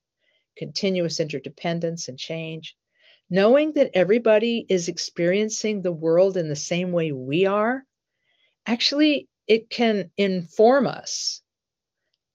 continuous 0.56 1.20
interdependence 1.20 2.08
and 2.08 2.18
change, 2.18 2.76
knowing 3.30 3.74
that 3.74 3.92
everybody 3.94 4.66
is 4.70 4.88
experiencing 4.88 5.82
the 5.82 5.92
world 5.92 6.38
in 6.38 6.48
the 6.48 6.56
same 6.56 6.92
way 6.92 7.12
we 7.12 7.46
are, 7.46 7.84
actually, 8.66 9.28
it 9.48 9.70
can 9.70 10.12
inform 10.18 10.88
us 10.88 11.42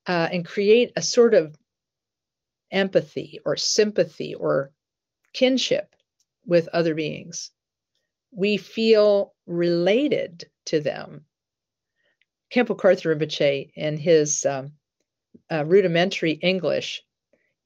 uh, 0.07 0.29
and 0.31 0.47
create 0.47 0.93
a 0.97 1.03
sort 1.03 1.35
of 1.35 1.57
empathy 2.71 3.41
or 3.45 3.57
sympathy 3.57 4.35
or 4.35 4.73
kinship 5.33 5.95
with 6.45 6.69
other 6.69 6.95
beings. 6.95 7.51
We 8.31 8.59
feel 8.59 9.35
related 9.47 10.49
to 10.67 10.81
them. 10.81 11.25
Khenpo 12.53 12.77
Karthar 12.77 13.15
Rinpoche, 13.15 13.71
in 13.75 13.97
his 13.97 14.45
um, 14.45 14.73
uh, 15.51 15.65
rudimentary 15.65 16.33
English, 16.33 17.03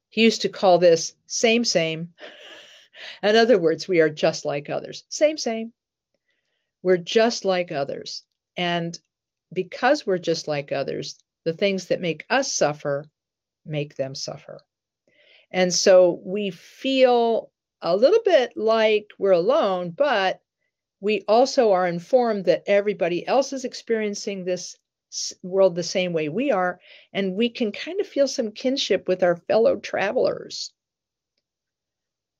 he 0.08 0.22
used 0.22 0.42
to 0.42 0.48
call 0.48 0.78
this 0.78 1.14
same, 1.26 1.64
same. 1.64 2.14
In 3.22 3.36
other 3.36 3.58
words, 3.58 3.88
we 3.88 4.00
are 4.00 4.10
just 4.10 4.44
like 4.44 4.70
others. 4.70 5.04
Same, 5.08 5.38
same. 5.38 5.72
We're 6.82 6.98
just 6.98 7.44
like 7.44 7.72
others. 7.72 8.24
And 8.56 8.98
because 9.52 10.06
we're 10.06 10.18
just 10.18 10.48
like 10.48 10.72
others, 10.72 11.18
the 11.44 11.52
things 11.52 11.86
that 11.86 12.00
make 12.00 12.24
us 12.30 12.52
suffer 12.52 13.06
make 13.64 13.96
them 13.96 14.14
suffer. 14.14 14.60
And 15.50 15.72
so 15.72 16.20
we 16.24 16.50
feel 16.50 17.50
a 17.80 17.96
little 17.96 18.22
bit 18.24 18.56
like 18.56 19.10
we're 19.18 19.32
alone, 19.32 19.90
but 19.90 20.40
we 21.00 21.22
also 21.26 21.72
are 21.72 21.86
informed 21.86 22.46
that 22.46 22.64
everybody 22.66 23.26
else 23.26 23.52
is 23.52 23.64
experiencing 23.64 24.44
this 24.44 24.76
world 25.42 25.74
the 25.74 25.82
same 25.82 26.12
way 26.12 26.28
we 26.28 26.50
are, 26.50 26.80
and 27.12 27.34
we 27.34 27.48
can 27.48 27.72
kind 27.72 28.00
of 28.00 28.06
feel 28.06 28.26
some 28.26 28.52
kinship 28.52 29.08
with 29.08 29.22
our 29.22 29.36
fellow 29.36 29.76
travelers. 29.76 30.72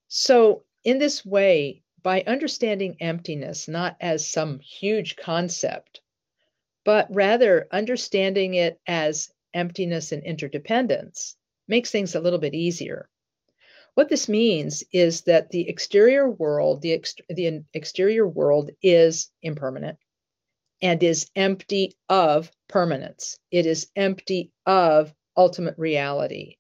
So, 0.08 0.64
in 0.84 0.98
this 0.98 1.24
way, 1.24 1.82
by 2.02 2.22
understanding 2.22 2.96
emptiness 3.00 3.68
not 3.68 3.96
as 4.00 4.28
some 4.28 4.58
huge 4.60 5.16
concept, 5.16 6.00
but 6.84 7.14
rather 7.14 7.68
understanding 7.70 8.54
it 8.54 8.80
as 8.86 9.32
emptiness 9.54 10.12
and 10.12 10.24
interdependence, 10.24 11.36
makes 11.68 11.90
things 11.90 12.14
a 12.14 12.20
little 12.20 12.38
bit 12.38 12.54
easier. 12.54 13.08
What 13.94 14.08
this 14.08 14.28
means 14.28 14.82
is 14.92 15.22
that 15.22 15.50
the 15.50 15.68
exterior 15.68 16.28
world, 16.28 16.80
the, 16.80 16.94
ex- 16.94 17.14
the 17.28 17.64
exterior 17.74 18.26
world 18.26 18.70
is 18.82 19.30
impermanent 19.42 19.98
and 20.82 21.02
is 21.02 21.30
empty 21.36 21.94
of 22.08 22.50
permanence. 22.68 23.38
It 23.50 23.66
is 23.66 23.88
empty 23.94 24.50
of 24.66 25.14
ultimate 25.36 25.78
reality. 25.78 26.56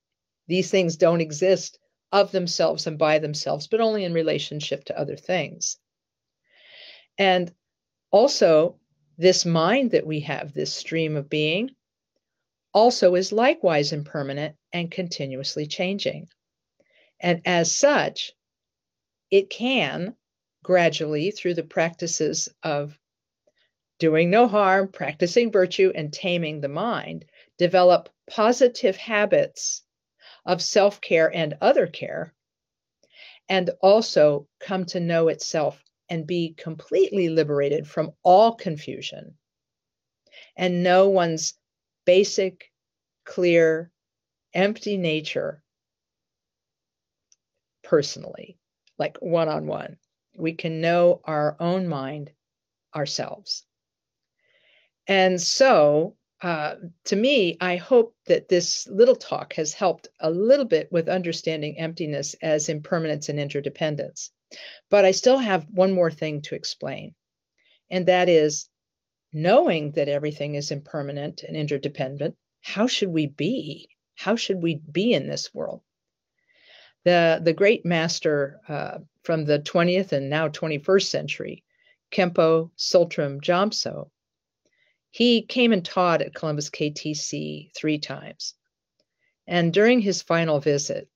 These 0.46 0.70
things 0.70 0.96
don't 0.96 1.20
exist 1.20 1.78
of 2.12 2.30
themselves 2.30 2.86
and 2.86 2.98
by 2.98 3.18
themselves, 3.18 3.66
but 3.66 3.80
only 3.80 4.04
in 4.04 4.12
relationship 4.12 4.84
to 4.84 4.98
other 4.98 5.16
things. 5.16 5.78
And 7.18 7.52
also, 8.10 8.78
this 9.18 9.44
mind 9.44 9.90
that 9.90 10.06
we 10.06 10.20
have, 10.20 10.52
this 10.52 10.72
stream 10.72 11.16
of 11.16 11.28
being, 11.28 11.70
also 12.72 13.14
is 13.14 13.32
likewise 13.32 13.92
impermanent 13.92 14.56
and 14.72 14.90
continuously 14.90 15.66
changing. 15.66 16.28
And 17.20 17.42
as 17.44 17.74
such, 17.74 18.32
it 19.30 19.50
can 19.50 20.16
gradually, 20.62 21.30
through 21.30 21.54
the 21.54 21.62
practices 21.62 22.48
of 22.62 22.98
doing 24.02 24.30
no 24.30 24.48
harm, 24.48 24.88
practicing 24.88 25.52
virtue, 25.52 25.92
and 25.94 26.12
taming 26.12 26.60
the 26.60 26.68
mind, 26.68 27.24
develop 27.56 28.08
positive 28.28 28.96
habits 28.96 29.84
of 30.44 30.60
self 30.60 31.00
care 31.00 31.32
and 31.32 31.54
other 31.60 31.86
care, 31.86 32.34
and 33.48 33.70
also 33.80 34.48
come 34.58 34.84
to 34.86 34.98
know 34.98 35.28
itself 35.28 35.80
and 36.10 36.26
be 36.26 36.52
completely 36.58 37.28
liberated 37.28 37.86
from 37.86 38.10
all 38.24 38.56
confusion 38.56 39.36
and 40.56 40.82
know 40.82 41.08
one's 41.08 41.54
basic, 42.04 42.72
clear, 43.24 43.92
empty 44.52 44.96
nature 44.96 45.62
personally, 47.84 48.58
like 48.98 49.16
one 49.18 49.48
on 49.48 49.68
one. 49.68 49.96
We 50.36 50.54
can 50.54 50.80
know 50.80 51.20
our 51.22 51.56
own 51.60 51.86
mind 51.86 52.32
ourselves. 52.96 53.64
And 55.06 55.40
so, 55.40 56.16
uh, 56.42 56.76
to 57.04 57.16
me, 57.16 57.56
I 57.60 57.76
hope 57.76 58.14
that 58.26 58.48
this 58.48 58.88
little 58.88 59.16
talk 59.16 59.54
has 59.54 59.72
helped 59.72 60.08
a 60.20 60.30
little 60.30 60.64
bit 60.64 60.90
with 60.90 61.08
understanding 61.08 61.78
emptiness 61.78 62.34
as 62.42 62.68
impermanence 62.68 63.28
and 63.28 63.38
interdependence. 63.38 64.30
But 64.90 65.04
I 65.04 65.12
still 65.12 65.38
have 65.38 65.66
one 65.70 65.92
more 65.92 66.10
thing 66.10 66.42
to 66.42 66.54
explain, 66.54 67.14
and 67.90 68.06
that 68.06 68.28
is 68.28 68.68
knowing 69.32 69.92
that 69.92 70.08
everything 70.08 70.54
is 70.56 70.70
impermanent 70.70 71.42
and 71.42 71.56
interdependent, 71.56 72.36
how 72.60 72.86
should 72.86 73.08
we 73.08 73.26
be? 73.26 73.88
How 74.14 74.36
should 74.36 74.62
we 74.62 74.76
be 74.76 75.14
in 75.14 75.26
this 75.26 75.54
world? 75.54 75.80
The, 77.04 77.40
the 77.42 77.52
great 77.52 77.84
master 77.84 78.60
uh, 78.68 78.98
from 79.22 79.44
the 79.44 79.58
20th 79.58 80.12
and 80.12 80.28
now 80.28 80.48
21st 80.48 81.06
century, 81.06 81.64
Khenpo 82.12 82.70
Tsultrim 82.76 83.40
Gyamtso, 83.40 84.10
he 85.12 85.42
came 85.42 85.72
and 85.72 85.84
taught 85.84 86.22
at 86.22 86.34
Columbus 86.34 86.70
KTC 86.70 87.70
three 87.76 87.98
times. 87.98 88.54
And 89.46 89.72
during 89.72 90.00
his 90.00 90.22
final 90.22 90.58
visit, 90.58 91.06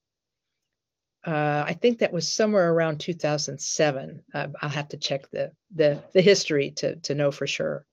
uh, 1.27 1.65
I 1.67 1.73
think 1.73 1.99
that 1.99 2.13
was 2.13 2.31
somewhere 2.31 2.71
around 2.71 3.01
2007. 3.01 4.23
Uh, 4.35 4.49
I'll 4.61 4.69
have 4.69 4.91
to 4.91 4.99
check 4.99 5.31
the, 5.31 5.53
the, 5.75 6.03
the 6.13 6.21
history 6.21 6.73
to, 6.73 6.97
to 6.97 7.15
know 7.15 7.33
for 7.33 7.47
sure. 7.47 7.87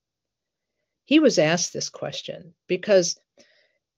He 1.06 1.20
was 1.20 1.40
asked 1.40 1.72
this 1.72 1.90
question 1.90 2.54
because 2.68 3.18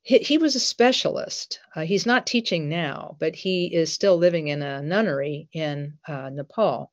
he, 0.03 0.19
he 0.19 0.37
was 0.37 0.55
a 0.55 0.59
specialist. 0.59 1.59
Uh, 1.75 1.81
he's 1.81 2.05
not 2.05 2.27
teaching 2.27 2.69
now, 2.69 3.17
but 3.19 3.35
he 3.35 3.73
is 3.73 3.91
still 3.91 4.17
living 4.17 4.47
in 4.47 4.61
a 4.61 4.83
nunnery 4.83 5.49
in 5.51 5.97
uh, 6.07 6.29
Nepal. 6.29 6.91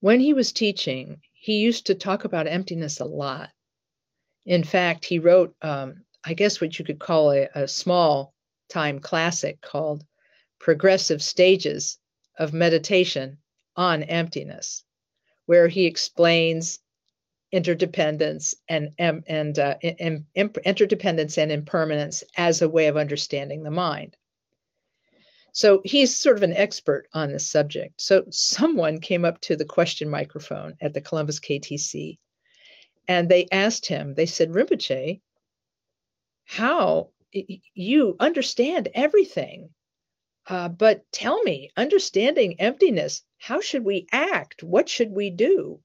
When 0.00 0.18
he 0.18 0.32
was 0.32 0.52
teaching, 0.52 1.20
he 1.42 1.58
used 1.58 1.86
to 1.86 1.94
talk 1.96 2.24
about 2.24 2.46
emptiness 2.46 3.00
a 3.00 3.04
lot. 3.04 3.50
In 4.46 4.62
fact, 4.62 5.04
he 5.04 5.18
wrote, 5.18 5.56
um, 5.60 6.04
I 6.22 6.34
guess, 6.34 6.60
what 6.60 6.78
you 6.78 6.84
could 6.84 7.00
call 7.00 7.32
a, 7.32 7.48
a 7.52 7.66
small 7.66 8.32
time 8.68 9.00
classic 9.00 9.60
called 9.60 10.04
Progressive 10.60 11.20
Stages 11.20 11.98
of 12.38 12.52
Meditation 12.52 13.38
on 13.74 14.04
Emptiness, 14.04 14.84
where 15.46 15.66
he 15.66 15.86
explains 15.86 16.78
interdependence 17.50 18.54
and 18.68 18.92
and 18.96 19.58
uh, 19.58 19.74
interdependence 19.84 21.38
and 21.38 21.50
impermanence 21.50 22.22
as 22.36 22.62
a 22.62 22.68
way 22.68 22.86
of 22.86 22.96
understanding 22.96 23.64
the 23.64 23.70
mind. 23.72 24.16
So 25.52 25.82
he's 25.84 26.16
sort 26.16 26.38
of 26.38 26.42
an 26.42 26.54
expert 26.54 27.08
on 27.12 27.30
this 27.30 27.50
subject. 27.50 28.00
So 28.00 28.24
someone 28.30 29.00
came 29.00 29.24
up 29.24 29.40
to 29.42 29.56
the 29.56 29.66
question 29.66 30.08
microphone 30.08 30.74
at 30.80 30.94
the 30.94 31.02
Columbus 31.02 31.40
KTC 31.40 32.18
and 33.06 33.28
they 33.28 33.48
asked 33.52 33.86
him, 33.86 34.14
they 34.14 34.26
said, 34.26 34.50
Rinpoche, 34.50 35.20
how 36.44 37.10
you 37.32 38.16
understand 38.18 38.88
everything, 38.94 39.70
uh, 40.46 40.68
but 40.68 41.04
tell 41.12 41.42
me, 41.42 41.70
understanding 41.76 42.60
emptiness, 42.60 43.22
how 43.38 43.60
should 43.60 43.84
we 43.84 44.06
act? 44.10 44.62
What 44.62 44.88
should 44.88 45.10
we 45.10 45.30
do? 45.30 45.80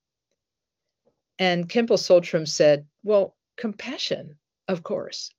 And 1.39 1.69
Khenpo 1.69 1.97
Tsultrim 1.97 2.47
said, 2.47 2.87
well, 3.03 3.35
compassion, 3.57 4.39
of 4.67 4.83
course. 4.83 5.31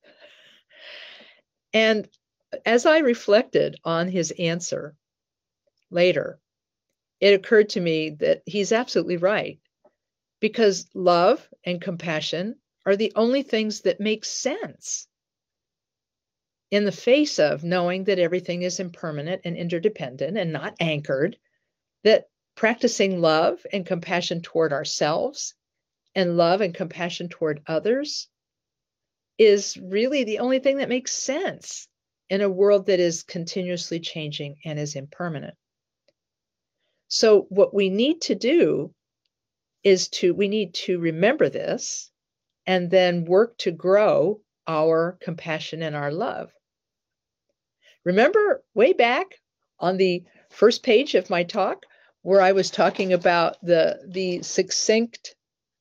And 1.72 2.08
as 2.64 2.86
I 2.86 2.98
reflected 2.98 3.76
on 3.84 4.08
his 4.08 4.32
answer 4.38 4.96
later, 5.90 6.40
it 7.20 7.34
occurred 7.34 7.70
to 7.70 7.80
me 7.80 8.10
that 8.20 8.42
he's 8.46 8.72
absolutely 8.72 9.16
right 9.16 9.58
because 10.40 10.88
love 10.94 11.46
and 11.64 11.80
compassion 11.80 12.56
are 12.86 12.96
the 12.96 13.12
only 13.16 13.42
things 13.42 13.82
that 13.82 14.00
make 14.00 14.24
sense 14.24 15.06
in 16.70 16.84
the 16.84 16.92
face 16.92 17.38
of 17.38 17.64
knowing 17.64 18.04
that 18.04 18.18
everything 18.18 18.62
is 18.62 18.78
impermanent 18.78 19.42
and 19.44 19.56
interdependent 19.56 20.36
and 20.36 20.52
not 20.52 20.76
anchored, 20.80 21.38
that 22.04 22.28
practicing 22.54 23.20
love 23.20 23.64
and 23.72 23.86
compassion 23.86 24.42
toward 24.42 24.72
ourselves 24.72 25.54
and 26.14 26.36
love 26.36 26.60
and 26.60 26.74
compassion 26.74 27.28
toward 27.28 27.62
others 27.66 28.28
is 29.38 29.76
really 29.76 30.24
the 30.24 30.40
only 30.40 30.58
thing 30.58 30.78
that 30.78 30.88
makes 30.88 31.12
sense 31.12 31.88
in 32.30 32.40
a 32.40 32.48
world 32.48 32.86
that 32.86 33.00
is 33.00 33.22
continuously 33.22 34.00
changing 34.00 34.56
and 34.64 34.78
is 34.78 34.96
impermanent. 34.96 35.54
So, 37.08 37.46
what 37.48 37.72
we 37.72 37.88
need 37.88 38.20
to 38.22 38.34
do 38.34 38.94
is 39.82 40.08
to, 40.08 40.34
we 40.34 40.48
need 40.48 40.74
to 40.74 40.98
remember 40.98 41.48
this 41.48 42.10
and 42.66 42.90
then 42.90 43.24
work 43.24 43.56
to 43.58 43.70
grow 43.70 44.42
our 44.66 45.16
compassion 45.22 45.82
and 45.82 45.96
our 45.96 46.12
love. 46.12 46.52
Remember 48.04 48.62
way 48.74 48.92
back 48.92 49.40
on 49.78 49.96
the 49.96 50.24
first 50.50 50.82
page 50.82 51.14
of 51.14 51.30
my 51.30 51.44
talk 51.44 51.84
where 52.22 52.40
I 52.40 52.52
was 52.52 52.70
talking 52.70 53.12
about 53.12 53.56
the 53.62 54.00
the 54.06 54.42
succinct 54.42 55.34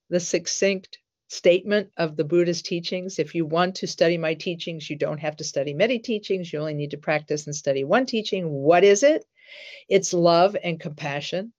the 0.10 0.20
succinct 0.20 1.00
statement 1.28 1.92
of 1.98 2.16
the 2.16 2.24
Buddha's 2.24 2.62
teachings. 2.62 3.20
If 3.20 3.36
you 3.36 3.46
want 3.46 3.76
to 3.76 3.88
study 3.88 4.18
my 4.18 4.34
teachings, 4.34 4.90
you 4.90 4.96
don't 4.96 5.20
have 5.20 5.36
to 5.38 5.44
study 5.44 5.74
many 5.74 6.00
teachings. 6.00 6.52
You 6.52 6.60
only 6.60 6.74
need 6.74 6.92
to 6.92 6.98
practice 6.98 7.46
and 7.46 7.56
study 7.56 7.84
one 7.84 8.06
teaching. 8.06 8.50
What 8.50 8.84
is 8.84 9.04
it? 9.04 9.26
It's 9.90 10.14
love 10.14 10.56
and 10.62 10.80
compassion. 10.80 11.54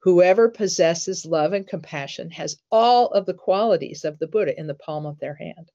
Whoever 0.00 0.50
possesses 0.50 1.24
love 1.24 1.54
and 1.54 1.66
compassion 1.66 2.30
has 2.32 2.58
all 2.70 3.08
of 3.08 3.24
the 3.24 3.34
qualities 3.34 4.04
of 4.04 4.18
the 4.18 4.26
Buddha 4.26 4.58
in 4.58 4.66
the 4.66 4.74
palm 4.74 5.06
of 5.06 5.18
their 5.18 5.34
hand. 5.34 5.70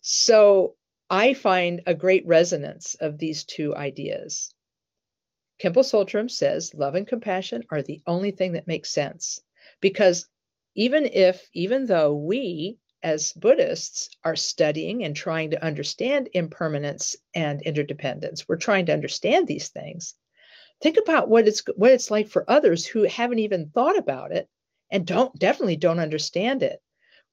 So 0.00 0.76
I 1.10 1.34
find 1.34 1.82
a 1.86 1.94
great 1.94 2.26
resonance 2.26 2.94
of 2.94 3.18
these 3.18 3.44
two 3.44 3.76
ideas. 3.76 4.54
Khenpo 5.62 5.82
Tsultrim 5.82 6.30
says 6.30 6.72
love 6.72 6.94
and 6.94 7.06
compassion 7.06 7.64
are 7.70 7.82
the 7.82 8.00
only 8.06 8.30
thing 8.30 8.52
that 8.52 8.66
makes 8.66 8.90
sense 8.90 9.42
because 9.82 10.26
even 10.74 11.06
if, 11.06 11.48
even 11.52 11.86
though 11.86 12.14
we 12.14 12.78
as 13.02 13.32
Buddhists 13.32 14.10
are 14.24 14.36
studying 14.36 15.04
and 15.04 15.16
trying 15.16 15.50
to 15.50 15.64
understand 15.64 16.28
impermanence 16.32 17.16
and 17.34 17.62
interdependence, 17.62 18.46
we're 18.46 18.56
trying 18.56 18.86
to 18.86 18.92
understand 18.92 19.46
these 19.46 19.68
things. 19.68 20.14
Think 20.82 20.98
about 20.98 21.28
what 21.28 21.48
it's 21.48 21.62
what 21.76 21.92
it's 21.92 22.10
like 22.10 22.28
for 22.28 22.48
others 22.48 22.86
who 22.86 23.04
haven't 23.04 23.38
even 23.38 23.70
thought 23.70 23.98
about 23.98 24.32
it 24.32 24.48
and 24.90 25.06
don't 25.06 25.38
definitely 25.38 25.76
don't 25.76 25.98
understand 25.98 26.62
it 26.62 26.80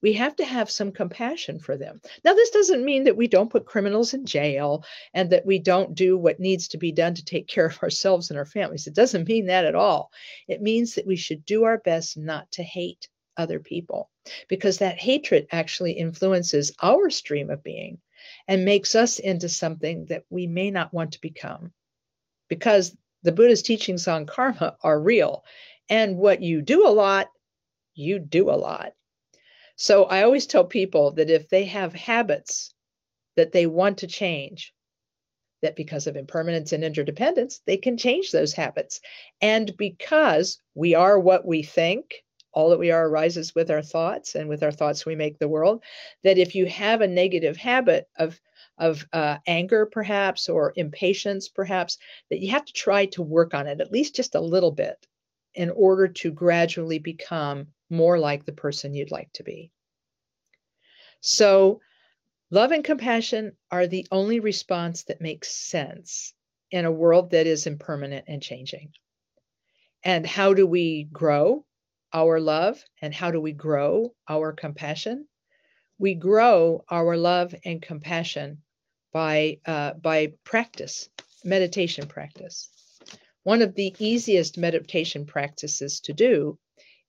we 0.00 0.12
have 0.12 0.36
to 0.36 0.44
have 0.44 0.70
some 0.70 0.92
compassion 0.92 1.58
for 1.58 1.76
them. 1.76 2.00
Now, 2.24 2.34
this 2.34 2.50
doesn't 2.50 2.84
mean 2.84 3.04
that 3.04 3.16
we 3.16 3.26
don't 3.26 3.50
put 3.50 3.66
criminals 3.66 4.14
in 4.14 4.26
jail 4.26 4.84
and 5.12 5.30
that 5.30 5.44
we 5.44 5.58
don't 5.58 5.94
do 5.94 6.16
what 6.16 6.40
needs 6.40 6.68
to 6.68 6.78
be 6.78 6.92
done 6.92 7.14
to 7.14 7.24
take 7.24 7.48
care 7.48 7.66
of 7.66 7.82
ourselves 7.82 8.30
and 8.30 8.38
our 8.38 8.46
families. 8.46 8.86
It 8.86 8.94
doesn't 8.94 9.28
mean 9.28 9.46
that 9.46 9.64
at 9.64 9.74
all. 9.74 10.12
It 10.46 10.62
means 10.62 10.94
that 10.94 11.06
we 11.06 11.16
should 11.16 11.44
do 11.44 11.64
our 11.64 11.78
best 11.78 12.16
not 12.16 12.50
to 12.52 12.62
hate 12.62 13.08
other 13.38 13.60
people 13.60 14.10
because 14.48 14.78
that 14.78 14.98
hatred 14.98 15.46
actually 15.50 15.92
influences 15.92 16.72
our 16.82 17.08
stream 17.08 17.48
of 17.48 17.62
being 17.62 17.98
and 18.46 18.64
makes 18.64 18.94
us 18.94 19.18
into 19.18 19.48
something 19.48 20.04
that 20.06 20.24
we 20.28 20.46
may 20.46 20.70
not 20.70 20.92
want 20.92 21.12
to 21.12 21.20
become 21.20 21.72
because 22.48 22.96
the 23.22 23.32
Buddha's 23.32 23.62
teachings 23.62 24.08
on 24.08 24.26
karma 24.26 24.76
are 24.82 25.00
real. 25.00 25.44
And 25.88 26.16
what 26.16 26.42
you 26.42 26.62
do 26.62 26.86
a 26.86 26.90
lot, 26.90 27.28
you 27.94 28.18
do 28.18 28.50
a 28.50 28.52
lot. 28.52 28.92
So 29.76 30.04
I 30.04 30.22
always 30.22 30.46
tell 30.46 30.64
people 30.64 31.12
that 31.12 31.30
if 31.30 31.48
they 31.48 31.64
have 31.66 31.94
habits 31.94 32.74
that 33.36 33.52
they 33.52 33.66
want 33.66 33.98
to 33.98 34.06
change, 34.06 34.74
that 35.62 35.76
because 35.76 36.06
of 36.06 36.16
impermanence 36.16 36.72
and 36.72 36.84
interdependence, 36.84 37.60
they 37.66 37.76
can 37.76 37.96
change 37.96 38.30
those 38.30 38.52
habits. 38.52 39.00
And 39.40 39.76
because 39.76 40.60
we 40.74 40.94
are 40.94 41.18
what 41.18 41.44
we 41.44 41.62
think, 41.62 42.22
all 42.52 42.70
that 42.70 42.78
we 42.78 42.90
are 42.90 43.08
arises 43.08 43.54
with 43.54 43.70
our 43.70 43.82
thoughts, 43.82 44.34
and 44.34 44.48
with 44.48 44.62
our 44.62 44.72
thoughts 44.72 45.06
we 45.06 45.14
make 45.14 45.38
the 45.38 45.48
world. 45.48 45.82
That 46.24 46.38
if 46.38 46.54
you 46.54 46.66
have 46.66 47.00
a 47.00 47.08
negative 47.08 47.56
habit 47.56 48.08
of 48.16 48.40
of 48.78 49.06
uh, 49.12 49.38
anger, 49.46 49.86
perhaps, 49.86 50.48
or 50.48 50.72
impatience, 50.76 51.48
perhaps, 51.48 51.98
that 52.30 52.40
you 52.40 52.50
have 52.50 52.64
to 52.64 52.72
try 52.72 53.06
to 53.06 53.22
work 53.22 53.54
on 53.54 53.66
it 53.66 53.80
at 53.80 53.92
least 53.92 54.14
just 54.14 54.34
a 54.34 54.40
little 54.40 54.70
bit 54.70 55.06
in 55.54 55.70
order 55.70 56.06
to 56.06 56.30
gradually 56.30 56.98
become 56.98 57.66
more 57.90 58.18
like 58.18 58.44
the 58.44 58.52
person 58.52 58.94
you'd 58.94 59.10
like 59.10 59.32
to 59.32 59.42
be. 59.42 59.70
So, 61.20 61.80
love 62.50 62.70
and 62.70 62.84
compassion 62.84 63.56
are 63.70 63.86
the 63.86 64.06
only 64.12 64.40
response 64.40 65.04
that 65.04 65.20
makes 65.20 65.48
sense 65.50 66.32
in 66.70 66.84
a 66.84 66.92
world 66.92 67.30
that 67.30 67.46
is 67.46 67.66
impermanent 67.66 68.26
and 68.28 68.42
changing. 68.42 68.92
And 70.04 70.24
how 70.24 70.54
do 70.54 70.66
we 70.66 71.04
grow 71.04 71.64
our 72.12 72.40
love 72.40 72.82
and 73.02 73.14
how 73.14 73.30
do 73.30 73.40
we 73.40 73.52
grow 73.52 74.14
our 74.28 74.52
compassion? 74.52 75.26
We 75.98 76.14
grow 76.14 76.84
our 76.88 77.16
love 77.16 77.54
and 77.64 77.82
compassion 77.82 78.62
by 79.12 79.60
uh, 79.66 79.94
by 79.94 80.34
practice, 80.44 81.08
meditation 81.44 82.06
practice. 82.06 82.68
One 83.42 83.62
of 83.62 83.74
the 83.74 83.94
easiest 83.98 84.58
meditation 84.58 85.26
practices 85.26 86.00
to 86.00 86.12
do 86.12 86.58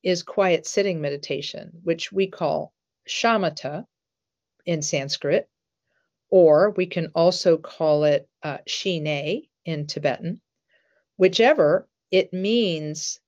is 0.03 0.23
quiet 0.23 0.65
sitting 0.65 1.01
meditation, 1.01 1.71
which 1.83 2.11
we 2.11 2.27
call 2.27 2.73
shamatha 3.07 3.85
in 4.65 4.81
Sanskrit, 4.81 5.49
or 6.29 6.71
we 6.71 6.85
can 6.85 7.11
also 7.15 7.57
call 7.57 8.05
it 8.05 8.27
uh, 8.43 8.59
shine 8.67 9.43
in 9.65 9.87
Tibetan. 9.87 10.41
Whichever, 11.17 11.87
it 12.11 12.31
means 12.31 13.19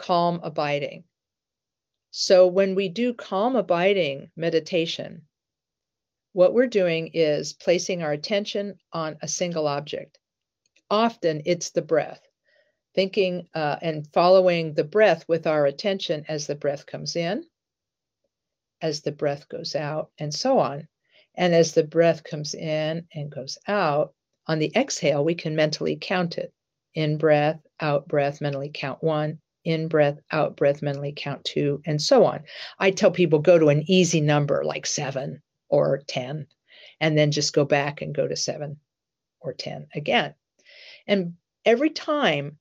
calm 0.00 0.40
abiding. 0.42 1.04
So 2.10 2.46
when 2.46 2.74
we 2.74 2.88
do 2.88 3.12
calm 3.12 3.54
abiding 3.54 4.30
meditation, 4.34 5.26
what 6.32 6.54
we're 6.54 6.66
doing 6.66 7.10
is 7.12 7.52
placing 7.52 8.02
our 8.02 8.12
attention 8.12 8.78
on 8.92 9.18
a 9.20 9.28
single 9.28 9.68
object. 9.68 10.18
Often 10.90 11.42
it's 11.44 11.70
the 11.70 11.82
breath, 11.82 12.22
thinking 12.94 13.48
uh, 13.54 13.76
and 13.82 14.08
following 14.12 14.72
the 14.72 14.84
breath 14.84 15.28
with 15.28 15.46
our 15.46 15.66
attention 15.66 16.24
as 16.28 16.46
the 16.46 16.54
breath 16.54 16.86
comes 16.86 17.14
in, 17.14 17.44
as 18.80 19.02
the 19.02 19.12
breath 19.12 19.48
goes 19.48 19.76
out, 19.76 20.10
and 20.18 20.32
so 20.32 20.58
on. 20.58 20.88
And 21.34 21.54
as 21.54 21.74
the 21.74 21.84
breath 21.84 22.24
comes 22.24 22.54
in 22.54 23.06
and 23.14 23.30
goes 23.30 23.58
out, 23.68 24.14
on 24.46 24.58
the 24.58 24.72
exhale, 24.74 25.22
we 25.22 25.34
can 25.34 25.54
mentally 25.54 25.98
count 26.00 26.38
it. 26.38 26.52
In 26.94 27.18
breath, 27.18 27.60
out 27.78 28.08
breath, 28.08 28.40
mentally 28.40 28.70
count 28.72 29.02
one. 29.02 29.38
In 29.64 29.88
breath, 29.88 30.18
out 30.30 30.56
breath, 30.56 30.80
mentally 30.80 31.12
count 31.14 31.44
two, 31.44 31.82
and 31.84 32.00
so 32.00 32.24
on. 32.24 32.44
I 32.78 32.90
tell 32.90 33.10
people 33.10 33.40
go 33.40 33.58
to 33.58 33.68
an 33.68 33.84
easy 33.86 34.20
number 34.20 34.64
like 34.64 34.86
seven 34.86 35.42
or 35.68 36.02
10, 36.06 36.46
and 37.00 37.18
then 37.18 37.30
just 37.30 37.52
go 37.52 37.64
back 37.64 38.00
and 38.00 38.14
go 38.14 38.26
to 38.26 38.36
seven 38.36 38.78
or 39.40 39.52
10 39.52 39.88
again. 39.94 40.34
And 41.06 41.34
every 41.64 41.90
time 41.90 42.58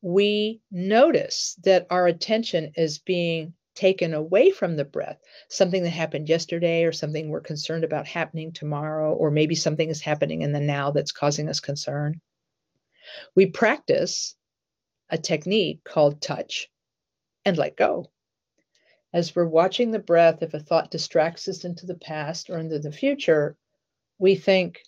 we 0.00 0.60
notice 0.70 1.56
that 1.64 1.86
our 1.90 2.06
attention 2.06 2.72
is 2.76 2.98
being 2.98 3.54
taken 3.74 4.12
away 4.12 4.50
from 4.50 4.76
the 4.76 4.84
breath, 4.84 5.18
something 5.48 5.82
that 5.82 5.90
happened 5.90 6.28
yesterday 6.28 6.84
or 6.84 6.92
something 6.92 7.28
we're 7.28 7.40
concerned 7.40 7.84
about 7.84 8.06
happening 8.06 8.52
tomorrow, 8.52 9.12
or 9.12 9.30
maybe 9.30 9.54
something 9.54 9.88
is 9.88 10.00
happening 10.00 10.42
in 10.42 10.52
the 10.52 10.60
now 10.60 10.90
that's 10.90 11.12
causing 11.12 11.48
us 11.48 11.60
concern. 11.60 12.20
We 13.34 13.46
practice 13.46 14.34
a 15.10 15.18
technique 15.18 15.84
called 15.84 16.20
touch 16.20 16.70
and 17.44 17.56
let 17.56 17.76
go. 17.76 18.10
As 19.12 19.34
we're 19.34 19.46
watching 19.46 19.90
the 19.90 19.98
breath, 19.98 20.42
if 20.42 20.54
a 20.54 20.60
thought 20.60 20.90
distracts 20.90 21.48
us 21.48 21.64
into 21.64 21.86
the 21.86 21.94
past 21.94 22.50
or 22.50 22.58
into 22.58 22.78
the 22.78 22.92
future, 22.92 23.56
we 24.18 24.34
think, 24.34 24.82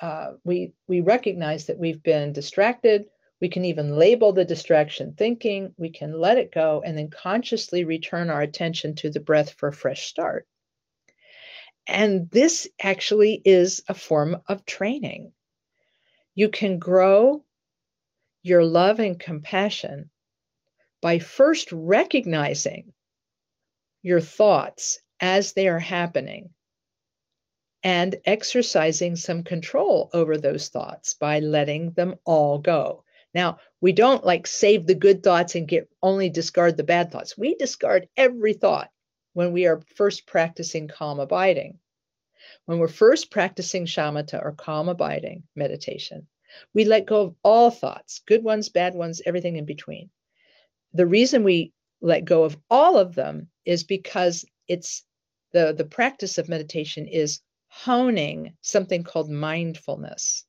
uh, 0.00 0.34
we, 0.44 0.72
we 0.86 1.00
recognize 1.00 1.66
that 1.66 1.78
we've 1.78 2.02
been 2.02 2.32
distracted 2.32 3.06
we 3.40 3.48
can 3.48 3.64
even 3.64 3.96
label 3.96 4.32
the 4.32 4.44
distraction 4.44 5.14
thinking, 5.14 5.72
we 5.76 5.90
can 5.90 6.12
let 6.12 6.38
it 6.38 6.52
go, 6.52 6.82
and 6.84 6.98
then 6.98 7.08
consciously 7.08 7.84
return 7.84 8.30
our 8.30 8.42
attention 8.42 8.96
to 8.96 9.10
the 9.10 9.20
breath 9.20 9.50
for 9.52 9.68
a 9.68 9.72
fresh 9.72 10.06
start. 10.06 10.46
And 11.86 12.28
this 12.30 12.68
actually 12.82 13.40
is 13.44 13.82
a 13.88 13.94
form 13.94 14.42
of 14.48 14.66
training. 14.66 15.32
You 16.34 16.48
can 16.48 16.78
grow 16.78 17.44
your 18.48 18.64
love 18.64 18.98
and 18.98 19.20
compassion 19.20 20.10
by 21.00 21.18
first 21.18 21.70
recognizing 21.70 22.92
your 24.02 24.20
thoughts 24.20 25.00
as 25.20 25.52
they 25.52 25.68
are 25.68 25.78
happening 25.78 26.50
and 27.82 28.16
exercising 28.24 29.14
some 29.16 29.44
control 29.44 30.10
over 30.12 30.36
those 30.36 30.68
thoughts 30.68 31.14
by 31.14 31.38
letting 31.40 31.92
them 31.92 32.16
all 32.24 32.58
go. 32.58 33.04
Now, 33.34 33.58
we 33.80 33.92
don't 33.92 34.24
like 34.24 34.46
save 34.46 34.86
the 34.86 34.94
good 34.94 35.22
thoughts 35.22 35.54
and 35.54 35.68
get 35.68 35.88
only 36.02 36.30
discard 36.30 36.76
the 36.76 36.82
bad 36.82 37.12
thoughts. 37.12 37.38
We 37.38 37.54
discard 37.54 38.08
every 38.16 38.54
thought 38.54 38.90
when 39.34 39.52
we 39.52 39.66
are 39.66 39.82
first 39.94 40.26
practicing 40.26 40.88
calm 40.88 41.20
abiding. 41.20 41.78
When 42.64 42.78
we're 42.78 42.88
first 42.88 43.30
practicing 43.30 43.86
shamatha 43.86 44.42
or 44.42 44.52
calm 44.52 44.88
abiding 44.88 45.44
meditation, 45.54 46.26
we 46.74 46.84
let 46.84 47.06
go 47.06 47.22
of 47.22 47.36
all 47.42 47.70
thoughts, 47.70 48.20
good 48.26 48.44
ones, 48.44 48.68
bad 48.68 48.94
ones, 48.94 49.22
everything 49.26 49.56
in 49.56 49.66
between. 49.66 50.10
The 50.94 51.06
reason 51.06 51.44
we 51.44 51.72
let 52.00 52.24
go 52.24 52.44
of 52.44 52.58
all 52.70 52.98
of 52.98 53.14
them 53.14 53.50
is 53.64 53.84
because 53.84 54.44
it's 54.68 55.04
the, 55.52 55.74
the 55.74 55.84
practice 55.84 56.38
of 56.38 56.48
meditation 56.48 57.06
is 57.08 57.40
honing 57.68 58.56
something 58.62 59.04
called 59.04 59.30
mindfulness. 59.30 60.44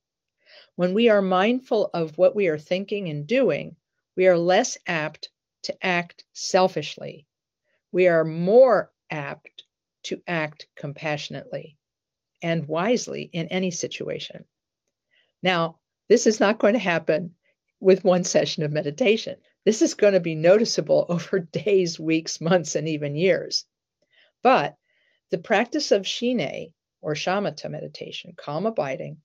When 0.76 0.94
we 0.94 1.10
are 1.10 1.22
mindful 1.22 1.90
of 1.94 2.18
what 2.18 2.36
we 2.36 2.48
are 2.48 2.60
thinking 2.60 3.10
and 3.10 3.28
doing, 3.28 3.76
we 4.16 4.28
are 4.28 4.38
less 4.38 4.78
apt 4.88 5.30
to 5.64 5.86
act 5.86 6.26
selfishly. 6.34 7.28
We 7.92 8.08
are 8.08 8.26
more 8.26 8.92
apt 9.12 9.64
to 10.04 10.22
act 10.28 10.68
compassionately. 10.76 11.78
and 12.42 12.68
wisely 12.68 13.24
in 13.34 13.48
any 13.50 13.72
situation. 13.72 14.46
Now, 15.44 15.79
this 16.10 16.28
is 16.28 16.40
not 16.40 16.60
going 16.60 16.74
to 16.74 16.80
happen 16.80 17.36
with 17.80 18.04
one 18.04 18.24
session 18.24 18.64
of 18.64 18.72
meditation. 18.72 19.38
This 19.64 19.82
is 19.82 19.94
going 19.94 20.14
to 20.14 20.20
be 20.20 20.36
noticeable 20.36 21.06
over 21.10 21.40
days, 21.40 22.00
weeks, 22.00 22.42
months, 22.42 22.76
and 22.76 22.88
even 22.90 23.16
years. 23.16 23.66
But 24.42 24.76
the 25.30 25.38
practice 25.38 25.92
of 25.92 26.08
shine 26.08 26.74
or 27.02 27.14
shamatha 27.14 27.70
meditation, 27.70 28.34
calm 28.36 28.66
abiding, 28.66 29.22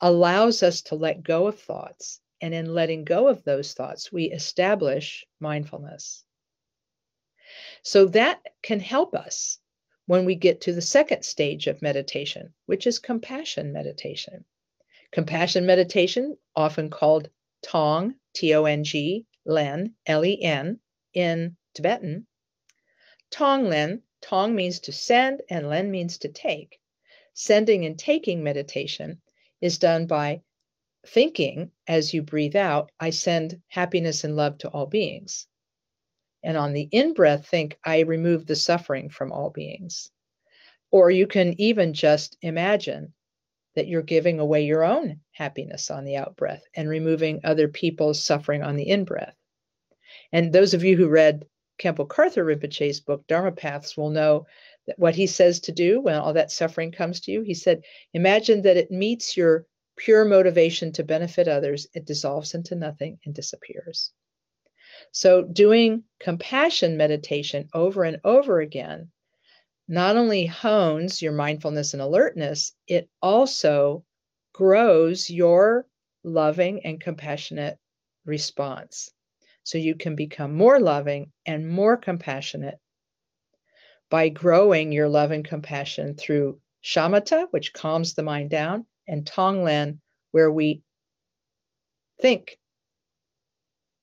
allows 0.00 0.62
us 0.62 0.82
to 0.82 0.94
let 0.94 1.22
go 1.22 1.46
of 1.48 1.58
thoughts. 1.58 2.20
And 2.40 2.52
in 2.52 2.74
letting 2.74 3.04
go 3.04 3.28
of 3.28 3.44
those 3.44 3.72
thoughts, 3.72 4.12
we 4.12 4.24
establish 4.24 5.24
mindfulness. 5.38 6.24
So 7.82 8.06
that 8.06 8.40
can 8.62 8.80
help 8.80 9.14
us 9.14 9.58
when 10.06 10.24
we 10.24 10.34
get 10.34 10.62
to 10.62 10.72
the 10.72 10.82
second 10.82 11.24
stage 11.24 11.68
of 11.68 11.82
meditation, 11.82 12.52
which 12.66 12.86
is 12.86 12.98
compassion 12.98 13.72
meditation. 13.72 14.44
Compassion 15.12 15.66
meditation, 15.66 16.38
often 16.56 16.88
called 16.88 17.28
Tong, 17.62 18.14
T 18.34 18.54
O 18.54 18.64
N 18.64 18.82
G, 18.82 19.26
Len, 19.44 19.94
L 20.06 20.24
E 20.24 20.42
N, 20.42 20.80
in 21.12 21.56
Tibetan. 21.74 22.26
Tong 23.30 23.68
Len, 23.68 24.02
Tong 24.22 24.54
means 24.54 24.80
to 24.80 24.92
send 24.92 25.42
and 25.50 25.68
Len 25.68 25.90
means 25.90 26.16
to 26.18 26.28
take. 26.28 26.80
Sending 27.34 27.84
and 27.84 27.98
taking 27.98 28.42
meditation 28.42 29.20
is 29.60 29.78
done 29.78 30.06
by 30.06 30.40
thinking 31.06 31.72
as 31.86 32.14
you 32.14 32.22
breathe 32.22 32.56
out, 32.56 32.90
I 32.98 33.10
send 33.10 33.60
happiness 33.68 34.24
and 34.24 34.34
love 34.34 34.58
to 34.58 34.68
all 34.68 34.86
beings. 34.86 35.46
And 36.42 36.56
on 36.56 36.72
the 36.72 36.88
in 36.90 37.12
breath, 37.12 37.46
think, 37.46 37.78
I 37.84 38.00
remove 38.00 38.46
the 38.46 38.56
suffering 38.56 39.10
from 39.10 39.30
all 39.30 39.50
beings. 39.50 40.10
Or 40.90 41.10
you 41.10 41.26
can 41.26 41.60
even 41.60 41.92
just 41.92 42.36
imagine 42.40 43.12
that 43.74 43.88
you're 43.88 44.02
giving 44.02 44.38
away 44.38 44.64
your 44.64 44.84
own 44.84 45.20
happiness 45.32 45.90
on 45.90 46.04
the 46.04 46.16
out 46.16 46.36
breath 46.36 46.62
and 46.74 46.88
removing 46.88 47.40
other 47.44 47.68
people's 47.68 48.22
suffering 48.22 48.62
on 48.62 48.76
the 48.76 48.88
in 48.88 49.04
breath. 49.04 49.36
And 50.32 50.52
those 50.52 50.74
of 50.74 50.84
you 50.84 50.96
who 50.96 51.08
read 51.08 51.46
Khenpo 51.78 52.06
Karthar 52.06 52.44
Rinpoche's 52.44 53.00
book, 53.00 53.26
Dharma 53.26 53.52
Paths, 53.52 53.96
will 53.96 54.10
know 54.10 54.46
that 54.86 54.98
what 54.98 55.14
he 55.14 55.26
says 55.26 55.60
to 55.60 55.72
do 55.72 56.00
when 56.00 56.16
all 56.16 56.32
that 56.34 56.50
suffering 56.50 56.92
comes 56.92 57.20
to 57.20 57.32
you. 57.32 57.42
He 57.42 57.54
said, 57.54 57.82
Imagine 58.12 58.62
that 58.62 58.76
it 58.76 58.90
meets 58.90 59.36
your 59.36 59.66
pure 59.96 60.24
motivation 60.24 60.92
to 60.92 61.04
benefit 61.04 61.48
others, 61.48 61.86
it 61.94 62.04
dissolves 62.04 62.54
into 62.54 62.74
nothing 62.74 63.18
and 63.24 63.34
disappears. 63.34 64.12
So, 65.12 65.42
doing 65.42 66.04
compassion 66.20 66.96
meditation 66.96 67.68
over 67.74 68.04
and 68.04 68.20
over 68.24 68.60
again 68.60 69.10
not 69.88 70.16
only 70.16 70.46
hones 70.46 71.20
your 71.20 71.32
mindfulness 71.32 71.92
and 71.92 72.02
alertness, 72.02 72.74
it 72.86 73.08
also 73.20 74.04
grows 74.52 75.28
your 75.28 75.86
loving 76.24 76.84
and 76.84 77.00
compassionate 77.00 77.78
response. 78.24 79.10
So 79.64 79.78
you 79.78 79.94
can 79.94 80.16
become 80.16 80.54
more 80.54 80.80
loving 80.80 81.32
and 81.46 81.68
more 81.68 81.96
compassionate 81.96 82.78
by 84.10 84.28
growing 84.28 84.92
your 84.92 85.08
love 85.08 85.30
and 85.30 85.44
compassion 85.44 86.14
through 86.14 86.60
shamatha, 86.84 87.46
which 87.50 87.72
calms 87.72 88.14
the 88.14 88.22
mind 88.22 88.50
down, 88.50 88.86
and 89.08 89.24
tonglen, 89.24 90.00
where 90.32 90.50
we 90.50 90.82
think 92.20 92.58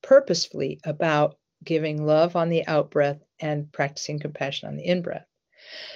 purposefully 0.02 0.80
about 0.84 1.38
giving 1.62 2.04
love 2.04 2.36
on 2.36 2.48
the 2.48 2.66
out 2.66 2.90
breath 2.90 3.22
and 3.38 3.70
practicing 3.72 4.18
compassion 4.18 4.68
on 4.68 4.76
the 4.76 4.84
in 4.84 5.02
breath. 5.02 5.26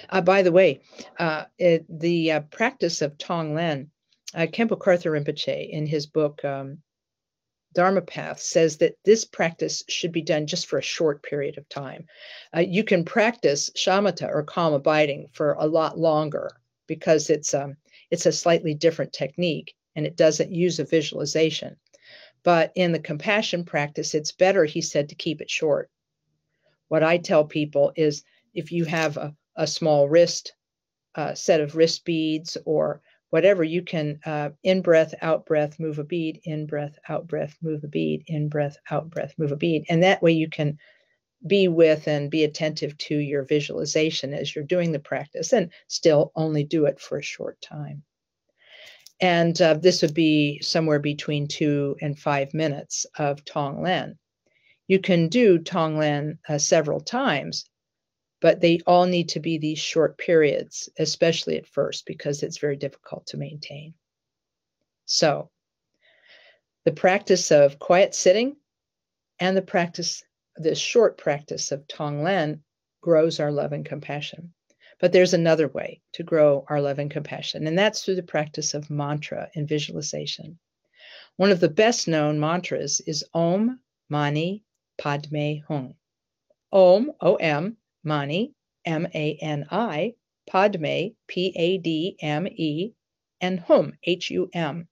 Uh, 0.09 0.21
by 0.21 0.41
the 0.41 0.51
way, 0.51 0.81
uh, 1.19 1.45
it, 1.57 1.85
the 1.89 2.31
uh, 2.33 2.39
practice 2.41 3.01
of 3.01 3.17
Tonglen, 3.17 3.89
uh, 4.33 4.47
Khenpo 4.47 4.77
Karthar 4.77 5.11
Rinpoche, 5.11 5.69
in 5.69 5.85
his 5.85 6.05
book 6.05 6.43
um, 6.43 6.79
Dharma 7.73 8.01
Path, 8.01 8.39
says 8.39 8.77
that 8.77 8.95
this 9.03 9.25
practice 9.25 9.83
should 9.87 10.11
be 10.11 10.21
done 10.21 10.47
just 10.47 10.67
for 10.67 10.79
a 10.79 10.83
short 10.83 11.23
period 11.23 11.57
of 11.57 11.67
time. 11.69 12.07
Uh, 12.55 12.61
you 12.61 12.83
can 12.83 13.05
practice 13.05 13.69
shamatha 13.75 14.27
or 14.27 14.43
calm 14.43 14.73
abiding 14.73 15.27
for 15.33 15.53
a 15.53 15.67
lot 15.67 15.97
longer 15.97 16.49
because 16.87 17.29
it's 17.29 17.53
um, 17.53 17.77
it's 18.11 18.25
a 18.25 18.31
slightly 18.31 18.73
different 18.73 19.13
technique 19.13 19.75
and 19.95 20.05
it 20.05 20.15
doesn't 20.15 20.51
use 20.51 20.79
a 20.79 20.85
visualization. 20.85 21.77
But 22.43 22.71
in 22.75 22.91
the 22.91 22.99
compassion 22.99 23.65
practice, 23.65 24.13
it's 24.13 24.31
better, 24.31 24.65
he 24.65 24.81
said, 24.81 25.09
to 25.09 25.15
keep 25.15 25.41
it 25.41 25.49
short. 25.49 25.89
What 26.87 27.03
I 27.03 27.17
tell 27.17 27.45
people 27.45 27.91
is 27.95 28.23
if 28.53 28.71
you 28.71 28.85
have 28.85 29.17
a, 29.17 29.35
a 29.55 29.67
small 29.67 30.07
wrist 30.09 30.53
uh, 31.15 31.33
set 31.33 31.61
of 31.61 31.75
wrist 31.75 32.05
beads 32.05 32.57
or 32.65 33.01
whatever, 33.29 33.63
you 33.63 33.81
can 33.81 34.19
uh, 34.25 34.49
in 34.63 34.81
breath, 34.81 35.13
out 35.21 35.45
breath, 35.45 35.79
move 35.79 35.99
a 35.99 36.03
bead, 36.03 36.39
in 36.43 36.65
breath, 36.65 36.97
out 37.09 37.27
breath, 37.27 37.57
move 37.61 37.83
a 37.83 37.87
bead, 37.87 38.23
in 38.27 38.49
breath, 38.49 38.77
out 38.89 39.09
breath, 39.09 39.33
move 39.37 39.51
a 39.51 39.57
bead. 39.57 39.85
And 39.89 40.03
that 40.03 40.21
way 40.21 40.31
you 40.31 40.49
can 40.49 40.77
be 41.45 41.67
with 41.67 42.07
and 42.07 42.31
be 42.31 42.43
attentive 42.43 42.97
to 42.97 43.17
your 43.17 43.43
visualization 43.43 44.33
as 44.33 44.55
you're 44.55 44.63
doing 44.63 44.91
the 44.91 44.99
practice 44.99 45.53
and 45.53 45.71
still 45.87 46.31
only 46.35 46.63
do 46.63 46.85
it 46.85 46.99
for 46.99 47.17
a 47.17 47.23
short 47.23 47.59
time. 47.61 48.03
And 49.21 49.59
uh, 49.61 49.75
this 49.75 50.01
would 50.01 50.13
be 50.13 50.59
somewhere 50.61 50.99
between 50.99 51.47
two 51.47 51.95
and 52.01 52.17
five 52.17 52.53
minutes 52.53 53.05
of 53.17 53.45
Tonglen. 53.45 54.17
You 54.87 54.99
can 54.99 55.29
do 55.29 55.59
Tonglen 55.59 56.37
uh, 56.47 56.57
several 56.57 56.99
times, 56.99 57.65
but 58.45 58.61
they 58.61 58.79
all 58.85 59.07
need 59.07 59.29
to 59.29 59.39
be 59.39 59.57
these 59.57 59.79
short 59.79 60.19
periods, 60.19 60.87
especially 60.99 61.57
at 61.57 61.65
first, 61.65 62.05
because 62.05 62.43
it's 62.43 62.59
very 62.59 62.75
difficult 62.75 63.25
to 63.25 63.37
maintain. 63.37 63.95
So, 65.07 65.49
the 66.83 66.91
practice 66.91 67.51
of 67.51 67.79
quiet 67.79 68.13
sitting 68.13 68.55
and 69.39 69.57
the 69.57 69.63
practice, 69.63 70.23
this 70.57 70.77
short 70.77 71.17
practice 71.17 71.71
of 71.71 71.87
Tonglen, 71.87 72.59
grows 73.01 73.39
our 73.39 73.51
love 73.51 73.73
and 73.73 73.83
compassion. 73.83 74.53
But 74.99 75.11
there's 75.11 75.33
another 75.33 75.67
way 75.67 76.03
to 76.13 76.21
grow 76.21 76.65
our 76.69 76.79
love 76.79 76.99
and 76.99 77.09
compassion, 77.09 77.65
and 77.65 77.75
that's 77.75 78.05
through 78.05 78.17
the 78.17 78.21
practice 78.35 78.75
of 78.75 78.91
mantra 78.91 79.49
and 79.55 79.67
visualization. 79.67 80.59
One 81.37 81.49
of 81.49 81.61
the 81.61 81.75
best 81.83 82.07
known 82.07 82.39
mantras 82.39 83.01
is 83.07 83.25
Om 83.33 83.79
Mani 84.07 84.63
Padme 84.99 85.61
Hum. 85.67 85.95
Om, 86.71 87.11
O 87.21 87.37
M, 87.37 87.77
Mani, 88.05 88.53
M 88.85 89.07
A 89.13 89.37
N 89.41 89.65
I, 89.71 90.13
Padme, 90.47 91.09
P 91.27 91.53
A 91.55 91.77
D 91.79 92.15
M 92.21 92.47
E, 92.47 92.93
and 93.41 93.59
Hum, 93.59 93.97
H 94.03 94.29
U 94.29 94.49
M. 94.53 94.87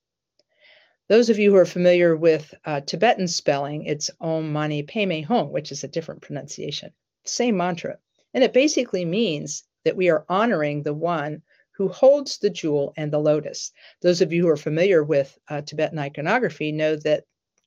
Those 1.10 1.30
of 1.30 1.38
you 1.38 1.52
who 1.52 1.58
are 1.58 1.66
familiar 1.66 2.16
with 2.16 2.54
uh, 2.66 2.82
Tibetan 2.82 3.28
spelling, 3.28 3.86
it's 3.86 4.10
Om 4.20 4.52
Mani 4.52 4.84
Padme 4.84 5.22
Hum, 5.22 5.52
which 5.52 5.72
is 5.72 5.84
a 5.84 5.88
different 5.88 6.22
pronunciation. 6.22 6.92
Same 7.24 7.56
mantra. 7.56 8.00
And 8.34 8.44
it 8.44 8.54
basically 8.54 9.06
means 9.06 9.64
that 9.86 9.96
we 9.96 10.10
are 10.10 10.26
honoring 10.28 10.82
the 10.82 10.94
one 10.94 11.44
who 11.76 11.88
holds 11.88 12.38
the 12.38 12.50
jewel 12.50 12.94
and 12.98 13.12
the 13.12 13.20
lotus. 13.20 13.72
Those 14.02 14.22
of 14.22 14.32
you 14.32 14.44
who 14.44 14.50
are 14.50 14.58
familiar 14.58 15.04
with 15.04 15.38
uh, 15.50 15.62
Tibetan 15.62 16.00
iconography 16.00 16.72
know 16.72 16.96
that 16.98 17.26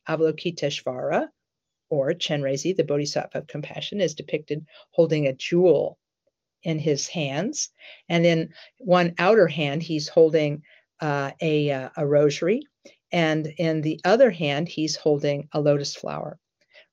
Avalokiteshvara, 0.09 1.29
or 1.89 2.13
Chenrezi, 2.13 2.77
the 2.77 2.85
Bodhisattva 2.85 3.39
of 3.39 3.47
compassion, 3.47 4.01
is 4.01 4.15
depicted 4.15 4.67
holding 4.91 5.27
a 5.27 5.33
jewel 5.33 5.99
in 6.63 6.79
his 6.79 7.07
hands. 7.07 7.71
And 8.09 8.27
in 8.27 8.53
one 8.79 9.15
outer 9.19 9.47
hand, 9.47 9.83
he's 9.83 10.09
holding 10.09 10.63
uh, 11.01 11.33
a, 11.41 11.71
uh, 11.71 11.91
a 11.97 12.07
rosary. 12.07 12.63
And 13.13 13.47
in 13.47 13.83
the 13.83 14.01
other 14.05 14.31
hand, 14.31 14.69
he's 14.69 14.97
holding 14.97 15.49
a 15.53 15.61
lotus 15.61 15.95
flower, 15.95 16.39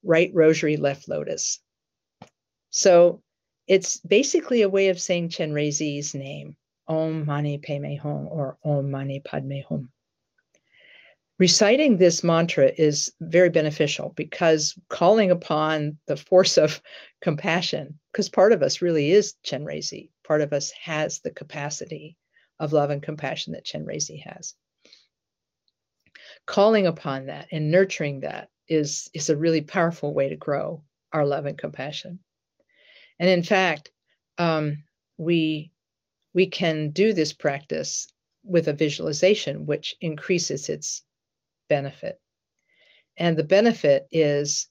right 0.04 0.32
rosary, 0.34 0.78
left 0.78 1.10
lotus. 1.10 1.60
So 2.70 3.22
it's 3.68 4.00
basically 4.00 4.62
a 4.62 4.70
way 4.70 4.90
of 4.90 5.00
saying 5.00 5.30
Chenrezi's 5.30 6.14
name, 6.14 6.56
Om 6.88 7.26
Mani 7.26 7.58
Padme 7.58 7.96
Hum, 7.96 8.28
or 8.28 8.58
Om 8.64 8.92
Mani 8.92 9.22
Padme 9.22 9.62
Hum. 9.68 9.93
Reciting 11.44 11.98
this 11.98 12.24
mantra 12.24 12.72
is 12.78 13.12
very 13.20 13.50
beneficial 13.50 14.14
because 14.16 14.80
calling 14.88 15.30
upon 15.30 15.98
the 16.08 16.16
force 16.16 16.58
of 16.58 16.82
compassion, 17.22 18.00
because 18.14 18.30
part 18.30 18.54
of 18.54 18.64
us 18.64 18.82
really 18.82 19.12
is 19.12 19.34
Chenrezi, 19.44 20.10
part 20.24 20.40
of 20.40 20.54
us 20.54 20.72
has 20.72 21.20
the 21.20 21.32
capacity 21.32 22.16
of 22.62 22.72
love 22.72 22.92
and 22.92 23.04
compassion 23.04 23.52
that 23.52 23.66
Chenrezi 23.66 24.24
has. 24.24 24.56
Calling 26.46 26.88
upon 26.88 27.26
that 27.26 27.50
and 27.52 27.70
nurturing 27.70 28.22
that 28.22 28.48
is, 28.70 29.10
is 29.14 29.30
a 29.30 29.36
really 29.36 29.60
powerful 29.60 30.14
way 30.14 30.30
to 30.30 30.38
grow 30.38 30.82
our 31.12 31.26
love 31.26 31.46
and 31.46 31.58
compassion. 31.58 32.20
And 33.20 33.30
in 33.30 33.44
fact, 33.44 33.92
um, 34.38 34.86
we 35.18 35.74
we 36.34 36.48
can 36.48 36.92
do 36.92 37.12
this 37.12 37.34
practice 37.34 38.08
with 38.46 38.70
a 38.70 38.74
visualization, 38.74 39.66
which 39.66 39.98
increases 40.00 40.70
its 40.70 41.04
benefit. 41.76 42.16
And 43.18 43.34
the 43.38 43.50
benefit 43.58 44.02
is 44.12 44.68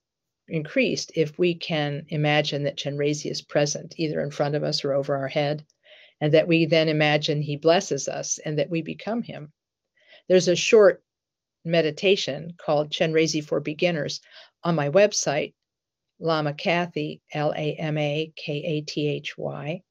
increased 0.49 1.13
if 1.15 1.39
we 1.39 1.55
can 1.55 2.07
imagine 2.09 2.63
that 2.65 2.79
Chenrezi 2.81 3.31
is 3.31 3.43
present 3.55 3.95
either 4.03 4.21
in 4.21 4.31
front 4.31 4.55
of 4.57 4.63
us 4.63 4.85
or 4.85 4.93
over 4.93 5.17
our 5.17 5.29
head. 5.29 5.65
and 6.23 6.35
that 6.35 6.47
we 6.47 6.67
then 6.67 6.89
imagine 6.89 7.43
he 7.43 7.57
blesses 7.57 8.07
us 8.09 8.39
and 8.39 8.59
that 8.59 8.71
we 8.71 8.81
become 8.81 9.23
him. 9.23 9.53
There's 10.29 10.47
a 10.47 10.55
short 10.55 11.03
meditation 11.65 12.53
called 12.65 12.93
Chenrezig 12.93 13.45
for 13.45 13.59
Beginners 13.59 14.21
on 14.63 14.77
my 14.77 14.89
website, 14.89 15.55
Lama 16.21 16.55
Kathy, 16.55 17.21
L 17.33 17.53
A 17.57 17.75
M 17.75 17.99
A 17.99 18.33
K 18.37 18.53
A 18.53 18.81
T 18.83 19.09
H 19.09 19.37
Y, 19.37 19.83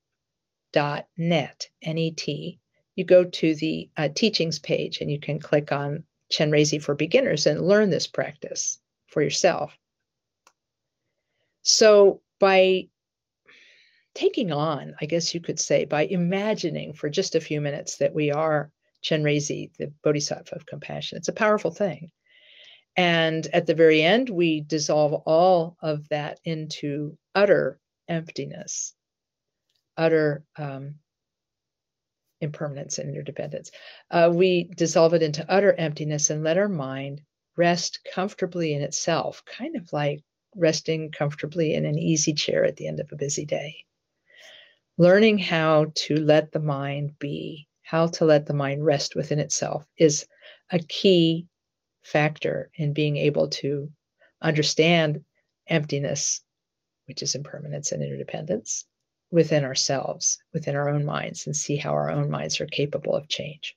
dot 0.72 1.06
net, 1.18 1.70
N 1.82 1.98
E 1.98 2.12
T. 2.12 2.60
You 2.96 3.04
go 3.04 3.26
to 3.26 3.56
the 3.56 3.90
uh, 3.98 4.08
teachings 4.16 4.60
page 4.60 5.02
and 5.02 5.12
you 5.12 5.20
can 5.20 5.38
click 5.38 5.74
on 5.74 6.06
Chenrezig 6.32 6.82
for 6.82 6.96
Beginners 6.96 7.46
and 7.46 7.68
learn 7.68 7.90
this 7.90 8.08
practice 8.08 8.80
for 9.08 9.22
yourself. 9.22 9.78
So, 11.64 12.22
by 12.40 12.88
taking 14.16 14.52
on, 14.52 14.96
I 15.00 15.06
guess 15.06 15.34
you 15.34 15.42
could 15.42 15.60
say, 15.60 15.86
by 15.86 16.04
imagining 16.04 16.94
for 16.94 17.10
just 17.10 17.36
a 17.36 17.42
few 17.42 17.62
minutes 17.62 17.98
that 17.98 18.14
we 18.14 18.32
are 18.32 18.72
Chenrezig, 19.04 19.76
the 19.78 19.94
Bodhisattva 20.04 20.56
of 20.56 20.66
compassion. 20.66 21.18
It's 21.18 21.28
a 21.28 21.34
powerful 21.34 21.72
thing. 21.72 22.12
And 22.98 23.48
at 23.54 23.68
the 23.68 23.76
very 23.76 24.02
end, 24.02 24.30
we 24.30 24.62
dissolve 24.62 25.14
all 25.26 25.78
of 25.82 26.10
that 26.10 26.40
into 26.44 27.18
utter 27.34 27.80
emptiness, 28.08 28.94
utter 29.98 30.44
um, 30.58 30.96
impermanence 32.42 32.98
and 32.98 33.10
interdependence. 33.10 33.72
Uh, 34.10 34.30
we 34.34 34.66
dissolve 34.76 35.14
it 35.14 35.24
into 35.24 35.46
utter 35.50 35.74
emptiness 35.74 36.30
and 36.30 36.44
let 36.44 36.58
our 36.58 36.70
mind 36.70 37.22
rest 37.56 38.00
comfortably 38.14 38.74
in 38.74 38.82
itself, 38.82 39.44
kind 39.46 39.76
of 39.76 39.94
like 39.94 40.22
resting 40.56 41.12
comfortably 41.12 41.74
in 41.74 41.86
an 41.86 41.98
easy 41.98 42.34
chair 42.34 42.66
at 42.66 42.76
the 42.76 42.88
end 42.88 43.00
of 43.00 43.10
a 43.12 43.16
busy 43.16 43.46
day 43.46 43.76
learning 45.02 45.40
how 45.40 45.92
to 45.96 46.16
let 46.16 46.52
the 46.52 46.60
mind 46.60 47.18
be, 47.18 47.68
how 47.82 48.06
to 48.06 48.24
let 48.24 48.46
the 48.46 48.54
mind 48.54 48.86
rest 48.86 49.16
within 49.16 49.40
itself 49.40 49.84
is 49.98 50.28
a 50.70 50.78
key 50.78 51.48
factor 52.04 52.70
in 52.76 52.94
being 52.94 53.18
able 53.18 53.48
to 53.48 53.92
understand 54.42 55.24
emptiness, 55.68 56.42
which 57.08 57.24
is 57.24 57.34
impermanence 57.34 57.92
and 57.92 58.04
interdependence, 58.04 58.86
within 59.32 59.64
ourselves, 59.64 60.40
within 60.54 60.76
our 60.76 60.90
own 60.90 61.06
minds, 61.06 61.46
and 61.48 61.56
see 61.56 61.78
how 61.78 61.92
our 61.92 62.12
own 62.12 62.30
minds 62.30 62.62
are 62.62 62.68
capable 62.68 63.16
of 63.16 63.28
change. 63.28 63.76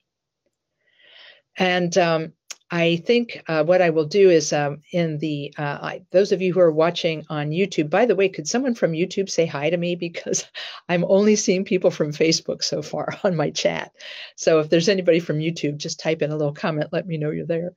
And 1.56 1.96
um, 1.96 2.32
I 2.70 2.96
think 2.96 3.42
uh, 3.46 3.62
what 3.62 3.82
I 3.82 3.90
will 3.90 4.06
do 4.06 4.30
is 4.30 4.52
um, 4.52 4.82
in 4.90 5.18
the 5.18 5.54
uh, 5.56 5.78
I, 5.80 6.02
those 6.10 6.32
of 6.32 6.42
you 6.42 6.52
who 6.52 6.60
are 6.60 6.72
watching 6.72 7.24
on 7.28 7.50
YouTube. 7.50 7.88
By 7.88 8.06
the 8.06 8.16
way, 8.16 8.28
could 8.28 8.48
someone 8.48 8.74
from 8.74 8.92
YouTube 8.92 9.30
say 9.30 9.46
hi 9.46 9.70
to 9.70 9.76
me 9.76 9.94
because 10.08 10.44
I'm 10.88 11.04
only 11.04 11.36
seeing 11.36 11.64
people 11.64 11.90
from 11.90 12.12
Facebook 12.12 12.64
so 12.64 12.82
far 12.82 13.16
on 13.24 13.36
my 13.36 13.50
chat. 13.50 13.92
So 14.36 14.60
if 14.60 14.70
there's 14.70 14.88
anybody 14.88 15.20
from 15.20 15.38
YouTube, 15.38 15.76
just 15.76 16.00
type 16.00 16.22
in 16.22 16.32
a 16.32 16.36
little 16.36 16.54
comment. 16.54 16.92
Let 16.92 17.06
me 17.06 17.16
know 17.16 17.30
you're 17.30 17.46
there. 17.46 17.72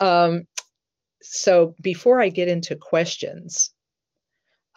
Um, 0.00 0.46
so 1.22 1.74
before 1.80 2.20
I 2.20 2.28
get 2.28 2.48
into 2.48 2.76
questions, 2.76 3.72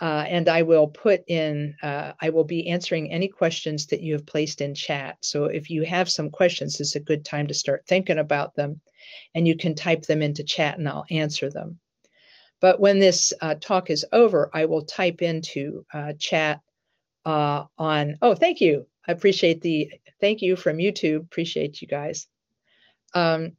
uh, 0.02 0.26
and 0.28 0.48
I 0.48 0.62
will 0.62 0.88
put 0.88 1.24
in, 1.28 1.76
uh, 1.84 2.14
I 2.22 2.30
will 2.30 2.46
be 2.46 2.70
answering 2.70 3.12
any 3.12 3.28
questions 3.28 3.88
that 3.88 4.02
you 4.02 4.14
have 4.14 4.26
placed 4.26 4.62
in 4.62 4.74
chat. 4.74 5.18
So 5.22 5.46
if 5.46 5.70
you 5.70 5.84
have 5.84 6.10
some 6.10 6.30
questions, 6.30 6.80
it's 6.80 6.96
a 6.96 7.02
good 7.02 7.26
time 7.26 7.48
to 7.48 7.54
start 7.54 7.86
thinking 7.86 8.18
about 8.18 8.56
them 8.56 8.80
and 9.36 9.48
you 9.48 9.58
can 9.58 9.76
type 9.76 10.04
them 10.04 10.22
into 10.22 10.44
chat 10.44 10.78
and 10.78 10.88
I'll 10.88 11.06
answer 11.10 11.50
them. 11.50 11.80
But 12.62 12.80
when 12.80 13.00
this 13.00 13.34
uh, 13.42 13.56
talk 13.56 13.90
is 13.90 14.06
over, 14.12 14.50
I 14.54 14.66
will 14.66 14.84
type 14.84 15.22
into 15.22 15.86
uh, 15.94 16.14
chat 16.18 16.62
uh, 17.26 17.66
on, 17.78 18.18
oh, 18.22 18.36
thank 18.36 18.62
you. 18.62 18.88
I 19.08 19.12
appreciate 19.12 19.62
the, 19.62 19.92
thank 20.22 20.42
you 20.42 20.56
from 20.56 20.78
YouTube. 20.78 21.22
Appreciate 21.22 21.82
you 21.82 21.88
guys. 21.88 22.28
Um, 23.14 23.54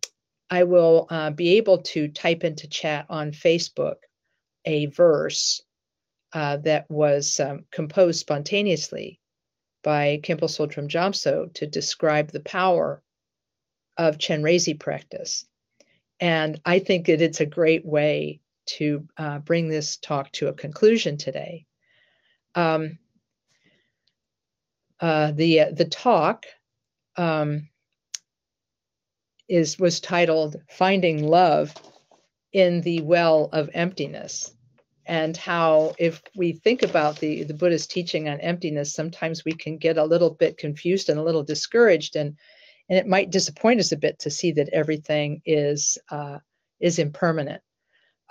I 0.49 0.65
will 0.65 1.07
uh, 1.11 1.31
be 1.31 1.59
able 1.59 1.79
to 1.79 2.09
type 2.09 2.45
into 2.45 2.69
chat 2.69 3.07
on 3.09 3.33
Facebook 3.33 3.97
a 4.65 4.87
verse 4.87 5.63
uh, 6.33 6.59
that 6.59 6.91
was 6.91 7.41
um, 7.41 7.65
composed 7.71 8.21
spontaneously 8.21 9.21
by 9.83 10.21
Khenpo 10.23 10.45
Tsultrim 10.45 10.89
Gyamtso 10.89 11.53
to 11.55 11.67
describe 11.67 12.31
the 12.31 12.41
power 12.41 13.03
of 13.97 14.19
Chenrezig 14.19 14.79
practice. 14.79 15.47
And 16.21 16.61
I 16.65 16.79
think 16.79 17.07
that 17.07 17.23
it's 17.23 17.41
a 17.41 17.47
great 17.47 17.85
way 17.85 18.41
to 18.67 19.09
uh, 19.17 19.39
bring 19.39 19.69
this 19.69 19.97
talk 19.97 20.31
to 20.33 20.49
a 20.49 20.53
conclusion 20.53 21.17
today. 21.17 21.67
Um, 22.55 22.99
uh, 25.01 25.33
the 25.33 25.61
uh, 25.61 25.71
the 25.73 25.87
talk 25.87 26.45
um, 27.17 27.69
is 29.49 29.79
was 29.79 30.01
titled 30.01 30.57
"Finding 30.69 31.27
Love 31.27 31.75
in 32.53 32.83
the 32.83 33.01
Well 33.01 33.49
of 33.53 33.71
Emptiness," 33.73 34.53
and 35.11 35.37
how 35.37 35.93
if 35.99 36.23
we 36.37 36.53
think 36.53 36.85
about 36.85 37.19
the 37.19 37.43
the 37.43 37.53
Buddha's 37.53 37.89
teaching 37.89 38.29
on 38.29 38.41
emptiness, 38.41 38.95
sometimes 38.95 39.45
we 39.45 39.53
can 39.53 39.77
get 39.77 39.99
a 39.99 40.05
little 40.05 40.31
bit 40.31 40.57
confused 40.57 41.09
and 41.09 41.19
a 41.19 41.25
little 41.25 41.43
discouraged 41.43 42.15
and 42.15 42.37
and 42.89 42.97
it 42.97 43.09
might 43.09 43.31
disappoint 43.31 43.81
us 43.81 43.91
a 43.91 43.97
bit 43.97 44.21
to 44.21 44.31
see 44.31 44.53
that 44.53 44.69
everything 44.73 45.43
is 45.45 45.99
uh, 46.13 46.39
is 46.79 47.01
impermanent. 47.01 47.61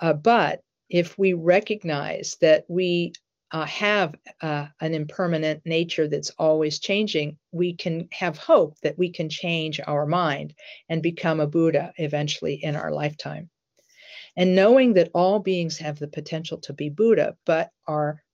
Uh, 0.00 0.14
but 0.14 0.62
if 0.88 1.18
we 1.18 1.34
recognize 1.34 2.38
that 2.40 2.64
we 2.66 3.12
uh, 3.52 3.66
have 3.66 4.14
uh, 4.40 4.66
an 4.80 4.94
impermanent 4.94 5.60
nature 5.66 6.08
that's 6.08 6.30
always 6.38 6.78
changing, 6.78 7.36
we 7.52 7.74
can 7.74 8.08
have 8.10 8.38
hope 8.38 8.78
that 8.82 8.96
we 8.96 9.10
can 9.10 9.28
change 9.28 9.80
our 9.86 10.06
mind 10.06 10.54
and 10.88 11.02
become 11.02 11.40
a 11.40 11.46
Buddha 11.46 11.92
eventually 11.98 12.54
in 12.54 12.74
our 12.74 12.90
lifetime. 12.90 13.50
And 14.40 14.54
knowing 14.54 14.94
that 14.94 15.10
all 15.12 15.38
beings 15.38 15.76
have 15.80 15.98
the 15.98 16.08
potential 16.08 16.56
to 16.62 16.72
be 16.72 16.88
Buddha, 16.88 17.36
but 17.44 17.72
are 17.86 18.24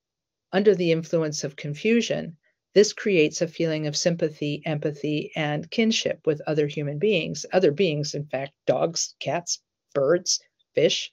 under 0.53 0.73
the 0.73 0.93
influence 0.93 1.43
of 1.43 1.57
confusion, 1.57 2.37
this 2.75 2.93
creates 2.93 3.43
a 3.43 3.49
feeling 3.49 3.89
of 3.89 3.97
sympathy, 3.97 4.63
empathy, 4.65 5.33
and 5.35 5.69
kinship 5.69 6.21
with 6.25 6.41
other 6.43 6.69
human 6.69 7.01
beings, 7.01 7.45
other 7.53 7.73
beings, 7.73 8.15
in 8.15 8.25
fact, 8.25 8.53
dogs, 8.69 9.17
cats, 9.19 9.61
birds, 9.95 10.39
fish, 10.77 11.13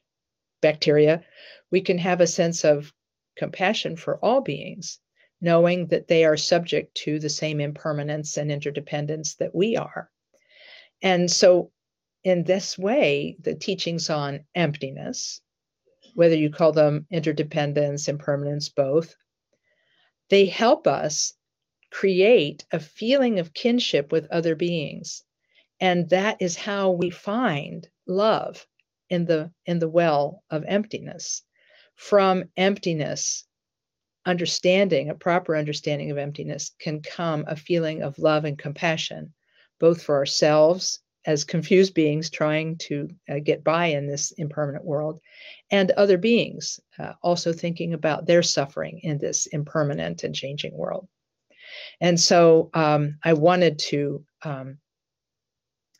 bacteria. 0.61 1.25
We 1.71 1.81
can 1.81 1.97
have 1.97 2.21
a 2.21 2.27
sense 2.27 2.63
of 2.63 2.93
compassion 3.35 3.95
for 3.95 4.23
all 4.23 4.41
beings, 4.41 4.99
knowing 5.41 5.87
that 5.87 6.07
they 6.07 6.23
are 6.23 6.37
subject 6.37 6.93
to 6.97 7.17
the 7.17 7.29
same 7.29 7.59
impermanence 7.59 8.37
and 8.37 8.51
interdependence 8.51 9.37
that 9.37 9.55
we 9.55 9.75
are. 9.75 10.11
And 11.01 11.31
so, 11.31 11.71
in 12.23 12.43
this 12.43 12.77
way, 12.77 13.35
the 13.39 13.55
teachings 13.55 14.09
on 14.09 14.45
emptiness, 14.55 15.41
whether 16.15 16.35
you 16.35 16.49
call 16.49 16.71
them 16.71 17.05
interdependence, 17.11 18.07
impermanence, 18.07 18.69
both, 18.69 19.15
they 20.29 20.45
help 20.45 20.87
us 20.87 21.33
create 21.91 22.65
a 22.71 22.79
feeling 22.79 23.39
of 23.39 23.53
kinship 23.53 24.11
with 24.11 24.31
other 24.31 24.55
beings. 24.55 25.23
And 25.79 26.09
that 26.09 26.37
is 26.39 26.55
how 26.55 26.91
we 26.91 27.09
find 27.09 27.87
love 28.07 28.65
in 29.09 29.25
the 29.25 29.51
in 29.65 29.79
the 29.79 29.89
well 29.89 30.43
of 30.49 30.63
emptiness. 30.65 31.43
From 31.95 32.49
emptiness, 32.57 33.45
understanding, 34.25 35.09
a 35.09 35.15
proper 35.15 35.55
understanding 35.55 36.09
of 36.09 36.17
emptiness 36.17 36.71
can 36.79 37.01
come 37.01 37.43
a 37.47 37.55
feeling 37.55 38.01
of 38.01 38.17
love 38.17 38.45
and 38.45 38.57
compassion, 38.57 39.33
both 39.79 40.01
for 40.01 40.15
ourselves 40.15 41.02
as 41.25 41.43
confused 41.43 41.93
beings 41.93 42.29
trying 42.29 42.77
to 42.77 43.09
uh, 43.29 43.39
get 43.43 43.63
by 43.63 43.87
in 43.87 44.07
this 44.07 44.31
impermanent 44.31 44.85
world, 44.85 45.19
and 45.71 45.91
other 45.91 46.17
beings 46.17 46.79
uh, 46.99 47.13
also 47.21 47.53
thinking 47.53 47.93
about 47.93 48.25
their 48.25 48.43
suffering 48.43 48.99
in 49.03 49.17
this 49.17 49.45
impermanent 49.47 50.23
and 50.23 50.35
changing 50.35 50.77
world. 50.77 51.07
And 52.01 52.19
so 52.19 52.69
um, 52.73 53.17
I 53.23 53.33
wanted 53.33 53.79
to 53.79 54.25
um, 54.43 54.77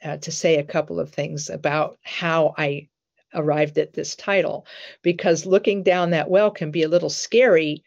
uh, 0.03 0.17
to 0.17 0.31
say 0.31 0.57
a 0.57 0.63
couple 0.63 0.99
of 0.99 1.11
things 1.11 1.49
about 1.49 1.97
how 2.03 2.53
I 2.57 2.89
arrived 3.33 3.77
at 3.77 3.93
this 3.93 4.15
title, 4.15 4.65
because 5.01 5.45
looking 5.45 5.83
down 5.83 6.11
that 6.11 6.29
well 6.29 6.51
can 6.51 6.71
be 6.71 6.83
a 6.83 6.89
little 6.89 7.09
scary 7.09 7.83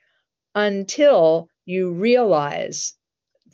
until 0.55 1.49
you 1.67 1.93
realize 1.93 2.95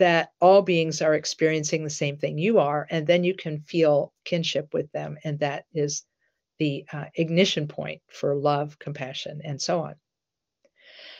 that 0.02 0.30
all 0.40 0.62
beings 0.62 1.00
are 1.00 1.14
experiencing 1.14 1.84
the 1.84 1.90
same 1.90 2.16
thing 2.16 2.36
you 2.36 2.58
are, 2.58 2.88
and 2.90 3.06
then 3.06 3.22
you 3.22 3.34
can 3.34 3.60
feel 3.60 4.12
kinship 4.24 4.74
with 4.74 4.90
them, 4.90 5.16
and 5.22 5.38
that 5.38 5.64
is 5.72 6.02
the 6.58 6.84
uh, 6.92 7.04
ignition 7.14 7.68
point 7.68 8.02
for 8.08 8.34
love, 8.34 8.80
compassion, 8.80 9.40
and 9.44 9.62
so 9.62 9.80
on. 9.82 9.94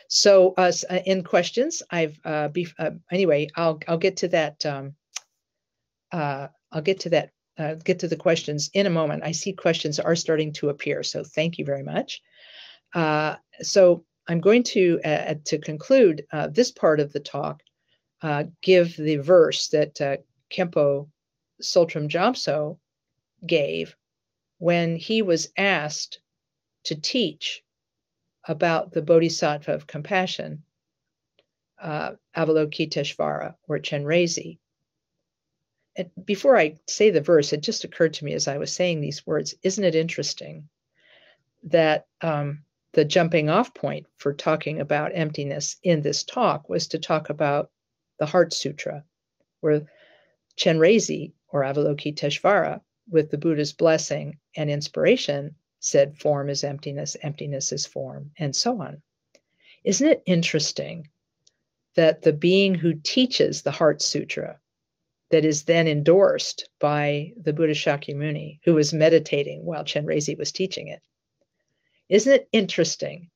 So, 0.09 0.53
uh, 0.57 0.73
uh, 0.89 0.99
in 1.05 1.23
questions, 1.23 1.81
I've 1.89 2.19
uh, 2.25 2.49
be, 2.49 2.67
uh, 2.77 2.91
anyway. 3.09 3.47
I'll 3.55 3.79
I'll 3.87 3.97
get 3.97 4.17
to 4.17 4.27
that. 4.27 4.65
Um, 4.65 4.95
uh, 6.11 6.49
I'll 6.69 6.81
get 6.81 6.99
to 7.01 7.09
that. 7.11 7.29
Uh, 7.57 7.75
get 7.75 7.99
to 7.99 8.09
the 8.09 8.17
questions 8.17 8.69
in 8.73 8.85
a 8.85 8.97
moment. 8.99 9.23
I 9.23 9.31
see 9.31 9.53
questions 9.53 9.97
are 9.97 10.15
starting 10.17 10.51
to 10.53 10.69
appear, 10.69 11.03
so 11.03 11.23
thank 11.23 11.57
you 11.57 11.63
very 11.63 11.83
much. 11.83 12.21
Uh, 12.93 13.37
so 13.61 14.03
I'm 14.27 14.41
going 14.41 14.63
to 14.75 14.99
uh, 15.05 15.35
to 15.45 15.57
conclude 15.57 16.25
uh, 16.33 16.47
this 16.47 16.71
part 16.71 16.99
of 16.99 17.13
the 17.13 17.21
talk 17.21 17.63
uh, 18.23 18.45
give 18.61 18.95
the 18.95 19.17
verse 19.17 19.67
that 19.67 19.99
uh, 20.01 20.17
Khenpo 20.49 21.09
Tsultrim 21.61 22.07
Gyamtso 22.07 22.79
gave 23.45 23.95
when 24.59 24.95
he 24.95 25.21
was 25.21 25.49
asked 25.57 26.21
to 26.85 26.95
teach 26.95 27.63
about 28.47 28.93
the 28.93 29.01
Bodhisattva 29.01 29.73
of 29.73 29.87
compassion, 29.87 30.63
uh, 31.81 32.13
Avalokiteshvara 32.35 33.55
or 33.67 33.79
Chenrezi. 33.79 34.59
And 35.95 36.09
before 36.23 36.57
I 36.57 36.79
say 36.87 37.09
the 37.09 37.21
verse, 37.21 37.51
it 37.51 37.61
just 37.61 37.83
occurred 37.83 38.13
to 38.15 38.25
me 38.25 38.33
as 38.33 38.47
I 38.47 38.57
was 38.57 38.71
saying 38.71 39.01
these 39.01 39.27
words 39.27 39.53
isn't 39.63 39.83
it 39.83 39.95
interesting 39.95 40.69
that 41.63 42.07
um, 42.21 42.63
the 42.93 43.05
jumping 43.05 43.49
off 43.49 43.73
point 43.73 44.07
for 44.17 44.33
talking 44.33 44.79
about 44.79 45.11
emptiness 45.13 45.77
in 45.83 46.01
this 46.01 46.23
talk 46.23 46.69
was 46.69 46.87
to 46.89 46.99
talk 46.99 47.29
about 47.29 47.69
the 48.19 48.25
Heart 48.25 48.53
Sutra, 48.53 49.03
where 49.61 49.87
Chenrezi 50.57 51.33
or 51.49 51.61
Avalokiteshvara, 51.61 52.81
with 53.09 53.31
the 53.31 53.37
Buddha's 53.37 53.73
blessing 53.73 54.39
and 54.55 54.69
inspiration, 54.69 55.55
said 55.79 56.17
form 56.17 56.49
is 56.49 56.63
emptiness, 56.63 57.17
emptiness 57.21 57.71
is 57.71 57.85
form, 57.85 58.31
and 58.37 58.55
so 58.55 58.81
on. 58.81 59.01
Isn't 59.83 60.07
it 60.07 60.23
interesting 60.25 61.09
that 61.95 62.21
the 62.21 62.33
being 62.33 62.75
who 62.75 62.93
teaches 62.93 63.61
the 63.61 63.71
Heart 63.71 64.01
Sutra, 64.01 64.59
that 65.29 65.45
is 65.45 65.63
then 65.63 65.87
endorsed 65.87 66.69
by 66.79 67.33
the 67.37 67.53
Buddha 67.53 67.73
Shakyamuni, 67.73 68.59
who 68.63 68.75
was 68.75 68.93
meditating 68.93 69.65
while 69.65 69.83
Chenrezi 69.83 70.37
was 70.37 70.51
teaching 70.51 70.87
it, 70.87 71.01
isn't 72.07 72.33
it 72.33 72.49
interesting 72.51 73.29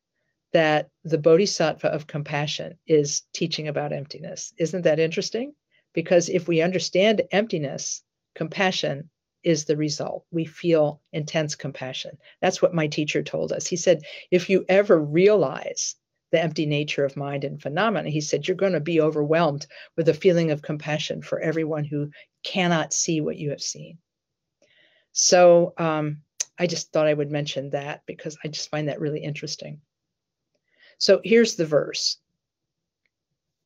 that 0.54 0.90
the 1.04 1.18
Bodhisattva 1.18 1.88
of 1.88 2.08
compassion 2.08 2.78
is 2.88 3.24
teaching 3.34 3.68
about 3.68 3.94
emptiness? 3.94 4.54
Isn't 4.58 4.84
that 4.84 5.00
interesting? 5.00 5.54
Because 5.94 6.30
if 6.30 6.48
we 6.48 6.62
understand 6.62 7.24
emptiness, 7.32 8.04
compassion 8.36 9.10
is 9.44 9.66
the 9.66 9.78
result. 9.78 10.26
We 10.32 10.46
feel 10.46 11.02
intense 11.14 11.56
compassion. 11.56 12.18
That's 12.42 12.62
what 12.62 12.74
my 12.74 12.88
teacher 12.88 13.24
told 13.24 13.52
us. 13.52 13.68
He 13.68 13.78
said, 13.78 14.02
if 14.32 14.50
you 14.50 14.66
ever 14.68 15.00
realize 15.00 15.96
the 16.32 16.42
empty 16.42 16.66
nature 16.66 17.06
of 17.06 17.16
mind 17.16 17.46
and 17.46 17.62
phenomena, 17.62 18.10
he 18.10 18.22
said, 18.22 18.48
you're 18.48 18.58
going 18.58 18.74
to 18.74 18.82
be 18.82 19.00
overwhelmed 19.00 19.66
with 19.96 20.10
a 20.10 20.14
feeling 20.14 20.52
of 20.52 20.62
compassion 20.62 21.22
for 21.22 21.40
everyone 21.40 21.86
who 21.86 22.10
cannot 22.44 22.94
see 22.94 23.22
what 23.22 23.38
you 23.38 23.52
have 23.52 23.62
seen. 23.62 23.98
So 25.14 25.74
um, 25.78 26.24
I 26.60 26.68
just 26.68 26.92
thought 26.92 27.08
I 27.08 27.14
would 27.14 27.32
mention 27.32 27.70
that 27.72 28.02
because 28.06 28.38
I 28.44 28.50
just 28.50 28.70
find 28.70 28.90
that 28.90 29.00
really 29.00 29.24
interesting. 29.24 29.82
So 30.98 31.22
here's 31.24 31.56
the 31.56 31.66
verse 31.66 32.18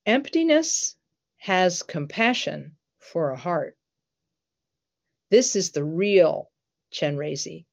Emptiness 0.06 0.96
has 1.38 1.84
compassion 1.84 2.76
for 3.00 3.32
a 3.32 3.38
heart. 3.38 3.78
This 5.30 5.56
is 5.56 5.72
the 5.72 5.84
real 5.84 6.52
Chenrezi. 6.92 7.66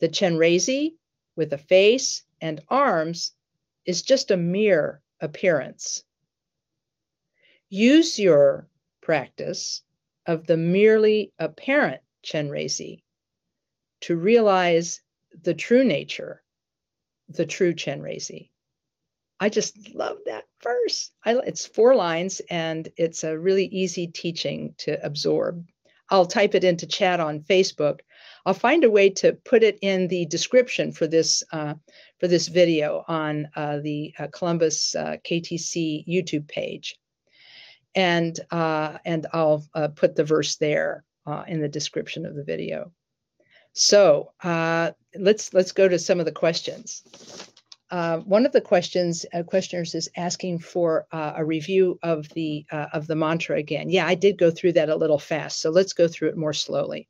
The 0.00 0.08
Chenrezi 0.08 0.96
with 1.36 1.52
a 1.52 1.58
face 1.58 2.24
and 2.40 2.60
arms 2.68 3.32
is 3.84 4.02
just 4.02 4.30
a 4.30 4.36
mere 4.36 5.00
appearance. 5.20 6.02
Use 7.68 8.18
your 8.18 8.68
practice 9.00 9.82
of 10.26 10.46
the 10.46 10.56
merely 10.56 11.32
apparent 11.38 12.02
Chenrezi 12.22 13.02
to 14.00 14.16
realize 14.16 15.00
the 15.42 15.54
true 15.54 15.84
nature, 15.84 16.42
the 17.36 17.46
true 17.46 17.74
Chenrezi. 17.74 18.50
I 19.40 19.48
just 19.48 19.94
love 19.94 20.18
that 20.26 20.44
verse. 20.62 21.10
I, 21.24 21.34
it's 21.38 21.66
four 21.66 21.96
lines 21.96 22.40
and 22.48 22.88
it's 22.96 23.24
a 23.24 23.36
really 23.36 23.66
easy 23.66 24.06
teaching 24.06 24.74
to 24.78 25.04
absorb. 25.04 25.66
I'll 26.08 26.26
type 26.26 26.54
it 26.54 26.62
into 26.62 26.86
chat 26.86 27.20
on 27.20 27.40
Facebook. 27.40 28.00
I'll 28.44 28.54
find 28.54 28.84
a 28.84 28.90
way 28.90 29.10
to 29.10 29.32
put 29.32 29.62
it 29.62 29.78
in 29.82 30.08
the 30.08 30.26
description 30.26 30.92
for 30.92 31.06
this 31.06 31.42
uh, 31.52 31.74
for 32.20 32.28
this 32.28 32.48
video 32.48 33.04
on 33.08 33.48
uh, 33.56 33.78
the 33.78 34.14
uh, 34.18 34.28
Columbus 34.32 34.94
uh, 34.94 35.16
KTC 35.24 36.06
YouTube 36.06 36.46
page, 36.48 36.96
and 37.94 38.38
uh, 38.50 38.98
and 39.04 39.26
I'll 39.32 39.64
uh, 39.74 39.88
put 39.88 40.14
the 40.14 40.24
verse 40.24 40.56
there 40.56 41.04
in 41.46 41.60
the 41.60 41.68
description 41.68 42.26
of 42.26 42.34
the 42.34 42.44
video. 42.44 42.92
So 43.72 44.32
let's 45.18 45.52
let's 45.54 45.72
go 45.72 45.88
to 45.88 45.98
some 45.98 46.20
of 46.20 46.26
the 46.26 46.32
questions. 46.32 47.02
Uh, 47.92 48.20
one 48.20 48.46
of 48.46 48.52
the 48.52 48.60
questions 48.60 49.26
uh, 49.34 49.42
questioners 49.42 49.94
is 49.94 50.08
asking 50.16 50.58
for 50.58 51.06
uh, 51.12 51.34
a 51.36 51.44
review 51.44 51.98
of 52.02 52.26
the 52.30 52.64
uh, 52.72 52.86
of 52.94 53.06
the 53.06 53.14
mantra 53.14 53.58
again. 53.58 53.90
Yeah, 53.90 54.06
I 54.06 54.14
did 54.14 54.38
go 54.38 54.50
through 54.50 54.72
that 54.72 54.88
a 54.88 54.96
little 54.96 55.18
fast, 55.18 55.60
so 55.60 55.68
let's 55.68 55.92
go 55.92 56.08
through 56.08 56.30
it 56.30 56.36
more 56.38 56.54
slowly. 56.54 57.06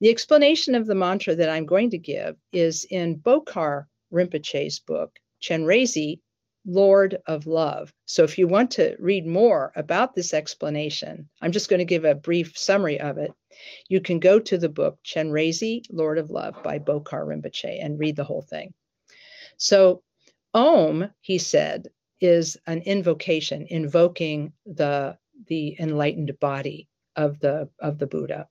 The 0.00 0.08
explanation 0.08 0.74
of 0.74 0.86
the 0.86 0.94
mantra 0.94 1.34
that 1.34 1.50
I'm 1.50 1.66
going 1.66 1.90
to 1.90 1.98
give 1.98 2.36
is 2.50 2.86
in 2.90 3.18
Bokar 3.18 3.84
Rinpoche's 4.10 4.80
book, 4.80 5.18
Chenrezi, 5.42 6.20
Lord 6.64 7.18
of 7.26 7.46
Love. 7.46 7.92
So 8.06 8.24
if 8.24 8.38
you 8.38 8.48
want 8.48 8.70
to 8.72 8.96
read 8.98 9.26
more 9.26 9.70
about 9.76 10.14
this 10.14 10.32
explanation, 10.32 11.28
I'm 11.42 11.52
just 11.52 11.68
going 11.68 11.80
to 11.80 11.84
give 11.84 12.06
a 12.06 12.14
brief 12.14 12.56
summary 12.56 12.98
of 12.98 13.18
it. 13.18 13.32
You 13.88 14.00
can 14.00 14.18
go 14.20 14.38
to 14.38 14.58
the 14.58 14.68
book 14.68 14.98
Chenrezi, 15.04 15.82
Lord 15.90 16.18
of 16.18 16.30
Love 16.30 16.62
by 16.62 16.78
Bokar 16.78 17.26
Rinpoche 17.26 17.84
and 17.84 17.98
read 17.98 18.16
the 18.16 18.24
whole 18.24 18.42
thing. 18.42 18.72
So, 19.56 20.02
Om, 20.54 21.10
he 21.20 21.38
said, 21.38 21.88
is 22.20 22.56
an 22.66 22.82
invocation, 22.82 23.66
invoking 23.68 24.52
the 24.66 25.18
the 25.46 25.76
enlightened 25.78 26.38
body 26.38 26.88
of 27.16 27.40
the 27.40 27.68
of 27.78 27.98
the 27.98 28.06
Buddha. 28.06 28.48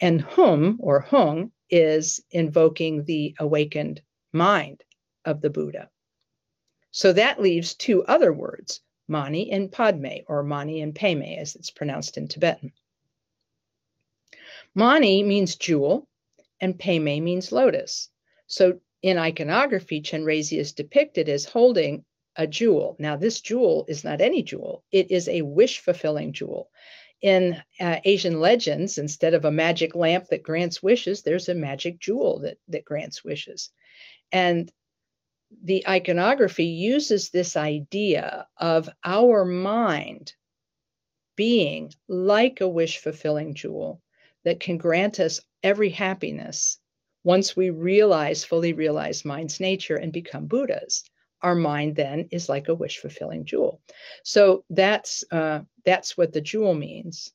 And 0.00 0.20
hum 0.20 0.78
or 0.80 1.00
hung 1.00 1.52
is 1.70 2.20
invoking 2.30 3.04
the 3.04 3.34
awakened 3.38 4.02
mind 4.32 4.84
of 5.24 5.40
the 5.40 5.50
Buddha. 5.50 5.90
So 6.90 7.12
that 7.12 7.40
leaves 7.40 7.74
two 7.74 8.04
other 8.04 8.32
words, 8.32 8.80
mani 9.08 9.50
and 9.50 9.70
padme, 9.70 10.22
or 10.28 10.42
mani 10.42 10.80
and 10.80 10.94
peme, 10.94 11.22
as 11.22 11.56
it's 11.56 11.70
pronounced 11.70 12.16
in 12.16 12.28
Tibetan. 12.28 12.72
Mani 14.78 15.22
means 15.22 15.56
jewel, 15.56 16.06
and 16.60 16.78
peme 16.78 17.24
means 17.24 17.50
lotus. 17.50 18.10
So 18.46 18.78
in 19.00 19.16
iconography, 19.16 20.02
Chenrezi 20.02 20.58
is 20.58 20.74
depicted 20.74 21.30
as 21.30 21.46
holding 21.46 22.04
a 22.36 22.46
jewel. 22.46 22.94
Now, 22.98 23.16
this 23.16 23.40
jewel 23.40 23.86
is 23.88 24.04
not 24.04 24.20
any 24.20 24.42
jewel, 24.42 24.84
it 24.92 25.10
is 25.10 25.30
a 25.30 25.40
wish 25.40 25.78
fulfilling 25.78 26.34
jewel. 26.34 26.68
In 27.22 27.56
uh, 27.80 28.00
Asian 28.04 28.38
legends, 28.38 28.98
instead 28.98 29.32
of 29.32 29.46
a 29.46 29.50
magic 29.50 29.94
lamp 29.94 30.26
that 30.26 30.42
grants 30.42 30.82
wishes, 30.82 31.22
there's 31.22 31.48
a 31.48 31.54
magic 31.54 31.98
jewel 31.98 32.40
that, 32.40 32.58
that 32.68 32.84
grants 32.84 33.24
wishes. 33.24 33.70
And 34.30 34.70
the 35.62 35.88
iconography 35.88 36.66
uses 36.66 37.30
this 37.30 37.56
idea 37.56 38.46
of 38.58 38.90
our 39.02 39.46
mind 39.46 40.34
being 41.34 41.94
like 42.08 42.60
a 42.60 42.68
wish 42.68 42.98
fulfilling 42.98 43.54
jewel 43.54 44.02
that 44.46 44.60
can 44.60 44.78
grant 44.78 45.20
us 45.20 45.40
every 45.62 45.90
happiness 45.90 46.78
once 47.24 47.56
we 47.56 47.70
realize, 47.70 48.44
fully 48.44 48.72
realize 48.72 49.24
mind's 49.24 49.58
nature 49.58 49.96
and 49.96 50.12
become 50.12 50.46
Buddhas, 50.46 51.02
our 51.42 51.56
mind 51.56 51.96
then 51.96 52.28
is 52.30 52.48
like 52.48 52.68
a 52.68 52.74
wish 52.74 52.98
fulfilling 52.98 53.44
jewel. 53.44 53.82
So 54.22 54.64
that's 54.70 55.24
uh, 55.32 55.62
that's 55.84 56.16
what 56.16 56.32
the 56.32 56.40
jewel 56.40 56.74
means. 56.74 57.32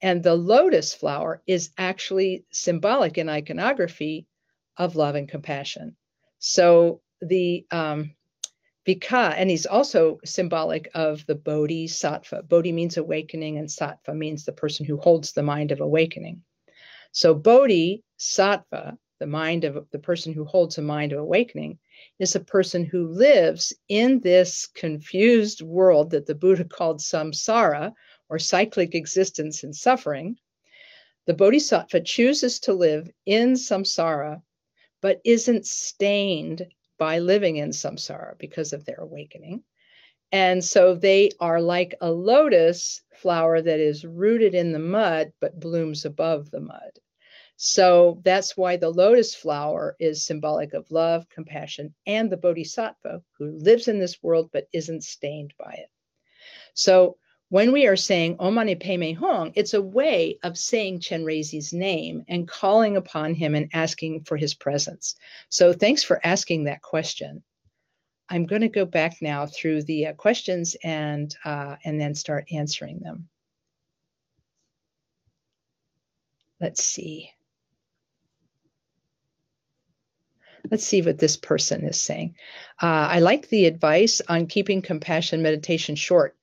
And 0.00 0.22
the 0.22 0.36
lotus 0.36 0.94
flower 0.94 1.42
is 1.48 1.70
actually 1.76 2.44
symbolic 2.52 3.18
in 3.18 3.28
iconography 3.28 4.28
of 4.76 4.94
love 4.94 5.16
and 5.16 5.28
compassion. 5.28 5.96
So 6.38 7.02
the 7.20 7.66
um, 7.72 8.14
because 8.94 9.34
and 9.36 9.48
he's 9.48 9.66
also 9.66 10.18
symbolic 10.24 10.90
of 10.94 11.24
the 11.26 11.36
bodhisattva. 11.36 12.42
Bodhi 12.42 12.72
means 12.72 12.96
awakening, 12.96 13.56
and 13.56 13.68
sattva 13.68 14.12
means 14.16 14.44
the 14.44 14.52
person 14.52 14.84
who 14.84 14.96
holds 14.96 15.30
the 15.30 15.44
mind 15.44 15.70
of 15.70 15.80
awakening. 15.80 16.42
So 17.12 17.32
Bodhi 17.32 18.02
sattva, 18.18 18.98
the 19.20 19.28
mind 19.28 19.62
of 19.62 19.86
the 19.92 20.00
person 20.00 20.32
who 20.32 20.44
holds 20.44 20.76
a 20.76 20.82
mind 20.82 21.12
of 21.12 21.20
awakening, 21.20 21.78
is 22.18 22.34
a 22.34 22.40
person 22.40 22.84
who 22.84 23.06
lives 23.06 23.72
in 23.88 24.18
this 24.18 24.66
confused 24.66 25.62
world 25.62 26.10
that 26.10 26.26
the 26.26 26.34
Buddha 26.34 26.64
called 26.64 26.98
samsara, 26.98 27.92
or 28.28 28.40
cyclic 28.40 28.96
existence 28.96 29.62
and 29.62 29.76
suffering. 29.76 30.36
The 31.26 31.34
bodhisattva 31.34 32.00
chooses 32.00 32.58
to 32.60 32.72
live 32.72 33.08
in 33.24 33.52
samsara, 33.52 34.42
but 35.00 35.20
isn't 35.24 35.64
stained 35.64 36.66
by 37.00 37.18
living 37.18 37.56
in 37.56 37.70
samsara 37.70 38.38
because 38.38 38.74
of 38.74 38.84
their 38.84 38.98
awakening. 38.98 39.64
And 40.32 40.62
so 40.62 40.94
they 40.94 41.30
are 41.40 41.60
like 41.60 41.94
a 42.02 42.12
lotus 42.12 43.02
flower 43.14 43.60
that 43.60 43.80
is 43.80 44.04
rooted 44.04 44.54
in 44.54 44.72
the 44.72 44.78
mud 44.78 45.32
but 45.40 45.58
blooms 45.58 46.04
above 46.04 46.50
the 46.50 46.60
mud. 46.60 46.92
So 47.56 48.20
that's 48.22 48.56
why 48.56 48.76
the 48.76 48.90
lotus 48.90 49.34
flower 49.34 49.96
is 49.98 50.24
symbolic 50.24 50.74
of 50.74 50.90
love, 50.90 51.28
compassion, 51.30 51.94
and 52.06 52.30
the 52.30 52.36
bodhisattva 52.36 53.22
who 53.38 53.58
lives 53.58 53.88
in 53.88 53.98
this 53.98 54.22
world 54.22 54.50
but 54.52 54.68
isn't 54.72 55.02
stained 55.02 55.54
by 55.58 55.72
it. 55.72 55.90
So 56.74 57.16
when 57.50 57.72
we 57.72 57.86
are 57.88 57.96
saying 57.96 58.36
Om 58.38 58.54
Mani 58.54 58.76
Padme 58.76 59.12
Hung, 59.12 59.52
it's 59.56 59.74
a 59.74 59.82
way 59.82 60.38
of 60.44 60.56
saying 60.56 61.00
Chenrezi's 61.00 61.72
name 61.72 62.24
and 62.28 62.48
calling 62.48 62.96
upon 62.96 63.34
him 63.34 63.56
and 63.56 63.68
asking 63.72 64.22
for 64.22 64.36
his 64.36 64.54
presence. 64.54 65.16
So 65.48 65.72
thanks 65.72 66.04
for 66.04 66.24
asking 66.24 66.64
that 66.64 66.80
question. 66.80 67.42
I'm 68.28 68.46
going 68.46 68.62
to 68.62 68.68
go 68.68 68.84
back 68.84 69.16
now 69.20 69.46
through 69.46 69.82
the 69.82 70.06
uh, 70.06 70.12
questions 70.12 70.76
and 70.84 71.34
uh, 71.44 71.74
and 71.84 72.00
then 72.00 72.14
start 72.14 72.46
answering 72.52 73.00
them. 73.00 73.28
Let's 76.60 76.84
see. 76.84 77.32
Let's 80.70 80.84
see 80.84 81.02
what 81.02 81.18
this 81.18 81.36
person 81.36 81.84
is 81.84 82.00
saying. 82.00 82.36
Uh, 82.80 82.86
I 82.86 83.18
like 83.18 83.48
the 83.48 83.66
advice 83.66 84.20
on 84.28 84.46
keeping 84.46 84.82
compassion 84.82 85.42
meditation 85.42 85.96
short. 85.96 86.36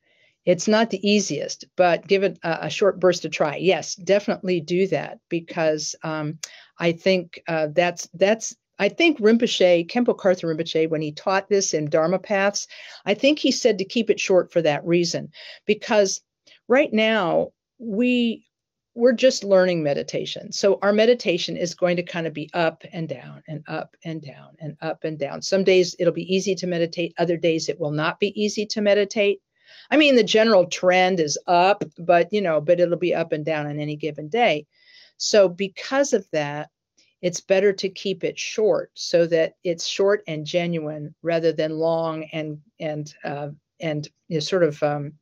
It's 0.47 0.69
not 0.69 0.89
the 0.89 1.05
easiest, 1.05 1.65
but 1.75 2.07
give 2.07 2.23
it 2.23 2.39
a, 2.41 2.59
a 2.67 2.69
short 2.69 3.01
burst 3.01 3.23
to 3.23 3.29
try. 3.29 3.57
Yes, 3.57 3.95
definitely 3.95 4.61
do 4.61 4.87
that 4.87 5.19
because 5.27 5.93
um, 6.03 6.39
I 6.79 6.93
think 6.93 7.43
uh, 7.49 7.67
that's 7.73 8.07
that's 8.13 8.55
I 8.79 8.87
think 8.87 9.19
Rinpoche, 9.19 9.89
Khenpo 9.89 10.15
Karthar 10.15 10.55
Rinpoche, 10.55 10.89
when 10.89 11.01
he 11.01 11.11
taught 11.11 11.49
this 11.49 11.73
in 11.73 11.89
Dharma 11.89 12.17
Paths, 12.17 12.67
I 13.05 13.13
think 13.13 13.39
he 13.39 13.51
said 13.51 13.79
to 13.79 13.85
keep 13.85 14.09
it 14.09 14.21
short 14.21 14.53
for 14.53 14.61
that 14.61 14.85
reason. 14.85 15.31
Because 15.65 16.21
right 16.69 16.93
now, 16.93 17.49
we 17.77 18.45
we're 18.95 19.11
just 19.11 19.43
learning 19.43 19.83
meditation. 19.83 20.53
So 20.53 20.79
our 20.81 20.93
meditation 20.93 21.57
is 21.57 21.75
going 21.75 21.97
to 21.97 22.03
kind 22.03 22.25
of 22.25 22.33
be 22.33 22.49
up 22.53 22.83
and 22.93 23.09
down 23.09 23.43
and 23.49 23.63
up 23.67 23.97
and 24.05 24.21
down 24.21 24.55
and 24.59 24.77
up 24.81 25.03
and 25.03 25.19
down. 25.19 25.41
Some 25.41 25.65
days 25.65 25.93
it'll 25.99 26.13
be 26.13 26.33
easy 26.33 26.55
to 26.55 26.67
meditate, 26.67 27.13
other 27.17 27.35
days 27.35 27.67
it 27.67 27.81
will 27.81 27.91
not 27.91 28.17
be 28.19 28.29
easy 28.41 28.65
to 28.67 28.81
meditate. 28.81 29.41
I 29.89 29.97
mean, 29.97 30.15
the 30.15 30.23
general 30.23 30.67
trend 30.67 31.19
is 31.19 31.38
up, 31.47 31.83
but 31.97 32.31
you 32.33 32.41
know, 32.41 32.61
but 32.61 32.79
it'll 32.79 32.97
be 32.97 33.15
up 33.15 33.31
and 33.31 33.45
down 33.45 33.67
on 33.67 33.79
any 33.79 33.95
given 33.95 34.27
day. 34.27 34.65
So 35.17 35.49
because 35.49 36.13
of 36.13 36.29
that, 36.31 36.69
it's 37.21 37.41
better 37.41 37.73
to 37.73 37.89
keep 37.89 38.23
it 38.23 38.38
short 38.38 38.91
so 38.93 39.25
that 39.25 39.55
it's 39.63 39.88
short 39.88 40.23
and 40.27 40.45
genuine 40.45 41.15
rather 41.23 41.51
than 41.51 41.79
long 41.79 42.25
and 42.25 42.61
and 42.79 43.13
uh, 43.23 43.49
and 43.79 44.07
you 44.27 44.35
know, 44.35 44.39
sort 44.39 44.63
of 44.63 44.81
um, 44.83 45.13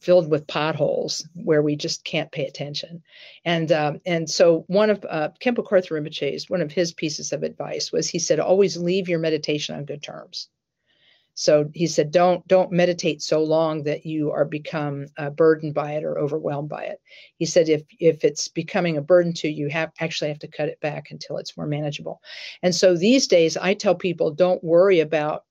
filled 0.00 0.30
with 0.30 0.46
potholes 0.46 1.26
where 1.34 1.62
we 1.62 1.74
just 1.74 2.04
can't 2.04 2.30
pay 2.30 2.46
attention. 2.46 3.02
And 3.44 3.72
um, 3.72 4.00
and 4.04 4.28
so 4.28 4.64
one 4.66 4.90
of 4.90 5.04
uh, 5.08 5.30
Karthar 5.40 5.90
Rinpoche's 5.90 6.50
one 6.50 6.60
of 6.60 6.72
his 6.72 6.92
pieces 6.92 7.32
of 7.32 7.42
advice 7.42 7.90
was 7.90 8.08
he 8.08 8.18
said 8.18 8.38
always 8.38 8.76
leave 8.76 9.08
your 9.08 9.18
meditation 9.18 9.74
on 9.74 9.84
good 9.84 10.02
terms. 10.02 10.48
So 11.38 11.70
he 11.74 11.86
said, 11.86 12.12
don't 12.12 12.48
don't 12.48 12.72
meditate 12.72 13.20
so 13.20 13.44
long 13.44 13.82
that 13.82 14.06
you 14.06 14.32
are 14.32 14.46
become 14.46 15.06
uh, 15.18 15.28
burdened 15.28 15.74
by 15.74 15.92
it 15.92 16.02
or 16.02 16.18
overwhelmed 16.18 16.70
by 16.70 16.84
it. 16.84 16.98
He 17.36 17.44
said, 17.44 17.68
if 17.68 17.82
if 18.00 18.24
it's 18.24 18.48
becoming 18.48 18.96
a 18.96 19.02
burden 19.02 19.34
to 19.34 19.48
you, 19.48 19.68
have 19.68 19.92
actually 20.00 20.28
have 20.30 20.38
to 20.40 20.48
cut 20.48 20.70
it 20.70 20.80
back 20.80 21.10
until 21.10 21.36
it's 21.36 21.54
more 21.54 21.66
manageable. 21.66 22.22
And 22.62 22.74
so 22.74 22.96
these 22.96 23.26
days, 23.26 23.58
I 23.58 23.74
tell 23.74 23.94
people, 23.94 24.30
don't 24.30 24.64
worry 24.64 25.00
about 25.00 25.44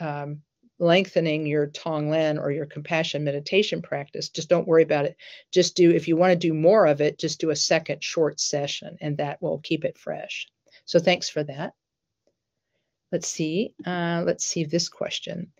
um, 0.00 0.42
lengthening 0.80 1.46
your 1.46 1.68
Tonglen 1.68 2.40
or 2.40 2.50
your 2.50 2.66
compassion 2.66 3.22
meditation 3.22 3.82
practice. 3.82 4.28
Just 4.28 4.48
don't 4.48 4.66
worry 4.66 4.82
about 4.82 5.04
it. 5.04 5.16
Just 5.52 5.76
do 5.76 5.88
if 5.92 6.08
you 6.08 6.16
want 6.16 6.32
to 6.32 6.48
do 6.48 6.52
more 6.52 6.84
of 6.84 7.00
it, 7.00 7.16
just 7.16 7.40
do 7.40 7.50
a 7.50 7.56
second 7.56 8.02
short 8.02 8.40
session, 8.40 8.96
and 9.00 9.18
that 9.18 9.40
will 9.40 9.60
keep 9.60 9.84
it 9.84 9.98
fresh. 9.98 10.48
So 10.84 10.98
thanks 10.98 11.28
for 11.28 11.44
that. 11.44 11.74
Let's 13.12 13.28
see. 13.28 13.74
Uh, 13.84 14.22
let's 14.26 14.44
see 14.44 14.64
this 14.64 14.88
question. 14.88 15.52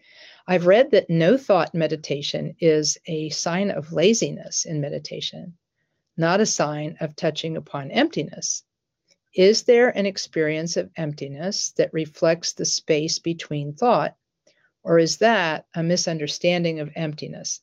I've 0.47 0.67
read 0.67 0.93
that 0.93 1.11
no 1.11 1.37
thought 1.37 1.75
meditation 1.75 2.57
is 2.61 2.99
a 3.07 3.31
sign 3.31 3.71
of 3.71 3.93
laziness 3.93 4.65
in 4.65 4.81
meditation, 4.81 5.57
not 6.17 6.41
a 6.41 6.47
sign 6.47 6.97
of 7.01 7.17
touching 7.17 7.57
upon 7.57 7.91
emptiness. 7.91 8.63
Is 9.35 9.65
there 9.65 9.89
an 9.89 10.07
experience 10.07 10.77
of 10.77 10.91
emptiness 10.97 11.73
that 11.77 11.93
reflects 11.93 12.53
the 12.53 12.65
space 12.65 13.19
between 13.19 13.75
thought, 13.75 14.17
or 14.83 14.99
is 14.99 15.19
that 15.19 15.67
a 15.75 15.83
misunderstanding 15.83 16.81
of 16.81 16.91
emptiness? 16.95 17.61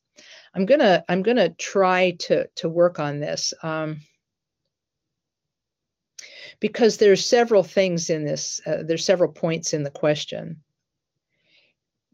I'm 0.54 0.66
gonna 0.66 1.04
I'm 1.10 1.24
gonna 1.24 1.50
try 1.50 2.12
to 2.12 2.48
to 2.58 2.70
work 2.70 3.00
on 3.00 3.20
this. 3.20 3.54
Um, 3.64 4.02
because 6.64 6.96
there's 6.96 7.26
several 7.26 7.62
things 7.62 8.10
in 8.10 8.24
this 8.24 8.62
uh, 8.66 8.84
there's 8.88 9.04
several 9.04 9.30
points 9.30 9.74
in 9.74 9.84
the 9.84 9.92
question. 9.92 10.64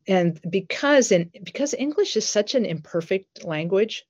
And 0.07 0.41
because 0.49 1.11
in 1.11 1.29
because 1.43 1.75
english 1.75 2.17
is 2.17 2.25
such 2.27 2.55
an 2.55 2.65
imperfect 2.65 3.45
language 3.45 4.05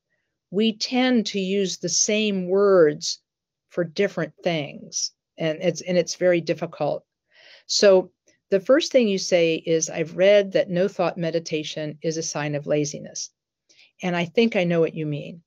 we 0.49 0.77
tend 0.77 1.25
to 1.25 1.41
use 1.41 1.77
the 1.77 1.89
same 1.89 2.47
words 2.47 3.19
for 3.67 3.83
different 3.83 4.33
things 4.41 5.11
and 5.37 5.59
it's 5.61 5.81
and 5.81 5.97
it's 5.97 6.15
very 6.15 6.39
difficult. 6.39 7.03
So 7.65 8.11
the 8.49 8.61
first 8.61 8.93
thing 8.93 9.09
you 9.09 9.17
say 9.17 9.55
is 9.55 9.89
i've 9.89 10.15
read 10.15 10.53
that 10.53 10.69
no 10.69 10.87
thought 10.87 11.17
meditation 11.17 11.97
is 12.01 12.15
a 12.15 12.23
sign 12.23 12.55
of 12.55 12.65
laziness. 12.65 13.29
And 14.01 14.15
i 14.15 14.23
think 14.23 14.55
i 14.55 14.63
know 14.63 14.79
what 14.79 14.95
you 14.95 15.05
mean 15.05 15.43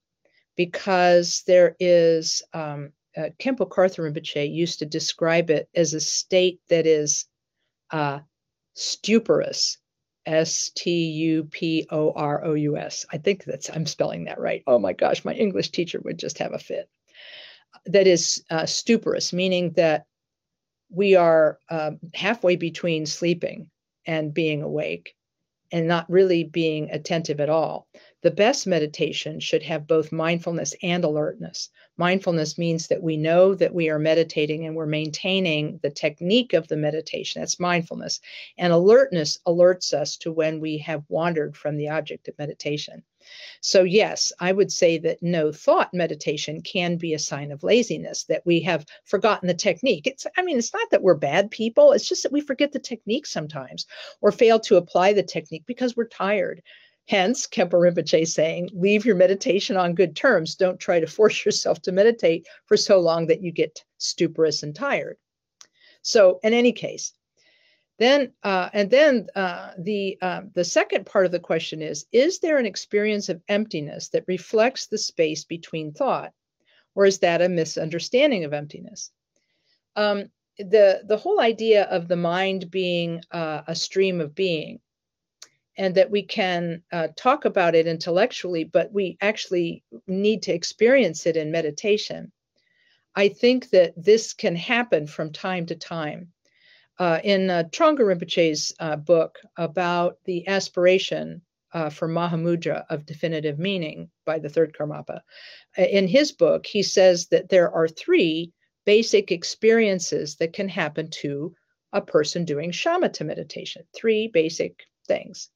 because 0.55 1.45
there 1.47 1.77
is 1.81 2.43
um, 2.53 2.93
uh, 3.17 3.31
Khenpo 3.39 3.69
Karthar 3.69 4.11
Rinpoche 4.11 4.53
used 4.53 4.79
to 4.81 4.87
describe 4.87 5.51
it 5.51 5.69
as 5.75 5.95
a 5.95 6.01
state 6.01 6.61
that 6.69 6.87
is 6.87 7.27
uh, 7.91 8.21
stuporous, 8.77 9.77
S 10.25 10.71
T 10.75 10.91
U 10.91 11.45
P 11.45 11.87
O 11.91 12.13
R 12.13 12.45
O 12.45 12.55
U 12.55 12.77
S. 12.77 13.05
I 13.13 13.19
think 13.19 13.45
that's, 13.45 13.69
I'm 13.69 13.87
spelling 13.87 14.25
that 14.25 14.41
right. 14.41 14.63
Oh 14.67 14.79
my 14.79 14.93
gosh, 14.93 15.25
my 15.25 15.35
English 15.35 15.71
teacher 15.71 16.01
would 16.05 16.19
just 16.19 16.39
have 16.39 16.53
a 16.53 16.59
fit. 16.59 16.89
That 17.87 18.07
is 18.07 18.45
uh, 18.51 18.63
stuporous, 18.63 19.33
meaning 19.33 19.73
that 19.73 20.05
we 20.91 21.17
are 21.17 21.59
uh, 21.69 21.93
halfway 22.15 22.57
between 22.57 23.07
sleeping 23.07 23.71
and 24.07 24.35
being 24.35 24.63
awake 24.63 25.15
and 25.73 25.89
not 25.89 26.09
really 26.11 26.45
being 26.45 26.91
attentive 26.91 27.41
at 27.41 27.49
all. 27.49 27.89
The 28.23 28.31
best 28.31 28.69
meditation 28.69 29.41
should 29.41 29.65
have 29.65 29.89
both 29.89 30.13
mindfulness 30.13 30.77
and 30.81 31.03
alertness. 31.03 31.71
Mindfulness 31.97 32.57
means 32.57 32.87
that 32.87 33.03
we 33.03 33.17
know 33.17 33.53
that 33.57 33.75
we 33.75 33.91
are 33.91 33.99
meditating 33.99 34.65
and 34.65 34.77
we're 34.77 34.87
maintaining 34.87 35.81
the 35.83 35.91
technique 35.91 36.53
of 36.53 36.69
the 36.69 36.77
meditation. 36.77 37.43
That's 37.43 37.59
mindfulness. 37.59 38.21
And 38.57 38.73
alertness 38.73 39.39
alerts 39.45 39.93
us 39.93 40.17
to 40.19 40.31
when 40.31 40.61
we 40.61 40.79
have 40.79 41.03
wandered 41.09 41.57
from 41.57 41.77
the 41.77 41.89
object 41.89 42.29
of 42.29 42.39
meditation. 42.39 43.03
So, 43.61 43.83
yes, 43.83 44.33
I 44.39 44.53
would 44.53 44.73
say 44.73 44.99
that 44.99 45.23
no 45.23 45.51
thought 45.53 45.93
meditation 45.93 46.63
can 46.63 46.97
be 46.97 47.15
a 47.15 47.19
sign 47.19 47.51
of 47.51 47.63
laziness, 47.63 48.25
that 48.25 48.47
we 48.47 48.61
have 48.61 48.87
forgotten 49.05 49.49
the 49.49 49.55
technique. 49.55 50.07
It's, 50.07 50.27
I 50.37 50.43
mean, 50.43 50.59
it's 50.59 50.73
not 50.73 50.91
that 50.91 51.03
we're 51.03 51.15
bad 51.15 51.51
people, 51.51 51.93
it's 51.93 52.09
just 52.09 52.23
that 52.23 52.33
we 52.33 52.41
forget 52.41 52.73
the 52.73 52.79
technique 52.79 53.27
sometimes 53.27 53.87
or 54.21 54.33
fail 54.33 54.61
to 54.61 54.77
apply 54.77 55.13
the 55.13 55.23
technique 55.23 55.65
because 55.67 55.97
we're 55.97 56.07
tired 56.09 56.63
Hence, 57.09 57.47
Khenpo 57.47 57.73
Rinpoche 57.73 58.27
saying, 58.27 58.71
leave 58.73 59.05
your 59.05 59.17
meditation 59.17 59.77
on 59.77 59.95
good 59.95 60.15
terms. 60.15 60.55
Don't 60.55 60.79
try 60.79 61.01
to 61.01 61.07
force 61.19 61.45
yourself 61.45 61.83
to 61.83 61.93
meditate 61.93 62.47
for 62.67 62.77
so 62.77 63.01
long 63.01 63.27
that 63.27 63.43
you 63.43 63.53
get 63.53 63.85
stuporous 63.99 64.63
and 64.63 64.75
tired. 64.75 65.17
So, 66.03 66.41
in 66.43 66.53
any 66.53 66.73
case, 66.73 67.13
then 67.99 68.33
uh, 68.43 68.69
and 68.73 68.91
then 68.91 69.29
uh, 69.37 69.73
the 69.79 70.19
uh, 70.21 70.43
the 70.55 70.65
second 70.65 71.07
part 71.07 71.27
of 71.27 71.33
the 71.33 71.39
question 71.39 71.83
is: 71.83 72.07
Is 72.11 72.41
there 72.41 72.59
an 72.59 72.67
experience 72.67 73.29
of 73.29 73.43
emptiness 73.49 74.09
that 74.09 74.25
reflects 74.27 74.87
the 74.87 74.99
space 74.99 75.45
between 75.45 75.93
thought, 75.93 76.33
or 76.95 77.07
is 77.07 77.21
that 77.21 77.43
a 77.43 77.49
misunderstanding 77.49 78.45
of 78.45 78.53
emptiness? 78.53 79.13
Um, 79.95 80.31
the 80.59 81.03
the 81.07 81.17
whole 81.17 81.41
idea 81.41 81.85
of 81.85 82.09
the 82.09 82.17
mind 82.17 82.71
being 82.71 83.23
uh, 83.31 83.63
a 83.67 83.75
stream 83.75 84.21
of 84.21 84.35
being 84.35 84.81
and 85.77 85.95
that 85.95 86.11
we 86.11 86.23
can 86.23 86.83
uh, 86.93 87.09
talk 87.17 87.45
about 87.45 87.75
it 87.75 87.87
intellectually, 87.87 88.65
but 88.65 88.93
we 88.93 89.17
actually 89.21 89.83
need 90.07 90.43
to 90.43 90.53
experience 90.53 91.27
it 91.27 91.37
in 91.37 91.51
meditation. 91.51 92.31
I 93.15 93.29
think 93.29 93.71
that 93.71 93.95
this 93.97 94.33
can 94.33 94.57
happen 94.57 95.07
from 95.07 95.33
time 95.33 95.67
to 95.67 95.75
time. 95.75 96.33
Uh, 96.99 97.21
in 97.25 97.51
uh, 97.51 97.65
Trungpa 97.71 98.01
Rinpoche's 98.01 98.73
uh, 98.79 98.97
book 98.97 99.39
about 99.57 100.19
the 100.25 100.47
aspiration 100.47 101.43
uh, 101.73 101.89
for 101.89 102.07
Mahamudra 102.07 102.85
of 102.91 103.07
definitive 103.07 103.59
meaning 103.59 104.11
by 104.27 104.39
the 104.39 104.49
third 104.49 104.75
Karmapa, 104.79 105.21
uh, 105.79 105.83
in 105.83 106.07
his 106.07 106.33
book, 106.33 106.67
he 106.67 106.83
says 106.83 107.29
that 107.29 107.49
there 107.49 107.71
are 107.73 107.89
three 107.89 108.53
basic 108.85 109.33
experiences 109.33 110.37
that 110.37 110.53
can 110.53 110.69
happen 110.69 111.09
to 111.11 111.55
a 111.93 112.01
person 112.01 112.45
doing 112.45 112.73
shamatha 112.73 113.25
meditation. 113.25 113.85
Three 113.95 114.29
basic 114.29 114.81
things. 115.07 115.51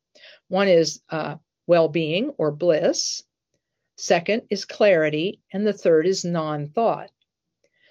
One 0.48 0.68
is 0.68 1.00
uh, 1.10 1.36
well 1.66 1.88
being 1.88 2.30
or 2.38 2.50
bliss, 2.50 3.22
second 3.96 4.42
is 4.50 4.64
clarity, 4.64 5.40
and 5.52 5.66
the 5.66 5.72
third 5.72 6.06
is 6.06 6.24
non 6.24 6.68
thought. 6.68 7.10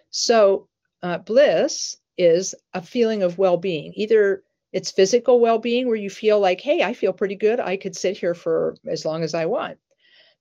So, 0.10 0.68
uh, 1.02 1.18
bliss 1.20 1.98
is 2.18 2.56
a 2.74 2.82
feeling 2.82 3.24
of 3.24 3.38
well 3.38 3.58
being. 3.58 3.94
Either 3.96 4.44
It's 4.72 4.92
physical 4.92 5.40
well 5.40 5.60
being 5.60 5.88
where 5.88 5.96
you 5.96 6.10
feel 6.10 6.40
like, 6.40 6.62
hey, 6.62 6.84
I 6.84 6.94
feel 6.94 7.14
pretty 7.14 7.36
good. 7.36 7.60
I 7.60 7.78
could 7.78 7.96
sit 7.96 8.18
here 8.18 8.34
for 8.34 8.76
as 8.88 9.06
long 9.06 9.24
as 9.24 9.34
I 9.34 9.46
want. 9.46 9.78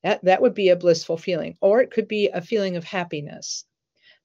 That, 0.02 0.24
that 0.24 0.42
would 0.42 0.54
be 0.54 0.68
a 0.70 0.76
blissful 0.76 1.16
feeling. 1.16 1.56
Or 1.60 1.80
it 1.80 1.90
could 1.90 2.08
be 2.08 2.28
a 2.28 2.42
feeling 2.42 2.76
of 2.76 2.84
happiness. 2.84 3.64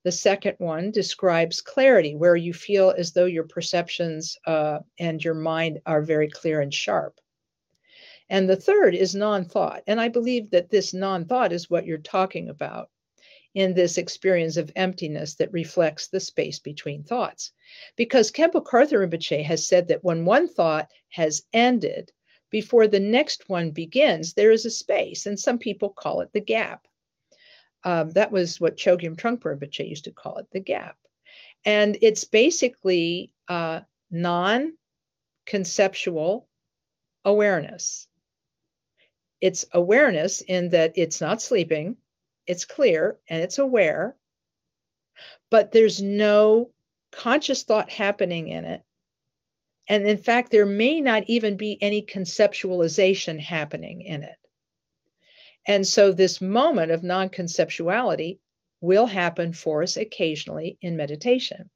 The 0.03 0.11
second 0.11 0.55
one 0.57 0.91
describes 0.91 1.61
clarity, 1.61 2.15
where 2.15 2.35
you 2.35 2.53
feel 2.53 2.93
as 2.97 3.11
though 3.11 3.25
your 3.25 3.43
perceptions 3.43 4.37
uh, 4.45 4.79
and 4.97 5.23
your 5.23 5.35
mind 5.35 5.81
are 5.85 6.01
very 6.01 6.29
clear 6.29 6.61
and 6.61 6.73
sharp. 6.73 7.19
And 8.29 8.49
the 8.49 8.55
third 8.55 8.93
is 8.93 9.15
non 9.15 9.45
thought. 9.45 9.83
And 9.87 9.99
I 9.99 10.07
believe 10.07 10.51
that 10.51 10.69
this 10.69 10.93
non 10.93 11.25
thought 11.25 11.51
is 11.51 11.69
what 11.69 11.85
you're 11.85 11.97
talking 11.97 12.49
about 12.49 12.89
in 13.55 13.73
this 13.73 13.97
experience 13.97 14.57
of 14.57 14.71
emptiness 14.75 15.35
that 15.35 15.51
reflects 15.51 16.07
the 16.07 16.19
space 16.19 16.59
between 16.59 17.03
thoughts. 17.03 17.51
Because 17.95 18.31
Khenpo 18.31 18.63
Karthar 18.63 18.99
Rinpoche 19.07 19.43
has 19.43 19.65
said 19.65 19.87
that 19.87 20.03
when 20.03 20.25
one 20.25 20.47
thought 20.47 20.91
has 21.09 21.43
ended, 21.53 22.11
before 22.51 22.87
the 22.87 22.99
next 22.99 23.49
one 23.49 23.71
begins, 23.71 24.33
there 24.33 24.51
is 24.51 24.65
a 24.65 24.71
space, 24.71 25.25
and 25.25 25.39
some 25.39 25.57
people 25.57 25.89
call 25.89 26.21
it 26.21 26.31
the 26.33 26.39
gap. 26.39 26.87
Um, 27.83 28.11
that 28.11 28.31
was 28.31 28.59
what 28.59 28.77
Chogyam 28.77 29.15
Trungpa 29.15 29.57
Rinpoche 29.57 29.87
used 29.87 30.05
to 30.05 30.11
call 30.11 30.37
it, 30.37 30.47
the 30.51 30.59
gap. 30.59 30.97
And 31.65 31.97
it's 32.01 32.25
basically 32.25 33.33
uh, 33.47 33.81
non 34.11 34.73
conceptual 35.45 36.47
awareness. 37.25 38.07
It's 39.41 39.65
awareness 39.71 40.41
in 40.41 40.69
that 40.69 40.93
it's 40.95 41.21
not 41.21 41.41
sleeping, 41.41 41.97
it's 42.45 42.65
clear, 42.65 43.17
and 43.29 43.41
it's 43.41 43.57
aware, 43.57 44.15
but 45.49 45.71
there's 45.71 46.01
no 46.01 46.71
conscious 47.11 47.63
thought 47.63 47.89
happening 47.89 48.49
in 48.49 48.65
it. 48.65 48.81
And 49.87 50.07
in 50.07 50.17
fact, 50.17 50.51
there 50.51 50.65
may 50.65 51.01
not 51.01 51.23
even 51.27 51.57
be 51.57 51.81
any 51.81 52.01
conceptualization 52.03 53.39
happening 53.39 54.01
in 54.01 54.23
it. 54.23 54.37
And 55.65 55.87
so 55.87 56.11
this 56.11 56.41
moment 56.41 56.91
of 56.91 57.03
non 57.03 57.29
conceptuality 57.29 58.39
will 58.81 59.07
happen 59.07 59.53
for 59.53 59.83
us 59.83 59.97
occasionally 59.97 60.77
in 60.81 60.95
meditation. 60.95 61.69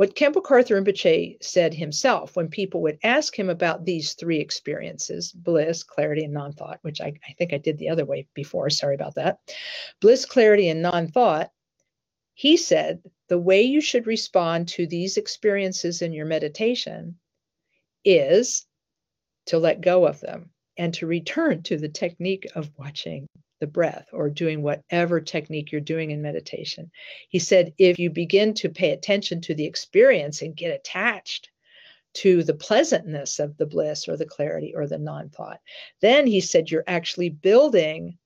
What 0.00 0.14
Khenpo 0.16 0.42
Karthar 0.42 0.82
Rinpoche 0.82 1.36
said 1.42 1.74
himself 1.74 2.34
when 2.34 2.48
people 2.48 2.80
would 2.80 2.98
ask 3.02 3.38
him 3.38 3.50
about 3.50 3.84
these 3.84 4.14
three 4.14 4.38
experiences 4.40 5.30
bliss, 5.30 5.82
clarity, 5.82 6.24
and 6.24 6.32
non 6.32 6.54
thought, 6.54 6.78
which 6.80 7.02
I, 7.02 7.12
I, 7.28 7.34
think 7.34 7.52
I 7.52 7.58
did 7.58 7.76
the 7.76 7.90
other 7.90 8.06
way 8.06 8.26
before, 8.32 8.70
sorry 8.70 8.94
about 8.94 9.16
that. 9.16 9.40
Bliss, 10.00 10.24
clarity, 10.24 10.70
and 10.70 10.80
non 10.80 11.08
thought, 11.08 11.52
he 12.32 12.56
said 12.56 13.02
the 13.28 13.38
way 13.38 13.60
you 13.60 13.82
should 13.82 14.06
respond 14.06 14.68
to 14.68 14.86
these 14.86 15.18
experiences 15.18 16.00
in 16.00 16.14
your 16.14 16.24
meditation 16.24 17.18
is 18.02 18.66
to 19.48 19.58
let 19.58 19.82
go 19.82 20.06
of 20.06 20.18
them 20.20 20.50
and 20.78 20.94
to 20.94 21.06
return 21.06 21.62
to 21.64 21.76
the 21.76 21.90
technique 21.90 22.46
of 22.54 22.70
watching 22.78 23.26
the 23.60 23.66
breath 23.66 24.08
or 24.12 24.28
doing 24.30 24.62
whatever 24.62 25.20
technique 25.20 25.70
you're 25.70 25.80
doing 25.80 26.10
in 26.10 26.22
meditation. 26.22 26.90
He 27.28 27.38
said, 27.38 27.72
if 27.78 27.98
you 27.98 28.10
begin 28.10 28.54
to 28.54 28.68
pay 28.68 28.90
attention 28.90 29.40
to 29.42 29.54
the 29.54 29.66
experience 29.66 30.42
and 30.42 30.56
get 30.56 30.74
attached 30.74 31.50
to 32.12 32.42
the 32.42 32.54
pleasantness 32.54 33.38
of 33.38 33.56
the 33.56 33.66
bliss 33.66 34.08
or 34.08 34.16
the 34.16 34.26
clarity 34.26 34.74
or 34.74 34.86
the 34.86 34.98
non 34.98 35.28
thought, 35.28 35.60
then 36.00 36.26
he 36.26 36.40
said, 36.40 36.70
you're 36.70 36.84
actually 36.86 37.28
building 37.28 38.18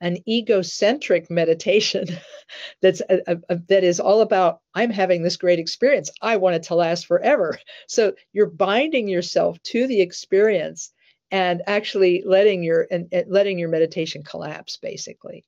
an 0.00 0.16
egocentric 0.28 1.30
meditation 1.30 2.04
that's 2.82 3.00
a, 3.08 3.20
a, 3.28 3.38
a, 3.50 3.56
that 3.68 3.84
is 3.84 4.00
all 4.00 4.20
about 4.20 4.60
i'm 4.74 4.90
having 4.90 5.22
this 5.22 5.36
great 5.36 5.60
experience 5.60 6.10
i 6.20 6.36
want 6.36 6.56
it 6.56 6.64
to 6.64 6.74
last 6.74 7.06
forever 7.06 7.56
so 7.86 8.12
you're 8.32 8.50
binding 8.50 9.06
yourself 9.06 9.62
to 9.62 9.86
the 9.86 10.00
experience 10.00 10.92
and 11.32 11.62
actually 11.66 12.22
letting 12.24 12.62
your 12.62 12.86
and, 12.90 13.08
and 13.10 13.28
letting 13.28 13.58
your 13.58 13.70
meditation 13.70 14.22
collapse 14.22 14.76
basically. 14.76 15.44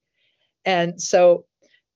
And 0.64 1.00
so 1.00 1.44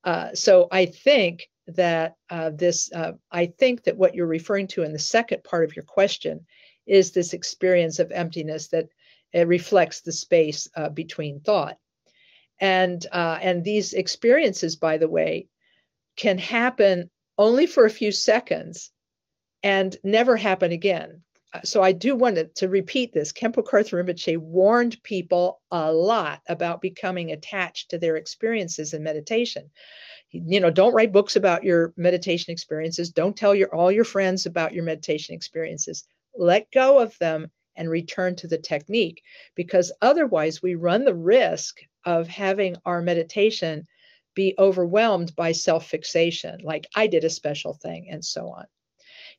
uh, 0.05 0.32
so 0.34 0.68
i 0.70 0.86
think 0.86 1.49
that 1.66 2.14
uh, 2.30 2.51
this 2.51 2.93
uh, 2.93 3.12
i 3.32 3.47
think 3.47 3.82
that 3.84 3.97
what 3.97 4.14
you're 4.14 4.26
referring 4.26 4.68
to 4.68 4.84
in 4.84 4.93
the 4.93 4.99
second 4.99 5.43
part 5.43 5.64
of 5.64 5.74
your 5.74 5.84
question 5.84 6.47
is 6.86 7.11
this 7.11 7.32
experience 7.32 7.99
of 7.99 8.12
emptiness 8.12 8.68
that 8.68 8.89
reflects 9.34 10.01
the 10.01 10.12
space 10.12 10.68
uh, 10.74 10.89
between 10.89 11.41
thought. 11.41 11.76
And 12.61 13.05
uh, 13.12 13.39
and 13.43 13.62
these 13.62 13.93
experiences 13.93 14.76
by 14.76 14.99
the 14.99 15.09
way 15.09 15.49
can 16.16 16.39
happen 16.39 17.11
only 17.36 17.66
for 17.66 17.84
a 17.84 17.91
few 17.91 18.11
seconds 18.11 18.91
and 19.62 19.97
never 20.03 20.36
happen 20.36 20.72
again 20.72 21.22
Uh, 21.53 21.61
so 21.64 21.82
I 21.82 21.92
do 21.92 22.14
want 22.14 22.36
to, 22.36 22.44
to 22.57 22.68
repeat 22.68 23.12
this. 23.12 23.32
Khenpo 23.32 23.64
Karthar 23.64 24.05
Rinpoche 24.05 24.36
warned 24.36 25.03
people 25.03 25.61
a 25.70 25.90
lot 25.92 26.42
about 26.49 26.82
becoming 26.82 27.32
attached 27.32 27.90
to 27.90 27.99
their 27.99 28.16
experiences 28.16 28.92
in 28.92 29.03
meditation. 29.03 29.70
You 30.30 30.61
know, 30.61 30.70
don't 30.70 30.92
write 30.92 31.12
books 31.12 31.36
about 31.36 31.64
your 31.64 31.94
meditation 31.96 32.53
experiences. 32.53 33.11
Don't 33.11 33.36
tell 33.36 33.55
your 33.55 33.74
all 33.74 33.90
your 33.90 34.05
friends 34.05 34.44
about 34.44 34.74
your 34.74 34.84
meditation 34.84 35.34
experiences. 35.34 36.05
Let 36.36 36.70
go 36.70 36.99
of 36.99 37.16
them 37.18 37.51
and 37.76 37.88
return 37.88 38.36
to 38.36 38.46
the 38.46 38.59
technique 38.59 39.22
because 39.55 39.92
otherwise 40.03 40.61
we 40.61 40.74
run 40.74 41.05
the 41.05 41.14
risk 41.14 41.78
of 42.05 42.28
having 42.28 42.76
our 42.84 43.01
meditation 43.01 43.86
be 44.34 44.55
overwhelmed 44.59 45.34
by 45.34 45.53
self-fixation 45.53 46.61
like 46.62 46.86
I 46.94 47.07
did 47.07 47.24
a 47.24 47.30
special 47.30 47.72
thing 47.74 48.09
and 48.11 48.24
so 48.24 48.51
on. 48.51 48.66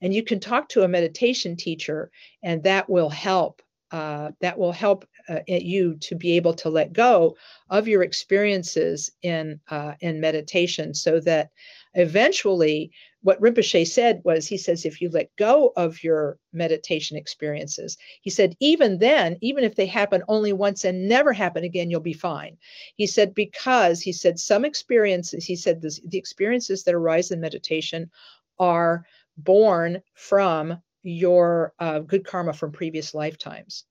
And 0.01 0.13
you 0.13 0.23
can 0.23 0.39
talk 0.39 0.69
to 0.69 0.83
a 0.83 0.87
meditation 0.87 1.55
teacher, 1.55 2.11
and 2.43 2.63
that 2.63 2.89
will 2.89 3.09
help. 3.09 3.61
Uh, 3.91 4.29
that 4.39 4.59
will 4.59 4.71
help 4.71 5.03
uh, 5.27 5.39
you 5.47 5.95
to 5.95 6.13
be 6.13 6.37
able 6.37 6.53
to 6.53 6.69
let 6.69 6.93
go 6.93 7.35
of 7.71 7.87
your 7.87 8.03
experiences 8.03 9.11
in 9.23 9.59
uh, 9.71 9.93
in 9.99 10.19
meditation, 10.19 10.93
so 10.93 11.19
that 11.19 11.49
eventually, 11.95 12.91
what 13.23 13.41
Rinpoche 13.41 13.87
said 13.87 14.21
was, 14.23 14.45
he 14.45 14.57
says, 14.57 14.85
if 14.85 15.01
you 15.01 15.09
let 15.09 15.35
go 15.37 15.73
of 15.75 16.03
your 16.03 16.37
meditation 16.53 17.17
experiences, 17.17 17.97
he 18.21 18.29
said, 18.29 18.55
even 18.59 18.99
then, 18.99 19.37
even 19.41 19.63
if 19.63 19.73
they 19.75 19.87
happen 19.87 20.21
only 20.27 20.53
once 20.53 20.85
and 20.85 21.09
never 21.09 21.33
happen 21.33 21.63
again, 21.63 21.89
you'll 21.89 21.99
be 21.99 22.13
fine. 22.13 22.57
He 22.95 23.07
said, 23.07 23.33
because 23.33 24.01
he 24.01 24.13
said 24.13 24.37
some 24.37 24.65
experiences, 24.65 25.45
he 25.45 25.55
said, 25.55 25.81
this, 25.81 25.99
the 26.05 26.19
experiences 26.19 26.83
that 26.83 26.93
arise 26.93 27.31
in 27.31 27.41
meditation 27.41 28.11
are 28.59 29.03
born 29.43 30.01
from 30.15 30.81
your 31.03 31.73
uh, 31.79 31.99
good 31.99 32.25
karma 32.25 32.53
from 32.53 32.71
previous 32.71 33.13
lifetimes. 33.13 33.85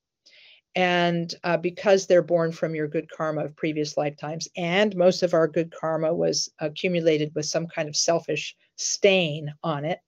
And 0.75 1.35
uh, 1.43 1.57
because 1.57 2.07
they're 2.07 2.23
born 2.23 2.53
from 2.53 2.75
your 2.75 2.87
good 2.87 3.11
karma 3.11 3.47
of 3.47 3.57
previous 3.57 3.97
lifetimes, 3.97 4.49
and 4.57 4.95
most 4.95 5.23
of 5.23 5.35
our 5.35 5.49
good 5.49 5.73
karma 5.73 6.15
was 6.15 6.51
accumulated 6.61 7.33
with 7.35 7.47
some 7.47 7.67
kind 7.67 7.89
of 7.89 7.97
selfish 7.97 8.55
stain 8.77 9.53
on 9.65 9.85
it, 9.85 9.99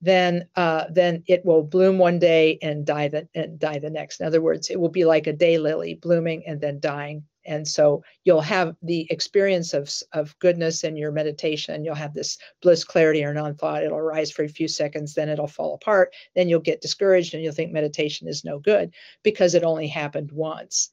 then 0.00 0.48
uh, 0.56 0.86
then 0.90 1.22
it 1.26 1.44
will 1.44 1.62
bloom 1.62 1.98
one 1.98 2.18
day 2.18 2.58
and 2.62 2.86
die 2.86 3.08
the 3.08 3.28
and 3.34 3.58
die 3.58 3.78
the 3.78 3.90
next. 3.90 4.20
In 4.20 4.26
other 4.26 4.40
words, 4.40 4.70
it 4.70 4.80
will 4.80 4.88
be 4.88 5.04
like 5.04 5.26
a 5.26 5.32
day 5.32 5.58
lily 5.58 5.94
blooming 5.94 6.44
and 6.46 6.60
then 6.60 6.80
dying 6.80 7.24
and 7.44 7.66
so 7.66 8.02
you'll 8.24 8.40
have 8.40 8.76
the 8.82 9.06
experience 9.10 9.74
of, 9.74 9.90
of 10.12 10.38
goodness 10.38 10.84
in 10.84 10.96
your 10.96 11.12
meditation. 11.12 11.84
You'll 11.84 11.94
have 11.94 12.14
this 12.14 12.38
bliss 12.60 12.84
clarity 12.84 13.24
or 13.24 13.34
non-thought. 13.34 13.82
It'll 13.82 14.00
rise 14.00 14.30
for 14.30 14.44
a 14.44 14.48
few 14.48 14.68
seconds 14.68 15.14
then 15.14 15.28
it'll 15.28 15.46
fall 15.46 15.74
apart. 15.74 16.14
Then 16.34 16.48
you'll 16.48 16.60
get 16.60 16.80
discouraged 16.80 17.34
and 17.34 17.42
you'll 17.42 17.52
think 17.52 17.72
meditation 17.72 18.28
is 18.28 18.44
no 18.44 18.58
good 18.58 18.92
because 19.22 19.54
it 19.54 19.64
only 19.64 19.88
happened 19.88 20.32
once. 20.32 20.90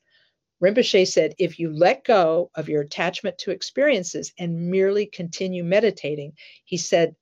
Rinpoche 0.61 1.07
said, 1.07 1.35
if 1.37 1.57
you 1.57 1.71
let 1.71 2.03
go 2.03 2.51
of 2.55 2.67
your 2.67 2.81
attachment 2.81 3.37
to 3.39 3.51
experiences 3.51 4.33
and 4.37 4.69
merely 4.69 5.05
continue 5.05 5.63
meditating, 5.63 6.33
he 6.65 6.75
said, 6.77 7.15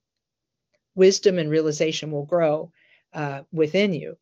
wisdom 0.95 1.37
and 1.37 1.49
realization 1.49 2.11
will 2.11 2.25
grow 2.25 2.71
uh, 3.13 3.43
within 3.51 3.93
you. 3.93 4.17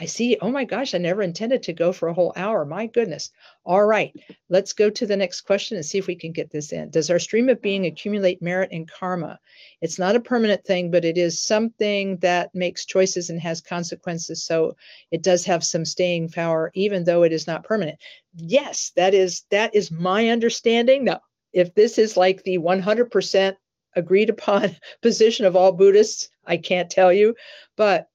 I 0.00 0.06
see, 0.06 0.38
oh 0.40 0.50
my 0.50 0.64
gosh, 0.64 0.94
I 0.94 0.98
never 0.98 1.22
intended 1.22 1.64
to 1.64 1.72
go 1.72 1.92
for 1.92 2.06
a 2.06 2.14
whole 2.14 2.32
hour. 2.36 2.64
My 2.64 2.86
goodness. 2.86 3.32
All 3.64 3.84
right, 3.84 4.14
let's 4.48 4.72
go 4.72 4.90
to 4.90 5.06
the 5.06 5.16
next 5.16 5.40
question 5.40 5.76
and 5.76 5.84
see 5.84 5.98
if 5.98 6.06
we 6.06 6.14
can 6.14 6.30
get 6.30 6.50
this 6.50 6.72
in. 6.72 6.90
Does 6.90 7.10
our 7.10 7.18
stream 7.18 7.48
of 7.48 7.60
being 7.60 7.84
accumulate 7.84 8.40
merit 8.40 8.70
and 8.70 8.88
karma? 8.88 9.40
It's 9.80 9.98
not 9.98 10.14
a 10.14 10.20
permanent 10.20 10.64
thing, 10.64 10.92
but 10.92 11.04
it 11.04 11.18
is 11.18 11.42
something 11.42 12.18
that 12.18 12.54
makes 12.54 12.86
choices 12.86 13.28
and 13.28 13.40
has 13.40 13.60
consequences. 13.60 14.44
So 14.44 14.76
it 15.10 15.22
does 15.22 15.44
have 15.46 15.64
some 15.64 15.84
staying 15.84 16.28
power, 16.30 16.70
even 16.74 17.02
though 17.02 17.24
it 17.24 17.32
is 17.32 17.48
not 17.48 17.64
permanent. 17.64 17.98
Yes, 18.36 18.92
that 18.94 19.14
is 19.14 19.42
that 19.50 19.74
is 19.74 19.90
my 19.90 20.28
understanding. 20.28 21.04
Now, 21.04 21.22
if 21.52 21.74
this 21.74 21.98
is 21.98 22.16
like 22.16 22.44
the 22.44 22.58
100% 22.58 23.56
agreed 23.96 24.30
upon 24.30 24.76
position 25.02 25.44
of 25.44 25.56
all 25.56 25.72
Buddhists, 25.72 26.28
I 26.46 26.56
can't 26.56 26.90
tell 26.90 27.12
you, 27.12 27.34
but 27.76 28.07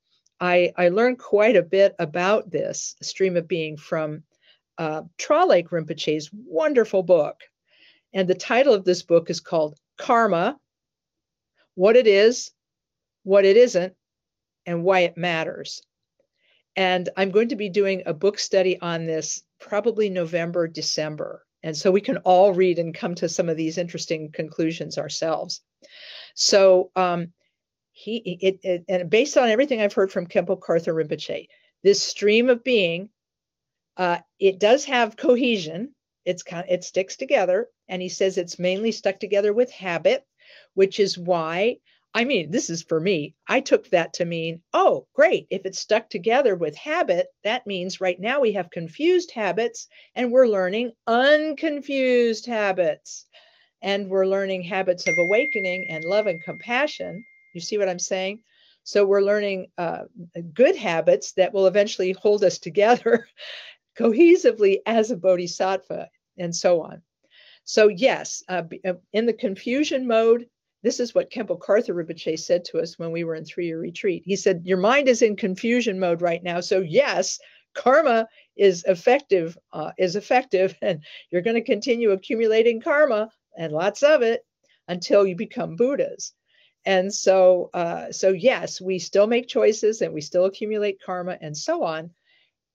I, 0.44 0.74
I 0.76 0.90
learned 0.90 1.20
quite 1.20 1.56
a 1.56 1.64
bit 1.64 1.96
about 2.00 2.52
this 2.52 2.98
stream 3.02 3.38
of 3.38 3.48
being 3.48 3.78
from 3.78 4.24
uh, 4.78 5.04
Traleg 5.18 5.70
Rinpoche's 5.70 6.30
wonderful 6.34 7.02
book. 7.02 7.40
And 8.14 8.28
the 8.28 8.36
title 8.36 8.74
of 8.74 8.84
this 8.84 9.04
book 9.04 9.30
is 9.30 9.40
called 9.40 9.80
Karma 9.98 10.60
What 11.76 11.96
It 11.96 12.08
Is, 12.08 12.52
What 13.24 13.46
It 13.46 13.56
Isn't, 13.56 13.96
and 14.66 14.84
why 14.84 15.02
it 15.02 15.16
matters. 15.16 15.82
And 16.76 17.08
I'm 17.16 17.32
going 17.32 17.50
to 17.50 17.56
be 17.56 17.70
doing 17.70 18.04
a 18.06 18.14
book 18.14 18.38
study 18.38 18.78
on 18.82 19.06
this 19.06 19.44
probably 19.62 20.10
November, 20.10 20.68
December. 20.68 21.46
And 21.64 21.78
so 21.78 21.90
we 21.90 22.02
can 22.02 22.18
all 22.18 22.54
read 22.54 22.80
and 22.80 22.94
come 22.94 23.16
to 23.16 23.30
some 23.30 23.48
of 23.48 23.56
these 23.56 23.78
interesting 23.78 24.30
conclusions 24.34 24.98
ourselves. 24.98 25.62
So 26.36 26.92
um, 26.98 27.32
he 27.94 28.18
it, 28.18 28.60
it, 28.64 28.86
and 28.90 29.10
based 29.10 29.38
on 29.38 29.50
everything 29.50 29.82
I've 29.82 29.94
heard 29.94 30.12
from 30.12 30.28
Khenpo 30.28 30.60
Karthar 30.60 30.94
Rinpoche, 30.94 31.48
this 31.84 32.04
stream 32.04 32.50
of 32.50 32.64
being, 32.64 33.10
uh, 33.98 34.20
it 34.40 34.60
does 34.60 34.86
have 34.86 35.18
cohesion. 35.18 35.96
It's 36.26 36.44
kind 36.44 36.66
it 36.70 36.84
sticks 36.84 37.16
together, 37.16 37.70
and 37.88 38.02
he 38.02 38.10
says 38.10 38.38
it's 38.38 38.60
mainly 38.60 38.92
stuck 38.92 39.20
together 39.20 39.54
with 39.54 39.72
habit, 39.72 40.26
which 40.74 41.00
is 41.00 41.18
why 41.18 41.78
I 42.16 42.26
mean, 42.26 42.52
this 42.52 42.70
is 42.70 42.84
for 42.84 43.00
me. 43.00 43.34
I 43.48 43.60
took 43.62 43.90
that 43.90 44.14
to 44.14 44.26
mean, 44.26 44.62
oh, 44.72 45.08
great. 45.14 45.48
If 45.50 45.66
it's 45.66 45.80
stuck 45.80 46.10
together 46.10 46.56
with 46.56 46.76
habit, 46.76 47.28
that 47.44 47.66
means 47.66 48.02
right 48.02 48.20
now 48.20 48.40
we 48.40 48.52
have 48.52 48.70
confused 48.70 49.32
habits 49.32 49.88
and 50.14 50.32
we're 50.32 50.48
learning 50.48 50.92
unconfused 51.08 52.46
habits. 52.46 53.26
And 53.82 54.10
we're 54.10 54.28
learning 54.28 54.64
habits 54.64 55.08
of 55.08 55.18
awakening 55.18 55.90
and 55.90 56.06
love 56.06 56.28
and 56.28 56.42
compassion. 56.42 57.26
You 57.54 57.62
see 57.62 57.78
what 57.78 57.90
I'm 57.90 58.00
saying? 58.00 58.44
So 58.84 59.06
we're 59.06 59.22
learning 59.22 59.68
uh, 59.78 60.04
good 60.54 60.76
habits 60.76 61.34
that 61.34 61.54
will 61.54 61.68
eventually 61.68 62.12
hold 62.12 62.44
us 62.44 62.60
together 62.60 63.28
cohesively 63.98 64.80
as 64.86 65.12
a 65.12 65.16
bodhisattva 65.16 66.10
and 66.38 66.54
so 66.54 66.82
on. 66.82 67.02
So, 67.64 67.88
yes, 67.88 68.44
uh, 68.50 68.64
uh 68.86 68.94
in 69.14 69.26
the 69.26 69.34
confusion 69.34 70.06
mode, 70.06 70.48
this 70.82 71.00
is 71.00 71.16
what 71.16 71.32
Khenpo 71.32 71.58
Karthar 71.58 71.96
Rinpoche 71.96 72.38
said 72.38 72.66
to 72.66 72.80
us 72.80 73.00
when 73.00 73.12
we 73.12 73.24
were 73.24 73.36
in 73.36 73.46
three-year 73.46 73.80
retreat. 73.80 74.24
He 74.26 74.36
said, 74.36 74.64
"Your 74.66 74.78
mind 74.78 75.08
is 75.08 75.22
in 75.22 75.38
confusion 75.38 75.98
mode 75.98 76.22
right 76.22 76.44
now, 76.44 76.60
so 76.60 76.82
yes, 76.82 77.40
karma 77.74 78.28
is 78.58 78.84
effective, 78.86 79.58
uh, 79.72 79.92
is 79.98 80.18
effective, 80.18 80.76
and 80.82 81.02
you're 81.32 81.42
going 81.42 81.56
to 81.56 81.62
continue 81.62 82.12
accumulating 82.12 82.82
karma 82.82 83.32
and 83.58 83.72
lots 83.72 84.04
of 84.04 84.24
it 84.24 84.46
until 84.90 85.26
you 85.26 85.38
become 85.38 85.78
Buddhas." 85.78 86.34
And 86.86 87.14
so, 87.14 87.70
uh, 87.74 88.12
so 88.12 88.30
yes, 88.30 88.82
we 88.82 89.00
still 89.00 89.28
make 89.28 89.48
choices 89.48 90.02
and 90.02 90.14
we 90.14 90.22
still 90.22 90.46
accumulate 90.46 91.02
karma 91.06 91.38
and 91.40 91.56
so 91.56 91.84
on, 91.84 92.12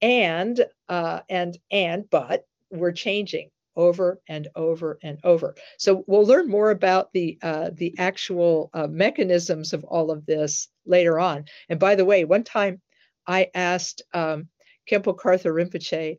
and 0.01 0.65
uh, 0.89 1.21
and 1.29 1.59
and 1.71 2.09
but 2.09 2.47
we're 2.71 2.93
changing 2.93 3.51
over 3.77 4.21
and 4.29 4.49
over 4.57 4.99
and 5.03 5.19
over. 5.25 5.55
So 5.79 6.05
we'll 6.07 6.27
learn 6.27 6.49
more 6.49 6.71
about 6.71 7.13
the 7.13 7.39
uh, 7.43 7.71
the 7.73 7.95
actual 7.99 8.71
uh, 8.75 8.89
mechanisms 8.89 9.73
of 9.73 9.85
all 9.85 10.11
of 10.11 10.27
this 10.27 10.69
later 10.85 11.19
on. 11.19 11.45
And 11.69 11.79
by 11.79 11.95
the 11.95 12.05
way, 12.05 12.25
one 12.25 12.45
time 12.45 12.81
I 13.27 13.51
asked 13.55 14.03
um, 14.13 14.49
Khenpo 14.91 15.17
Karthar 15.17 15.53
Rinpoche. 15.53 16.19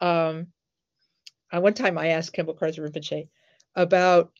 Um, 0.00 0.48
uh, 1.54 1.60
one 1.60 1.74
time 1.74 1.98
I 1.98 2.08
asked 2.08 2.34
Khenpo 2.34 2.58
Karthar 2.58 2.90
Rinpoche 2.90 3.28
about 3.76 4.32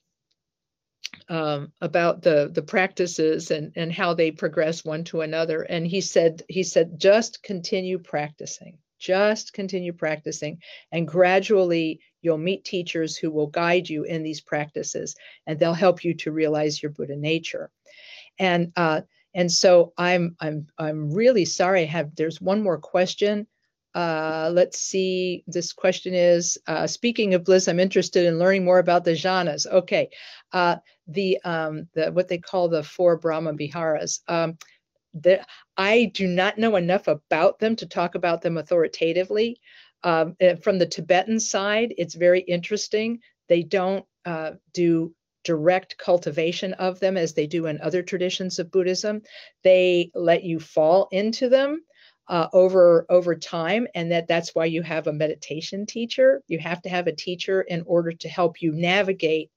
um, 1.29 1.73
about 1.81 2.23
the 2.23 2.51
the 2.53 2.63
practices 2.63 3.51
and 3.51 3.73
and 3.77 3.93
how 3.93 4.15
they 4.15 4.31
progress 4.31 4.85
one 4.85 5.05
to 5.05 5.21
another, 5.21 5.63
and 5.63 5.87
he 5.87 6.01
said 6.01 6.43
he 6.49 6.63
said 6.63 6.99
just 6.99 7.43
continue 7.43 7.99
practicing. 7.99 8.79
Just 8.99 9.53
continue 9.53 9.93
practicing 9.93 10.63
and 10.91 11.07
gradually 11.07 12.01
you'll 12.23 12.39
meet 12.39 12.65
teachers 12.65 13.19
who 13.19 13.31
will 13.31 13.49
guide 13.49 13.87
you 13.87 14.05
in 14.05 14.23
these 14.23 14.41
practices 14.41 15.15
and 15.47 15.59
they'll 15.59 15.75
help 15.75 16.05
you 16.05 16.15
to 16.15 16.33
realize 16.33 16.83
your 16.83 16.91
buddha 16.91 17.15
nature. 17.15 17.71
And 18.39 18.73
uh, 18.77 19.03
and 19.35 19.51
so 19.51 19.93
i'm 19.99 20.37
i'm 20.41 20.69
i'm 20.79 21.11
really 21.13 21.45
sorry. 21.45 21.83
I 21.83 21.87
have 21.87 22.15
there's 22.17 22.41
one 22.41 22.63
more 22.63 22.79
question 22.79 23.47
uh, 23.95 24.51
let's 24.53 24.79
see. 24.81 25.45
This 25.47 25.73
question 25.73 26.15
is 26.15 26.59
uh, 26.67 26.87
Speaking 26.87 27.35
of 27.35 27.45
bliss, 27.45 27.69
I'm 27.69 27.79
interested 27.79 28.27
in 28.27 28.39
learning 28.39 28.65
more 28.65 28.79
about 28.79 29.05
the 29.05 29.13
jhanas. 29.13 29.67
Okay, 29.67 30.11
uh, 30.53 30.77
the 31.07 31.39
um, 31.45 31.89
the 31.95 32.11
what 32.11 32.29
they 32.29 32.39
call 32.39 32.69
the 32.69 32.83
four 32.83 33.17
Brahma 33.17 33.53
Viharas. 33.53 34.21
Um, 34.27 34.59
the, 35.15 35.45
I 35.77 36.11
do 36.13 36.27
not 36.27 36.59
know 36.59 36.75
enough 36.75 37.07
about 37.07 37.61
them 37.61 37.77
to 37.77 37.87
talk 37.87 38.17
about 38.17 38.43
them 38.43 38.57
authoritatively. 38.57 39.61
Um, 40.03 40.37
from 40.63 40.79
the 40.79 40.87
Tibetan 40.87 41.39
side, 41.39 41.95
it's 41.97 42.15
very 42.15 42.41
interesting. 42.41 43.21
They 43.49 43.63
don't 43.63 44.05
uh, 44.25 44.53
do 44.73 45.15
direct 45.45 45.99
cultivation 45.99 46.73
of 46.75 46.99
them 47.01 47.17
as 47.17 47.35
they 47.35 47.47
do 47.47 47.67
in 47.67 47.81
other 47.81 48.03
traditions 48.03 48.59
of 48.59 48.71
Buddhism. 48.71 49.23
They 49.63 50.11
let 50.15 50.43
you 50.43 50.59
fall 50.59 51.09
into 51.13 51.49
them 51.49 51.83
uh, 52.29 52.49
over 52.53 53.07
over 53.09 53.35
time, 53.35 53.87
and 53.95 54.13
that 54.13 54.29
that's 54.29 54.55
why 54.55 54.65
you 54.65 54.83
have 54.83 55.07
a 55.07 55.13
meditation 55.13 55.87
teacher. 55.87 56.43
You 56.49 56.59
have 56.59 56.83
to 56.83 56.89
have 56.89 57.07
a 57.07 57.15
teacher 57.15 57.61
in 57.63 57.83
order 57.87 58.13
to 58.13 58.29
help 58.29 58.63
you 58.63 58.73
navigate 58.73 59.51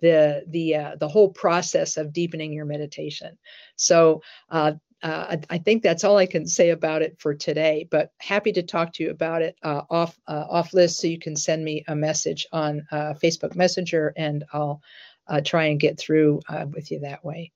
the 0.00 0.44
the 0.48 0.76
uh, 0.76 0.96
the 0.96 1.08
whole 1.08 1.30
process 1.30 1.96
of 1.96 2.12
deepening 2.12 2.52
your 2.52 2.64
meditation. 2.64 3.38
So 3.76 4.22
uh, 4.50 4.72
uh, 5.02 5.38
I, 5.48 5.58
think 5.58 5.82
that's 5.82 6.04
all 6.04 6.18
I 6.18 6.26
can 6.26 6.46
say 6.46 6.70
about 6.70 7.02
it 7.02 7.16
for 7.18 7.34
today. 7.34 7.88
But 7.90 8.12
happy 8.18 8.52
to 8.52 8.62
talk 8.62 8.92
to 8.94 9.04
you 9.04 9.10
about 9.10 9.42
it 9.42 9.56
uh, 9.62 9.82
off 9.88 10.18
uh, 10.26 10.44
off 10.48 10.74
list, 10.74 11.00
so 11.00 11.06
you 11.06 11.18
can 11.18 11.36
send 11.36 11.64
me 11.64 11.84
a 11.88 11.96
message 11.96 12.46
on 12.52 12.86
uh, 12.90 13.14
Facebook 13.14 13.54
Messenger, 13.54 14.12
and 14.16 14.44
I'll 14.52 14.82
uh, 15.26 15.40
try 15.40 15.66
and 15.66 15.80
get 15.80 15.98
through 15.98 16.40
uh, 16.48 16.66
with 16.68 16.90
you 16.90 17.00
that 17.00 17.24
way. 17.24 17.52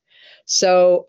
So 0.46 1.06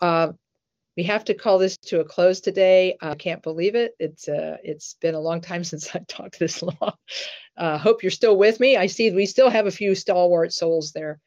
we 0.97 1.03
have 1.03 1.25
to 1.25 1.33
call 1.33 1.57
this 1.57 1.77
to 1.77 1.99
a 1.99 2.05
close 2.05 2.39
today. 2.39 2.97
I 3.01 3.15
can't 3.15 3.43
believe 3.43 3.75
it. 3.75 3.93
It's 3.99 4.25
it's 4.29 4.95
been 5.01 5.15
a 5.15 5.19
long 5.19 5.41
time 5.41 5.63
since 5.71 5.95
I 5.95 5.99
talked 6.07 6.39
this 6.39 6.61
long. 6.61 6.93
hope 7.57 8.03
you're 8.03 8.11
still 8.11 8.37
with 8.37 8.59
me. 8.59 8.77
I 8.77 8.87
see 8.87 9.11
we 9.11 9.25
still 9.25 9.49
have 9.49 9.67
a 9.67 9.71
few 9.71 9.95
stalwart 9.95 10.53
souls 10.53 10.91
there. 10.93 11.19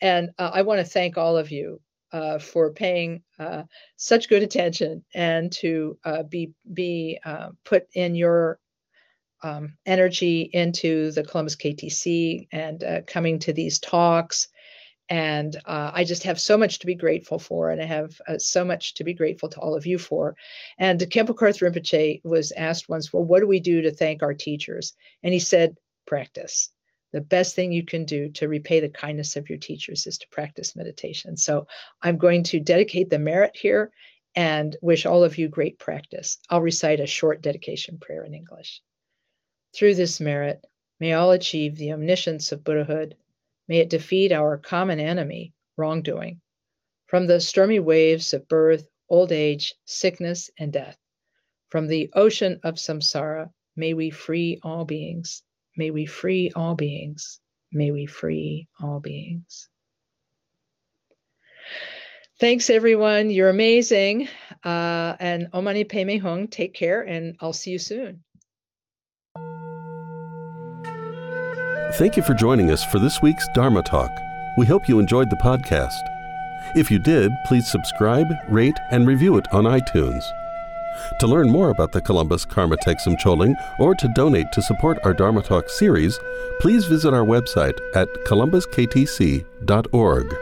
And 0.00 0.30
I 0.38 0.62
want 0.62 0.80
to 0.80 0.84
thank 0.84 1.16
all 1.16 1.38
of 1.38 1.50
you 1.50 1.80
uh, 2.12 2.38
for 2.38 2.72
paying 2.72 3.22
uh, 3.38 3.64
such 3.96 4.28
good 4.28 4.42
attention 4.42 5.04
and 5.14 5.52
to 5.52 5.98
uh, 6.04 6.22
be 6.22 6.52
be 6.72 7.18
uh, 7.24 7.50
put 7.64 7.84
in 7.92 8.14
your 8.14 8.58
um, 9.42 9.76
energy 9.84 10.48
into 10.52 11.10
the 11.12 11.24
Columbus 11.24 11.56
KTC 11.56 12.48
and 12.52 12.82
uh, 12.82 13.00
coming 13.06 13.38
to 13.40 13.52
these 13.52 13.78
talks. 13.78 14.48
And 15.08 15.54
uh, 15.64 15.92
I 15.94 16.04
just 16.04 16.24
have 16.24 16.40
so 16.40 16.58
much 16.58 16.80
to 16.80 16.86
be 16.86 16.96
grateful 16.96 17.38
for, 17.38 17.70
and 17.70 17.80
I 17.80 17.84
have 17.84 18.20
so 18.38 18.64
much 18.64 18.94
to 18.94 19.04
be 19.04 19.14
grateful 19.14 19.48
to 19.50 19.60
all 19.60 19.76
of 19.76 19.86
you 19.86 19.98
for. 19.98 20.34
And 20.78 20.98
Khenpo 21.00 21.34
Karthar 21.34 21.70
Rinpoche 21.70 22.24
was 22.24 22.52
asked 22.52 22.88
once, 22.88 23.12
"Well, 23.12 23.24
what 23.24 23.40
do 23.40 23.46
we 23.46 23.60
do 23.60 23.82
to 23.82 23.92
thank 23.92 24.22
our 24.22 24.34
teachers?" 24.34 24.94
And 25.22 25.32
he 25.32 25.38
said, 25.38 25.76
"Practice." 26.06 26.70
the 27.12 27.20
best 27.22 27.54
thing 27.54 27.72
you 27.72 27.84
can 27.84 28.04
do 28.04 28.28
to 28.28 28.46
repay 28.46 28.80
the 28.80 28.88
kindness 28.90 29.36
of 29.36 29.48
your 29.48 29.58
teachers 29.58 30.06
is 30.06 30.18
to 30.18 30.28
practice 30.28 30.76
meditation. 30.76 31.36
So 31.36 31.66
I'm 32.02 32.18
going 32.18 32.42
to 32.44 32.60
dedicate 32.60 33.08
the 33.08 33.18
merit 33.18 33.56
here 33.56 33.90
and 34.34 34.76
wish 34.82 35.06
all 35.06 35.24
of 35.24 35.38
you 35.38 35.48
great 35.48 35.78
practice. 35.78 36.38
I'll 36.50 36.60
recite 36.60 37.00
a 37.00 37.06
short 37.06 37.40
dedication 37.40 37.98
prayer 37.98 38.22
in 38.24 38.34
English. 38.34 38.82
Through 39.74 39.94
this 39.94 40.20
merit, 40.20 40.62
may 41.00 41.14
all 41.14 41.30
achieve 41.30 41.76
the 41.76 41.92
omniscience 41.92 42.52
of 42.52 42.64
Buddhahood. 42.64 43.16
May 43.68 43.78
it 43.78 43.90
defeat 43.90 44.32
our 44.32 44.58
common 44.58 45.00
enemy, 45.00 45.54
wrongdoing. 45.76 46.40
From 47.06 47.26
the 47.26 47.40
stormy 47.40 47.80
waves 47.80 48.32
of 48.34 48.48
birth, 48.48 48.88
old 49.08 49.32
age, 49.32 49.74
sickness, 49.84 50.50
and 50.58 50.72
death, 50.72 50.98
from 51.68 51.88
the 51.88 52.10
ocean 52.14 52.60
of 52.62 52.74
samsara, 52.76 53.50
may 53.76 53.94
we 53.94 54.10
free 54.10 54.60
all 54.62 54.84
beings. 54.84 55.42
May 55.76 55.90
we 55.90 56.06
free 56.06 56.50
all 56.54 56.74
beings. 56.74 57.40
May 57.72 57.90
we 57.90 58.06
free 58.06 58.68
all 58.80 59.00
beings. 59.00 59.68
Thanks, 62.38 62.68
everyone. 62.68 63.30
You're 63.30 63.48
amazing. 63.48 64.28
Uh, 64.62 65.16
and 65.18 65.48
Om 65.52 65.64
Mani 65.64 65.84
Peme 65.84 66.20
Hung, 66.20 66.48
take 66.48 66.74
care, 66.74 67.02
and 67.02 67.36
I'll 67.40 67.52
see 67.54 67.70
you 67.70 67.78
soon. 67.78 68.22
Thank 71.92 72.16
you 72.16 72.22
for 72.24 72.34
joining 72.34 72.72
us 72.72 72.82
for 72.84 72.98
this 72.98 73.22
week's 73.22 73.46
Dharma 73.54 73.80
Talk. 73.80 74.10
We 74.58 74.66
hope 74.66 74.88
you 74.88 74.98
enjoyed 74.98 75.30
the 75.30 75.36
podcast. 75.36 76.02
If 76.74 76.90
you 76.90 76.98
did, 76.98 77.30
please 77.46 77.70
subscribe, 77.70 78.26
rate, 78.48 78.76
and 78.90 79.06
review 79.06 79.36
it 79.36 79.46
on 79.52 79.62
iTunes. 79.64 80.24
To 81.20 81.28
learn 81.28 81.48
more 81.48 81.70
about 81.70 81.92
the 81.92 82.00
Columbus 82.00 82.44
Karma 82.44 82.76
Thegsum 82.78 83.16
Choling 83.18 83.54
or 83.78 83.94
to 83.94 84.08
donate 84.08 84.50
to 84.52 84.62
support 84.62 84.98
our 85.04 85.14
Dharma 85.14 85.42
Talk 85.42 85.70
series, 85.70 86.18
please 86.60 86.86
visit 86.86 87.14
our 87.14 87.24
website 87.24 87.78
at 87.94 88.08
columbusktc.org. 88.26 90.36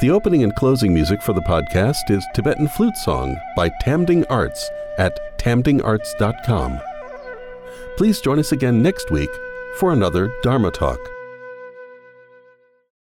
The 0.00 0.10
opening 0.10 0.44
and 0.44 0.54
closing 0.56 0.92
music 0.92 1.22
for 1.22 1.32
the 1.32 1.40
podcast 1.40 2.10
is 2.10 2.26
Tibetan 2.34 2.68
Flute 2.68 2.98
Song 2.98 3.40
by 3.56 3.70
Tamding 3.82 4.26
Arts 4.28 4.68
at 4.98 5.38
tamdingarts.com. 5.38 6.80
Please 7.96 8.20
join 8.20 8.38
us 8.38 8.52
again 8.52 8.82
next 8.82 9.10
week 9.10 9.30
for 9.74 9.92
another 9.92 10.30
Dharma 10.42 10.70
Talk. 10.70 11.13